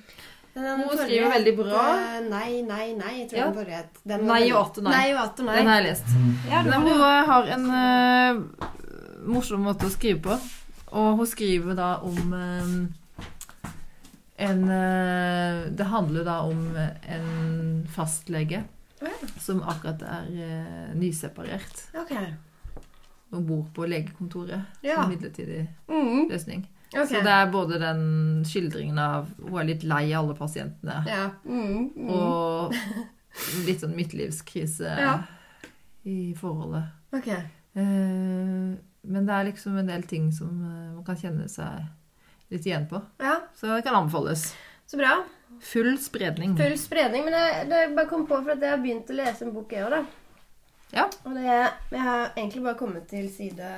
Den, 0.54 0.62
den 0.64 0.78
Hun 0.78 0.88
forrige 0.88 1.06
skriver 1.06 1.30
veldig 1.34 1.56
bra. 1.56 1.84
eh, 1.98 2.20
Nei, 2.30 2.62
nei, 2.62 2.86
nei. 2.94 3.12
Jeg 3.20 3.28
tror 3.30 3.38
Ja. 3.38 3.44
den 3.50 3.54
forrige 3.54 3.76
het 3.76 3.94
den 4.06 4.26
Nei 4.26 4.52
og 4.52 4.60
atter 4.66 4.82
nei. 4.82 4.92
Nei 4.92 5.12
og 5.14 5.20
atter 5.24 5.44
nei. 5.44 5.56
Den 5.56 5.66
har 5.66 5.80
jeg 5.82 5.86
lest. 5.90 6.08
Ja, 6.50 6.62
den, 6.62 6.72
hun 6.72 6.84
det. 6.84 7.26
har 7.26 7.44
en 7.56 7.64
uh, 7.70 8.66
morsom 9.26 9.62
måte 9.66 9.86
å 9.86 9.90
skrive 9.90 10.20
på. 10.22 10.38
Og 10.94 11.16
hun 11.18 11.26
skriver 11.26 11.74
da 11.74 11.88
om 12.06 12.34
eh, 12.34 12.70
en 14.36 14.64
eh, 14.70 15.70
Det 15.70 15.84
handler 15.84 16.24
da 16.24 16.38
om 16.42 16.76
en 16.76 17.86
fastlege 17.94 18.64
okay. 19.00 19.28
som 19.40 19.62
akkurat 19.62 20.02
er 20.02 20.28
eh, 20.32 20.94
nyseparert. 20.98 21.84
Okay. 22.04 22.32
Og 23.34 23.42
bor 23.46 23.64
på 23.74 23.86
legekontoret 23.86 24.62
Ja. 24.82 25.02
som 25.02 25.10
midlertidig 25.12 25.68
Mm. 25.88 26.28
løsning. 26.30 26.66
Okay. 26.94 27.06
Så 27.06 27.22
det 27.24 27.32
er 27.32 27.50
både 27.50 27.78
den 27.80 28.44
skildringen 28.46 28.98
av 28.98 29.26
Hun 29.42 29.58
er 29.60 29.64
litt 29.64 29.82
lei 29.82 30.12
av 30.12 30.24
alle 30.24 30.34
pasientene. 30.38 31.04
Ja. 31.08 31.30
Mm. 31.44 31.90
Mm. 31.96 32.10
Og 32.10 32.74
litt 33.66 33.80
sånn 33.82 33.96
midtlivskrise 33.96 34.96
Ja. 35.00 35.16
i 36.04 36.34
forholdet. 36.38 36.84
Ok. 37.12 37.28
Eh, 37.28 38.76
men 39.06 39.26
det 39.26 39.34
er 39.34 39.44
liksom 39.50 39.76
en 39.78 39.86
del 39.86 40.02
ting 40.02 40.30
som 40.32 40.48
man 40.60 41.04
kan 41.04 41.16
kjenne 41.16 41.48
seg 41.50 41.82
litt 42.54 42.66
igjen 42.68 42.86
på. 42.90 43.00
Ja, 43.22 43.40
Så 43.58 43.68
det 43.74 43.82
kan 43.86 43.96
anbefales. 43.98 44.52
så 44.86 44.96
bra. 45.00 45.16
Full 45.60 45.94
spredning. 46.02 46.56
Full 46.58 46.74
spredning. 46.78 47.24
Men 47.26 47.36
jeg, 47.38 47.68
det 47.70 47.82
bare 47.96 48.08
kom 48.10 48.24
på 48.26 48.40
for 48.42 48.54
at 48.56 48.62
jeg 48.62 48.70
har 48.74 48.82
begynt 48.82 49.10
å 49.10 49.18
lese 49.18 49.44
en 49.46 49.52
bok, 49.54 49.72
jeg 49.72 49.86
òg, 49.86 49.94
da. 49.94 50.02
Ja. 50.94 51.04
Og 51.26 51.34
det, 51.34 51.44
jeg 51.46 52.00
har 52.04 52.28
egentlig 52.36 52.62
bare 52.64 52.78
kommet 52.78 53.06
til 53.10 53.26
side 53.32 53.68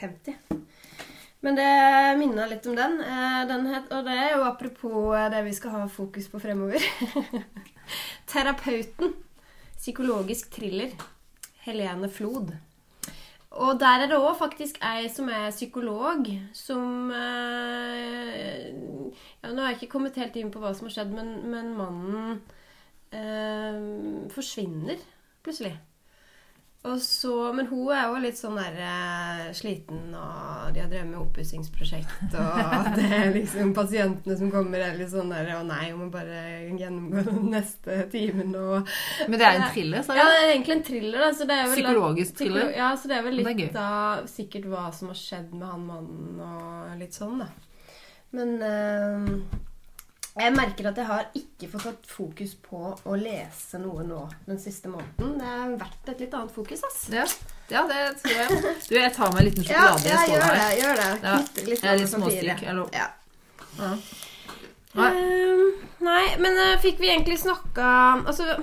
50. 0.00 0.36
Men 1.42 1.56
det 1.58 1.68
minna 2.20 2.46
litt 2.46 2.66
om 2.70 2.76
den. 2.78 3.00
Eh, 3.02 3.38
den 3.50 3.66
het, 3.72 3.88
og 3.90 4.04
det 4.06 4.14
er 4.14 4.34
jo 4.36 4.44
apropos 4.46 5.14
eh, 5.18 5.28
det 5.32 5.40
vi 5.48 5.54
skal 5.56 5.74
ha 5.74 5.86
fokus 5.90 6.28
på 6.30 6.40
fremover. 6.42 6.82
Terapeuten. 8.30 9.14
Psykologisk 9.76 10.50
thriller. 10.54 10.92
Helene 11.64 12.08
Flod. 12.10 12.52
Og 13.52 13.80
der 13.80 14.00
er 14.00 14.08
det 14.08 14.16
òg 14.16 14.36
faktisk 14.38 14.78
ei 14.86 15.08
som 15.12 15.28
er 15.28 15.50
psykolog, 15.52 16.28
som 16.56 17.10
eh, 17.12 18.70
ja, 19.42 19.50
Nå 19.52 19.60
har 19.60 19.72
jeg 19.72 19.82
ikke 19.82 19.92
kommet 19.92 20.16
helt 20.16 20.38
inn 20.40 20.52
på 20.52 20.62
hva 20.62 20.72
som 20.76 20.88
har 20.88 20.94
skjedd, 20.94 21.12
men, 21.12 21.34
men 21.52 21.72
mannen 21.76 22.38
eh, 23.12 24.28
forsvinner 24.32 25.02
plutselig. 25.44 25.74
Og 26.82 26.96
så, 26.98 27.52
men 27.54 27.68
hun 27.70 27.92
er 27.94 28.08
jo 28.10 28.16
litt 28.24 28.38
sånn 28.40 28.56
der 28.58 28.78
eh, 28.82 29.42
sliten, 29.54 30.00
og 30.18 30.72
de 30.74 30.80
har 30.82 30.88
drevet 30.90 31.12
med 31.12 31.20
oppussingsprosjekt, 31.20 32.34
og 32.34 32.88
det 32.96 33.04
er 33.06 33.30
liksom 33.36 33.70
pasientene 33.76 34.34
som 34.40 34.50
kommer 34.50 34.82
er 34.82 34.98
litt 34.98 35.12
sånn 35.12 35.30
der 35.30 35.52
Å 35.54 35.62
nei, 35.68 35.92
hun 35.92 36.00
må 36.00 36.08
bare 36.10 36.40
gjennomgå 36.74 37.22
den 37.28 37.46
neste 37.54 38.00
timen 38.10 38.50
og 38.58 38.90
Men 39.28 39.38
det 39.38 39.46
er 39.46 39.60
en 39.60 39.68
thriller, 39.76 40.02
sa 40.02 40.18
Ja, 40.18 40.26
det 40.26 40.40
er 40.40 40.50
egentlig 40.56 40.76
en 40.80 40.84
thriller. 40.90 41.26
Er 41.30 41.74
Psykologisk 41.76 42.40
thriller? 42.42 42.66
Psykolo- 42.66 42.78
Ja, 42.82 42.90
så 42.98 43.12
det 43.12 43.20
er 43.20 43.28
vel 43.30 43.38
litt 43.44 43.78
av 43.78 44.26
sikkert 44.34 44.66
hva 44.74 44.88
som 44.96 45.14
har 45.14 45.22
skjedd 45.22 45.54
med 45.54 45.68
han 45.70 45.86
mannen 45.86 46.42
og 46.50 46.96
litt 46.98 47.14
sånn, 47.14 47.44
da. 47.44 47.52
Men 48.34 48.56
eh, 48.58 49.70
jeg 50.38 50.52
merker 50.56 50.86
at 50.88 50.96
jeg 50.96 51.06
har 51.08 51.26
ikke 51.36 51.68
fått 51.72 51.84
tatt 51.88 52.06
fokus 52.08 52.54
på 52.64 52.78
å 53.04 53.16
lese 53.20 53.78
noe 53.82 54.04
nå 54.06 54.20
den 54.46 54.58
siste 54.62 54.88
måneden. 54.88 55.34
Det 55.38 55.48
har 55.50 55.74
vært 55.82 56.08
et 56.14 56.22
litt 56.24 56.34
annet 56.38 56.54
fokus, 56.54 56.84
ass. 56.88 57.02
Ja. 57.12 57.24
ja, 57.68 57.82
det 57.90 57.98
tror 58.22 58.38
jeg. 58.38 58.76
Du, 58.88 58.94
jeg 58.96 59.12
tar 59.16 59.32
meg 59.34 59.42
en 59.42 59.48
liten 59.50 59.66
sjokolade. 59.68 60.08
ja 60.08 60.22
jeg 60.22 60.32
gjør 60.32 60.54
det. 60.56 60.68
Gjør 60.80 61.02
det. 61.02 61.10
Ja, 61.26 61.34
litt 61.68 61.82
Jeg 61.82 61.90
er 61.92 62.00
litt 62.00 62.14
småstykk. 62.14 62.62
Jeg 62.68 62.78
lo- 62.78 62.88
Ja. 62.96 63.08
Ja. 63.78 63.92
Nei. 64.92 65.10
Ehm, 65.16 65.68
nei, 66.04 66.24
men 66.44 66.58
uh, 66.60 66.74
fikk 66.82 66.98
vi 67.00 67.08
egentlig 67.08 67.38
snakka 67.40 67.86
Altså, 68.28 68.58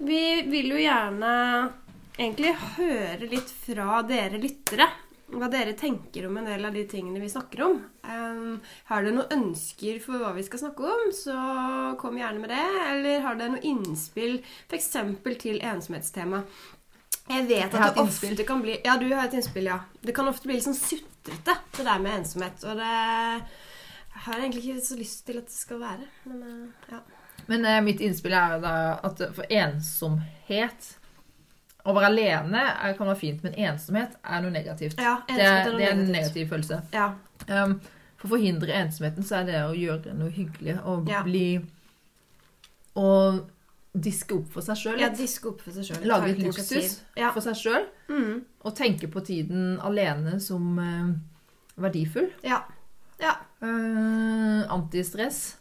vi 0.00 0.20
vil 0.48 0.70
jo 0.72 0.78
gjerne 0.80 1.32
egentlig 2.16 2.54
høre 2.78 3.28
litt 3.28 3.50
fra 3.66 3.98
dere 4.08 4.40
lyttere. 4.40 4.86
Hva 5.32 5.48
dere 5.48 5.72
tenker 5.78 6.26
om 6.28 6.36
en 6.36 6.46
del 6.46 6.66
av 6.68 6.74
de 6.76 6.84
tingene 6.88 7.22
vi 7.22 7.30
snakker 7.32 7.62
om. 7.64 7.78
Um, 8.04 8.58
har 8.90 9.04
dere 9.04 9.16
noen 9.16 9.32
ønsker 9.38 9.98
for 10.04 10.20
hva 10.20 10.34
vi 10.36 10.44
skal 10.46 10.60
snakke 10.66 10.90
om, 10.90 11.10
så 11.16 11.36
kom 12.00 12.18
gjerne 12.20 12.42
med 12.42 12.52
det. 12.52 12.64
Eller 12.90 13.24
har 13.24 13.38
dere 13.40 13.54
noe 13.56 13.64
innspill 13.64 14.38
f.eks. 14.68 14.90
til 15.40 15.60
ensomhetstema? 15.64 16.44
Jeg 17.24 17.46
vet 17.48 17.72
at 17.72 17.78
jeg 17.78 17.94
det 17.96 18.04
innspill. 18.04 18.34
ofte 18.36 18.48
kan 18.48 18.64
bli 18.64 18.76
Ja, 18.84 18.98
du 19.00 19.08
har 19.14 19.24
et 19.24 19.38
innspill, 19.38 19.70
ja. 19.72 19.80
Det 20.04 20.12
kan 20.16 20.28
ofte 20.28 20.50
bli 20.50 20.58
litt 20.58 20.66
sånn 20.66 20.76
sutrete, 20.76 21.56
det 21.78 21.86
der 21.88 22.02
med 22.04 22.20
ensomhet. 22.20 22.66
Og 22.68 22.76
det 22.82 22.92
jeg 24.14 24.22
har 24.28 24.40
egentlig 24.40 24.62
ikke 24.62 24.86
så 24.86 24.96
lyst 24.96 25.24
til 25.26 25.38
at 25.40 25.48
det 25.48 25.56
skal 25.56 25.80
være. 25.80 26.08
Men 26.28 26.42
eh, 26.48 26.92
ja. 26.92 27.00
Men 27.46 27.64
eh, 27.68 27.80
mitt 27.84 28.00
innspill 28.00 28.36
er 28.36 28.54
jo 28.54 28.60
da 28.62 28.74
at 29.04 29.24
for 29.36 29.50
ensomhet 29.52 30.92
Å 31.84 31.92
være 31.92 32.06
alene 32.08 32.60
er, 32.72 32.94
kan 32.96 33.06
være 33.10 33.20
fint, 33.20 33.42
men 33.44 33.54
ensomhet 33.60 34.14
er 34.24 34.40
noe 34.40 34.50
negativt. 34.54 34.96
ja 35.00 35.18
det, 35.28 35.34
ensomhet 35.34 35.66
er, 35.66 35.70
noe 35.70 35.78
det 35.78 35.86
er 35.86 35.92
en 35.92 35.98
negativt. 35.98 36.16
negativ 36.16 36.48
følelse. 36.48 36.82
Ja. 36.94 37.08
Um, 37.48 37.74
for 38.16 38.28
å 38.28 38.32
forhindre 38.38 38.72
ensomheten 38.78 39.26
så 39.28 39.42
er 39.42 39.44
det 39.50 39.58
å 39.66 39.74
gjøre 39.76 40.14
noe 40.16 40.30
hyggelig 40.32 40.78
og 40.84 41.08
Ja. 41.12 41.22
bli 41.26 41.60
Å 42.94 43.08
diske 43.94 44.34
opp 44.38 44.48
for 44.54 44.62
seg 44.66 44.78
sjøl 44.78 45.00
ja, 45.02 45.08
diske 45.14 45.48
opp 45.50 45.60
for 45.62 45.74
seg 45.74 45.84
sjøl. 45.88 46.04
Lage 46.06 46.30
et 46.32 46.40
luksus 46.42 46.96
for 47.34 47.40
seg 47.44 47.58
sjøl. 47.58 47.84
Mm. 48.08 48.40
Og 48.64 48.74
tenke 48.78 49.10
på 49.10 49.20
tiden 49.26 49.76
alene 49.82 50.38
som 50.40 50.78
uh, 50.78 51.12
verdifull. 51.76 52.30
ja. 52.46 52.62
Ja. 53.22 53.36
Uh, 53.62 54.64
antistress. 54.74 55.56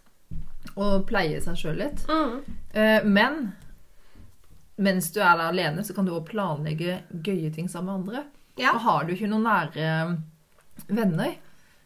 Og 0.74 1.03
pleie 1.05 1.38
seg 1.43 1.57
sjøl 1.59 1.78
litt. 1.84 2.01
Mm. 2.09 2.39
Uh, 2.74 3.05
men 3.05 3.51
mens 4.78 5.11
du 5.13 5.19
er 5.21 5.38
der 5.38 5.49
alene, 5.51 5.84
så 5.86 5.93
kan 5.95 6.05
du 6.05 6.11
òg 6.15 6.26
planlegge 6.30 7.01
gøye 7.24 7.51
ting 7.53 7.67
sammen 7.69 7.91
med 7.91 7.99
andre. 8.15 8.26
Ja. 8.57 8.74
Og 8.74 8.80
har 8.82 9.03
du 9.05 9.13
ikke 9.13 9.30
noen 9.30 9.43
nære 9.43 10.17
venner, 10.89 11.36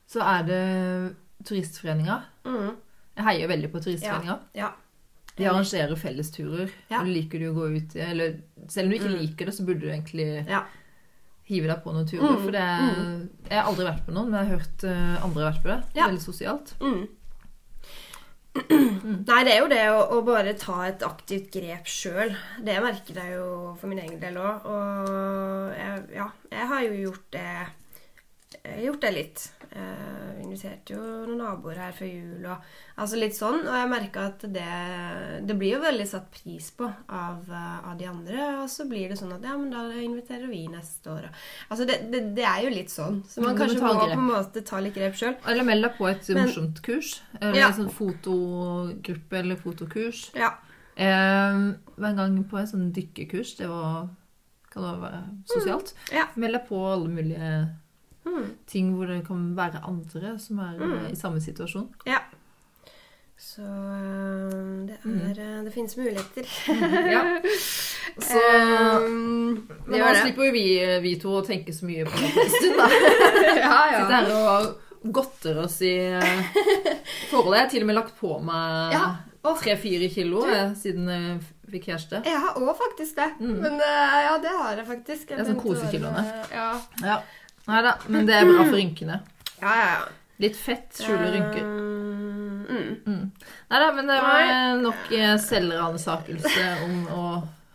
så 0.08 0.22
er 0.24 0.44
det 0.48 1.16
Turistforeninga. 1.48 2.22
Mm. 2.48 2.76
Jeg 3.18 3.26
heier 3.28 3.48
veldig 3.52 3.72
på 3.74 3.82
Turistforeninga. 3.84 4.40
ja. 4.56 4.74
De 5.38 5.46
arrangerer 5.46 5.94
fellesturer. 5.96 6.72
Ja. 6.90 7.04
Og 7.04 7.08
liker 7.14 7.38
du 7.38 7.52
å 7.52 7.54
gå 7.54 7.66
ut 7.78 7.96
Eller 8.02 8.40
selv 8.68 8.88
om 8.88 8.90
du 8.90 8.96
ikke 8.98 9.12
Mm. 9.12 9.20
liker 9.22 9.46
det, 9.46 9.54
så 9.54 9.66
burde 9.68 9.82
du 9.82 9.88
egentlig 9.92 10.48
Ja. 10.50 10.64
hive 11.46 11.68
deg 11.68 11.84
på 11.84 11.94
noen 11.94 12.08
turer. 12.08 12.24
Mm, 12.38 12.42
For 12.44 12.52
det 12.52 12.60
er, 12.62 13.28
jeg 13.52 13.62
har 13.62 13.70
aldri 13.72 13.86
vært 13.86 14.06
på 14.08 14.14
noen, 14.14 14.32
men 14.32 14.40
jeg 14.40 14.50
har 14.50 14.58
hørt 14.58 14.84
eh, 14.84 15.24
andre 15.24 15.44
har 15.44 15.52
vært 15.54 15.62
på 15.64 15.70
det. 15.70 15.84
Ja. 15.94 16.08
Veldig 16.08 16.22
sosialt. 16.26 16.74
Mm. 16.82 17.08
Nei, 19.28 19.42
det 19.46 19.54
er 19.54 19.60
jo 19.62 19.70
det 19.72 19.84
å, 19.92 20.00
å 20.18 20.22
bare 20.26 20.54
ta 20.60 20.82
et 20.88 21.04
aktivt 21.06 21.50
grep 21.54 21.90
sjøl. 21.90 22.34
Det 22.64 22.78
merker 22.84 23.20
jeg 23.22 23.36
jo 23.38 23.74
for 23.80 23.92
min 23.92 24.02
egen 24.04 24.20
del 24.22 24.40
òg. 24.42 24.68
Og 24.72 25.76
jeg, 25.78 26.06
ja, 26.18 26.30
jeg 26.54 26.70
har 26.72 26.86
jo 26.88 27.02
gjort 27.06 27.28
det 27.36 27.52
gjort 28.86 29.02
det 29.02 29.14
litt. 29.16 29.52
Vi 29.70 30.44
inviterte 30.44 30.94
jo 30.96 31.02
noen 31.28 31.38
naboer 31.42 31.76
her 31.78 31.92
før 31.94 32.08
jul 32.08 32.46
og 32.48 32.64
altså 33.04 33.18
litt 33.20 33.36
sånn. 33.36 33.60
Og 33.68 33.76
jeg 33.76 33.90
merka 33.92 34.24
at 34.32 34.46
det, 34.54 34.68
det 35.50 35.56
blir 35.60 35.74
jo 35.76 35.82
veldig 35.84 36.06
satt 36.08 36.30
pris 36.34 36.70
på 36.78 36.88
av, 37.10 37.44
eh, 37.52 37.90
av 37.92 37.98
de 38.00 38.08
andre. 38.10 38.46
Og 38.64 38.70
så 38.72 38.86
blir 38.90 39.10
det 39.12 39.18
sånn 39.20 39.34
at 39.36 39.44
ja, 39.46 39.58
men 39.60 39.70
da 39.74 39.84
inviterer 40.02 40.48
vi 40.50 40.64
neste 40.72 41.12
år. 41.14 41.28
Altså 41.70 41.86
det, 41.90 42.00
det, 42.14 42.22
det 42.38 42.46
er 42.48 42.64
jo 42.66 42.70
litt 42.74 42.94
sånn. 42.94 43.20
Så 43.28 43.44
man 43.44 43.54
Mm, 43.56 43.60
kanskje 43.60 43.82
må 43.84 43.94
på 44.00 44.12
en 44.16 44.28
måte 44.32 44.64
ta 44.66 44.80
litt 44.82 44.96
grep 44.96 45.18
sjøl. 45.20 45.36
Eller 45.46 45.64
meld 45.68 45.84
deg 45.84 45.98
på 46.00 46.08
et 46.10 46.30
Men- 46.30 46.46
morsomt 46.48 46.82
kurs. 46.86 47.22
Eller 47.42 47.60
Ja. 47.60 47.68
en 47.68 47.74
sånn 47.82 47.92
fotogruppe 47.94 49.38
eller 49.44 49.56
fotokurs. 49.56 50.32
Ja. 50.36 50.54
Eh, 50.96 51.74
var 51.98 52.10
en 52.10 52.16
gang 52.24 52.44
på 52.50 52.58
en 52.58 52.68
sånn 52.68 52.92
dykkekurs. 52.94 53.58
Det 53.58 53.68
var 53.68 54.08
kan 54.72 54.84
det 54.84 55.02
være 55.02 55.22
sosialt. 55.50 55.94
Ja. 56.14 56.26
Meld 56.36 56.54
deg 56.54 56.68
på 56.70 56.80
alle 56.94 57.10
mulige 57.10 57.52
Mm. 58.28 58.50
ting 58.68 58.92
hvor 58.96 59.08
det 59.10 59.22
kan 59.28 59.46
være 59.58 59.82
andre 59.88 60.36
som 60.40 60.60
er 60.60 60.76
Mm. 60.80 60.94
eh, 61.06 61.12
i 61.12 61.16
samme 61.16 61.42
situasjon. 61.42 61.88
Ja. 62.06 62.20
Så 63.38 63.62
øh, 63.62 64.88
det 64.88 64.96
er 65.04 65.08
mm. 65.08 65.66
Det 65.66 65.74
finnes 65.74 65.98
muligheter. 65.98 66.44
Ja. 67.16 67.22
Så 68.20 68.40
Um, 69.06 69.68
Men 69.88 70.00
nå 70.02 70.08
slipper 70.22 70.48
jo 70.48 70.52
vi, 70.56 70.66
vi 71.04 71.12
to 71.22 71.36
å 71.38 71.44
tenke 71.46 71.74
så 71.76 71.86
mye 71.86 72.06
på 72.08 72.18
det 72.18 72.32
en 72.44 72.50
stund, 72.50 72.80
da. 72.80 72.88
ja, 73.62 74.08
Det 74.08 74.16
her 74.16 74.32
og 74.34 75.12
godter 75.14 75.60
oss 75.64 75.76
i 75.86 75.92
eh, 76.18 76.48
forholdet. 77.30 77.58
Jeg 77.60 77.66
har 77.66 77.70
til 77.76 77.86
og 77.86 77.90
med 77.92 77.96
lagt 78.00 78.16
på 78.20 78.40
meg 78.44 78.96
Ja. 78.98 79.06
Tre-fire 79.62 80.10
kilo 80.12 80.42
eh, 80.50 80.74
siden 80.76 81.06
jeg 81.08 81.38
fikk 81.72 81.86
kjæreste. 81.92 82.24
Jeg 82.26 82.42
har 82.44 82.58
òg 82.60 82.74
faktisk 82.80 83.16
det. 83.20 83.30
Mm. 83.40 83.54
Men 83.64 83.78
ja, 83.80 84.34
det 84.44 84.52
har 84.58 84.82
jeg 84.82 84.88
faktisk. 84.90 85.30
Jeg 85.30 85.38
Det 85.38 85.46
er 85.46 85.52
sånn 85.52 85.62
kosekiloene. 85.62 86.24
Ja. 86.52 86.68
Ja. 87.06 87.20
Nei 87.68 87.82
da, 87.84 87.98
men 88.08 88.28
det 88.28 88.36
er 88.38 88.48
bra 88.48 88.64
for 88.64 88.78
rynkene. 88.80 89.20
ja, 89.64 89.74
ja, 89.76 89.88
ja. 89.98 90.04
Litt 90.38 90.58
fett 90.60 91.00
skjuler 91.02 91.32
rynker. 91.34 91.64
Um, 91.66 92.66
mm. 92.70 92.90
Mm. 93.08 93.24
Nei 93.72 93.80
da, 93.82 93.88
men 93.96 94.12
det 94.12 94.18
var 94.22 94.52
nok 94.84 95.12
eh, 95.18 95.34
selvransakelse 95.42 96.68
om 96.86 97.00
å 97.12 97.24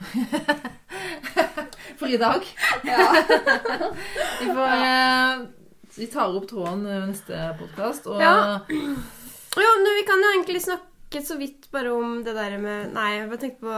For 1.99 2.11
i 2.11 2.19
dag. 2.19 2.47
vi 4.41 4.47
får 4.47 4.73
eh, 4.75 5.43
Vi 5.99 6.09
tar 6.11 6.35
opp 6.35 6.49
tråden 6.51 6.87
i 6.87 7.01
neste 7.11 7.53
podkast, 7.61 8.09
og 8.11 8.23
Ja. 8.23 8.63
Jo, 8.69 9.71
men 9.83 9.93
vi 9.99 10.07
kan 10.09 10.23
jo 10.25 10.33
egentlig 10.33 10.63
snakke 10.65 11.21
så 11.23 11.37
vidt 11.39 11.69
bare 11.75 11.93
om 11.93 12.23
det 12.25 12.33
der 12.39 12.57
med 12.63 12.95
Nei, 12.97 13.11
jeg 13.19 13.29
bare 13.29 13.43
tenkte 13.43 13.67
på 13.67 13.75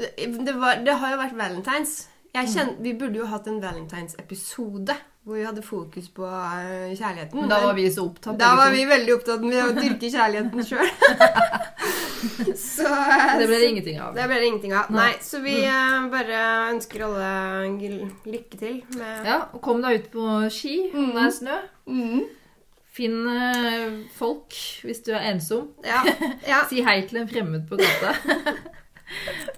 det, 0.00 0.10
det, 0.48 0.54
var, 0.56 0.80
det 0.82 0.96
har 0.98 1.12
jo 1.14 1.20
vært 1.20 1.38
valentines 1.38 1.92
Jeg 2.32 2.48
kjen- 2.48 2.76
Vi 2.82 2.92
burde 2.96 3.18
jo 3.18 3.26
hatt 3.26 3.46
en 3.46 3.60
valentines-episode 3.62 4.94
hvor 5.22 5.36
vi 5.36 5.44
hadde 5.46 5.62
fokus 5.62 6.08
på 6.10 6.26
eh, 6.26 6.96
kjærligheten. 6.98 7.40
Men 7.40 7.50
da 7.50 7.60
var 7.62 7.74
vi 7.74 7.84
så 7.94 8.08
opptatt. 8.08 8.38
da 8.38 8.56
var 8.58 8.72
vi 8.74 8.82
veldig 8.90 9.14
opptatt 9.14 9.44
med 9.44 9.60
å 9.62 9.74
dyrke 9.76 10.10
kjærligheten 10.10 10.64
sjøl. 10.68 10.88
så 12.58 12.88
Det 13.38 13.46
ble 13.46 13.60
det 13.60 13.68
ingenting 13.68 14.00
av. 14.02 14.16
det 14.16 14.26
ble 14.26 14.40
det 14.40 14.48
ingenting 14.50 14.74
av. 14.74 14.90
Nei. 14.90 15.12
Så 15.22 15.38
vi 15.44 15.60
mm. 15.62 16.10
bare 16.10 16.42
ønsker 16.72 17.06
alle 17.06 17.30
lykke 18.26 18.58
til 18.58 18.82
med 18.98 19.26
Ja, 19.30 19.44
og 19.52 19.62
kom 19.62 19.82
deg 19.84 20.00
ut 20.00 20.12
på 20.16 20.28
ski 20.50 20.76
når 20.90 21.14
det 21.14 21.26
er 21.28 21.34
snø. 21.38 21.60
Mm. 21.86 22.22
Finn 22.92 23.22
eh, 23.30 24.00
folk 24.18 24.58
hvis 24.82 25.04
du 25.06 25.14
er 25.14 25.30
ensom. 25.30 25.70
Ja. 25.86 26.02
ja. 26.48 26.64
Si 26.70 26.82
hei 26.82 26.98
til 27.06 27.22
en 27.22 27.30
fremmed 27.30 27.70
på 27.70 27.78
gata. 27.78 28.16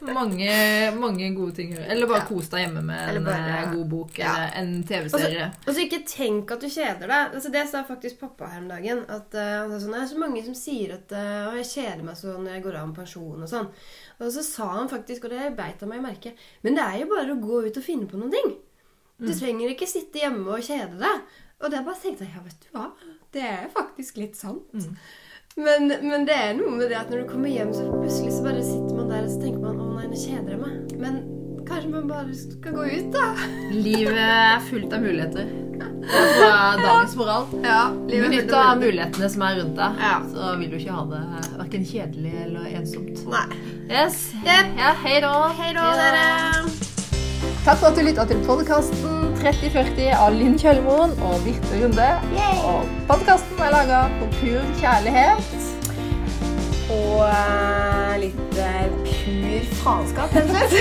Mange, 0.01 0.51
mange 0.99 1.29
gode 1.37 1.55
ting. 1.57 1.73
Eller 1.79 2.07
bare 2.07 2.23
Ja. 2.23 2.27
kos 2.29 2.49
deg 2.53 2.65
hjemme 2.67 2.83
med 2.85 3.17
en 3.17 3.25
bare- 3.25 3.59
eh, 3.63 3.73
god 3.73 3.89
bok 3.89 4.19
Ja. 4.19 4.35
eller 4.35 4.51
en 4.63 4.85
TV-serie. 4.85 5.53
Og 5.67 5.75
så 5.75 5.81
ikke 5.89 6.05
tenk 6.07 6.51
at 6.51 6.61
du 6.61 6.67
kjeder 6.67 7.07
deg. 7.07 7.35
Altså, 7.35 7.53
det 7.53 7.69
sa 7.69 7.83
faktisk 7.85 8.19
pappa 8.21 8.47
her 8.47 8.61
om 8.61 8.69
dagen. 8.69 9.05
At 9.09 9.35
uh, 9.35 9.69
det, 9.69 9.75
er 9.75 9.81
sånn, 9.81 9.93
Det 9.93 10.03
er 10.03 10.15
så 10.15 10.19
mange 10.19 10.45
som 10.45 10.55
sier 10.55 10.95
at 10.95 11.13
uh, 11.13 11.55
jeg 11.57 11.65
kjeder 11.65 12.03
meg 12.05 12.15
sånn 12.17 12.45
når 12.45 12.53
jeg 12.55 12.63
går 12.65 12.77
av 12.81 12.87
med 12.89 12.97
pensjon 12.97 13.43
og 13.43 13.49
sånn. 13.49 13.69
Og 14.21 14.31
så 14.33 14.43
sa 14.45 14.69
han 14.79 14.89
faktisk, 14.89 15.25
og 15.25 15.31
det 15.31 15.57
beit 15.57 15.81
han 15.81 15.89
meg 15.89 16.03
merke, 16.03 16.35
men 16.63 16.75
det 16.75 16.83
er 16.85 16.99
jo 17.01 17.07
bare 17.07 17.33
å 17.35 17.41
gå 17.41 17.67
ut 17.67 17.77
og 17.77 17.83
finne 17.83 18.07
på 18.07 18.17
noen 18.21 18.31
ting. 18.31 18.57
Du 19.21 19.33
trenger 19.33 19.71
ikke 19.71 19.87
sitte 19.89 20.19
hjemme 20.21 20.47
og 20.49 20.61
kjede 20.61 20.99
deg. 20.99 21.21
Og 21.63 21.71
det 21.71 21.85
bare 21.87 21.95
tenkte 21.97 22.25
jeg, 22.27 22.33
ja, 22.35 22.41
vet 22.43 22.61
du 22.61 22.69
hva, 22.77 22.91
det 23.33 23.43
er 23.43 23.69
faktisk 23.73 24.17
litt 24.19 24.37
sant. 24.37 24.65
Men, 25.57 25.87
men 26.03 26.25
det 26.27 26.35
er 26.35 26.55
noe 26.59 26.69
med 26.75 26.89
det 26.91 26.97
at 26.99 27.11
når 27.11 27.23
du 27.23 27.29
kommer 27.31 27.49
hjem, 27.49 27.71
så 27.73 27.87
plutselig 27.93 28.33
så 28.35 28.43
bare 28.43 28.63
sitter 28.67 28.84
der 29.25 29.31
så 29.33 29.41
tenker 29.41 29.61
man 29.63 29.79
å 29.81 29.87
nei, 29.97 30.07
nå 30.11 30.19
kjeder 30.21 30.53
jeg 30.53 30.61
meg. 30.61 30.97
Men 31.01 31.15
kanskje 31.65 31.91
man 31.95 32.09
bare 32.11 32.35
skal 32.37 32.75
gå 32.77 32.87
ut, 32.91 33.07
da. 33.15 33.29
Livet 33.73 34.19
er 34.21 34.65
fullt 34.69 34.93
av 34.93 35.05
muligheter. 35.05 35.47
Det 36.05 36.45
er 36.45 36.83
dagens 36.83 37.15
moral. 37.17 37.47
Ja, 37.65 37.79
Benytt 38.11 38.53
av 38.53 38.77
mulighetene 38.83 39.31
som 39.33 39.45
er 39.47 39.57
rundt 39.63 39.79
deg, 39.81 40.03
Ja. 40.05 40.19
så 40.29 40.53
vil 40.61 40.75
du 40.75 40.77
ikke 40.77 40.99
ha 40.99 41.05
det 41.09 41.23
hverken 41.57 41.87
kjedelig 41.89 42.35
eller 42.45 42.69
ensomt. 42.77 43.23
Nei. 43.33 43.47
Yes. 43.89 44.27
Yep. 44.45 44.75
Ja, 44.83 44.93
hei 45.05 45.17
da. 45.25 45.33
Hei 45.57 45.73
da, 45.77 45.89
dere. 46.01 46.27
Takk 47.65 47.81
for 47.81 47.89
at 47.89 47.97
du 47.97 48.05
lytta 48.05 48.27
til 48.29 48.43
podkasten 48.45 49.31
3040 49.41 50.13
av 50.19 50.37
Linn 50.37 50.59
Kjølmoen 50.61 51.17
og 51.25 51.39
Birte 51.47 51.81
Runde. 51.81 52.11
Og 52.69 52.93
podkasten 53.09 53.65
er 53.65 53.73
laga 53.73 54.05
på 54.21 54.29
pur 54.37 54.69
kjærlighet. 54.83 55.71
Og 56.93 57.25
eh, 57.25 58.13
litt 58.21 58.59
eh, 58.61 59.14
pur 59.25 59.67
faenskap, 59.81 60.35
rett 60.37 60.51
og 60.51 60.55
slett. 60.55 60.73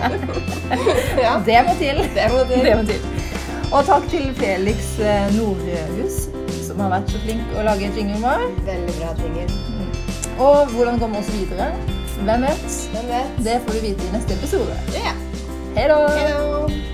ja, 1.24 1.34
Det 1.46 1.58
må 1.68 1.74
til. 1.78 2.02
det 2.16 2.26
må 2.32 2.42
til. 2.50 2.64
Det 2.66 2.76
må 2.80 2.84
til. 2.88 3.08
Og 3.70 3.84
takk 3.86 4.06
til 4.10 4.30
Felix 4.34 4.96
eh, 4.98 5.28
Nordhus, 5.36 6.24
som 6.66 6.80
har 6.82 6.90
vært 6.96 7.12
så 7.12 7.20
flink 7.22 7.54
å 7.54 7.66
lage 7.68 7.90
jinglen 7.94 8.24
vår. 8.24 8.46
Veldig 8.66 8.96
bra 8.98 9.12
tinger. 9.20 9.56
Og 10.40 10.72
hvordan 10.74 10.98
går 10.98 11.12
vi 11.14 11.20
oss 11.20 11.32
videre? 11.36 11.70
Hvem 12.20 12.46
vet? 12.48 12.78
Hvem 12.94 13.10
vet? 13.14 13.40
Det 13.46 13.58
får 13.66 13.76
du 13.76 13.84
vite 13.86 14.08
i 14.08 14.14
neste 14.16 14.36
episode. 14.40 14.78
Ja. 14.96 15.14
Hei! 15.76 15.84
Hei 15.86 15.90
da. 15.92 16.89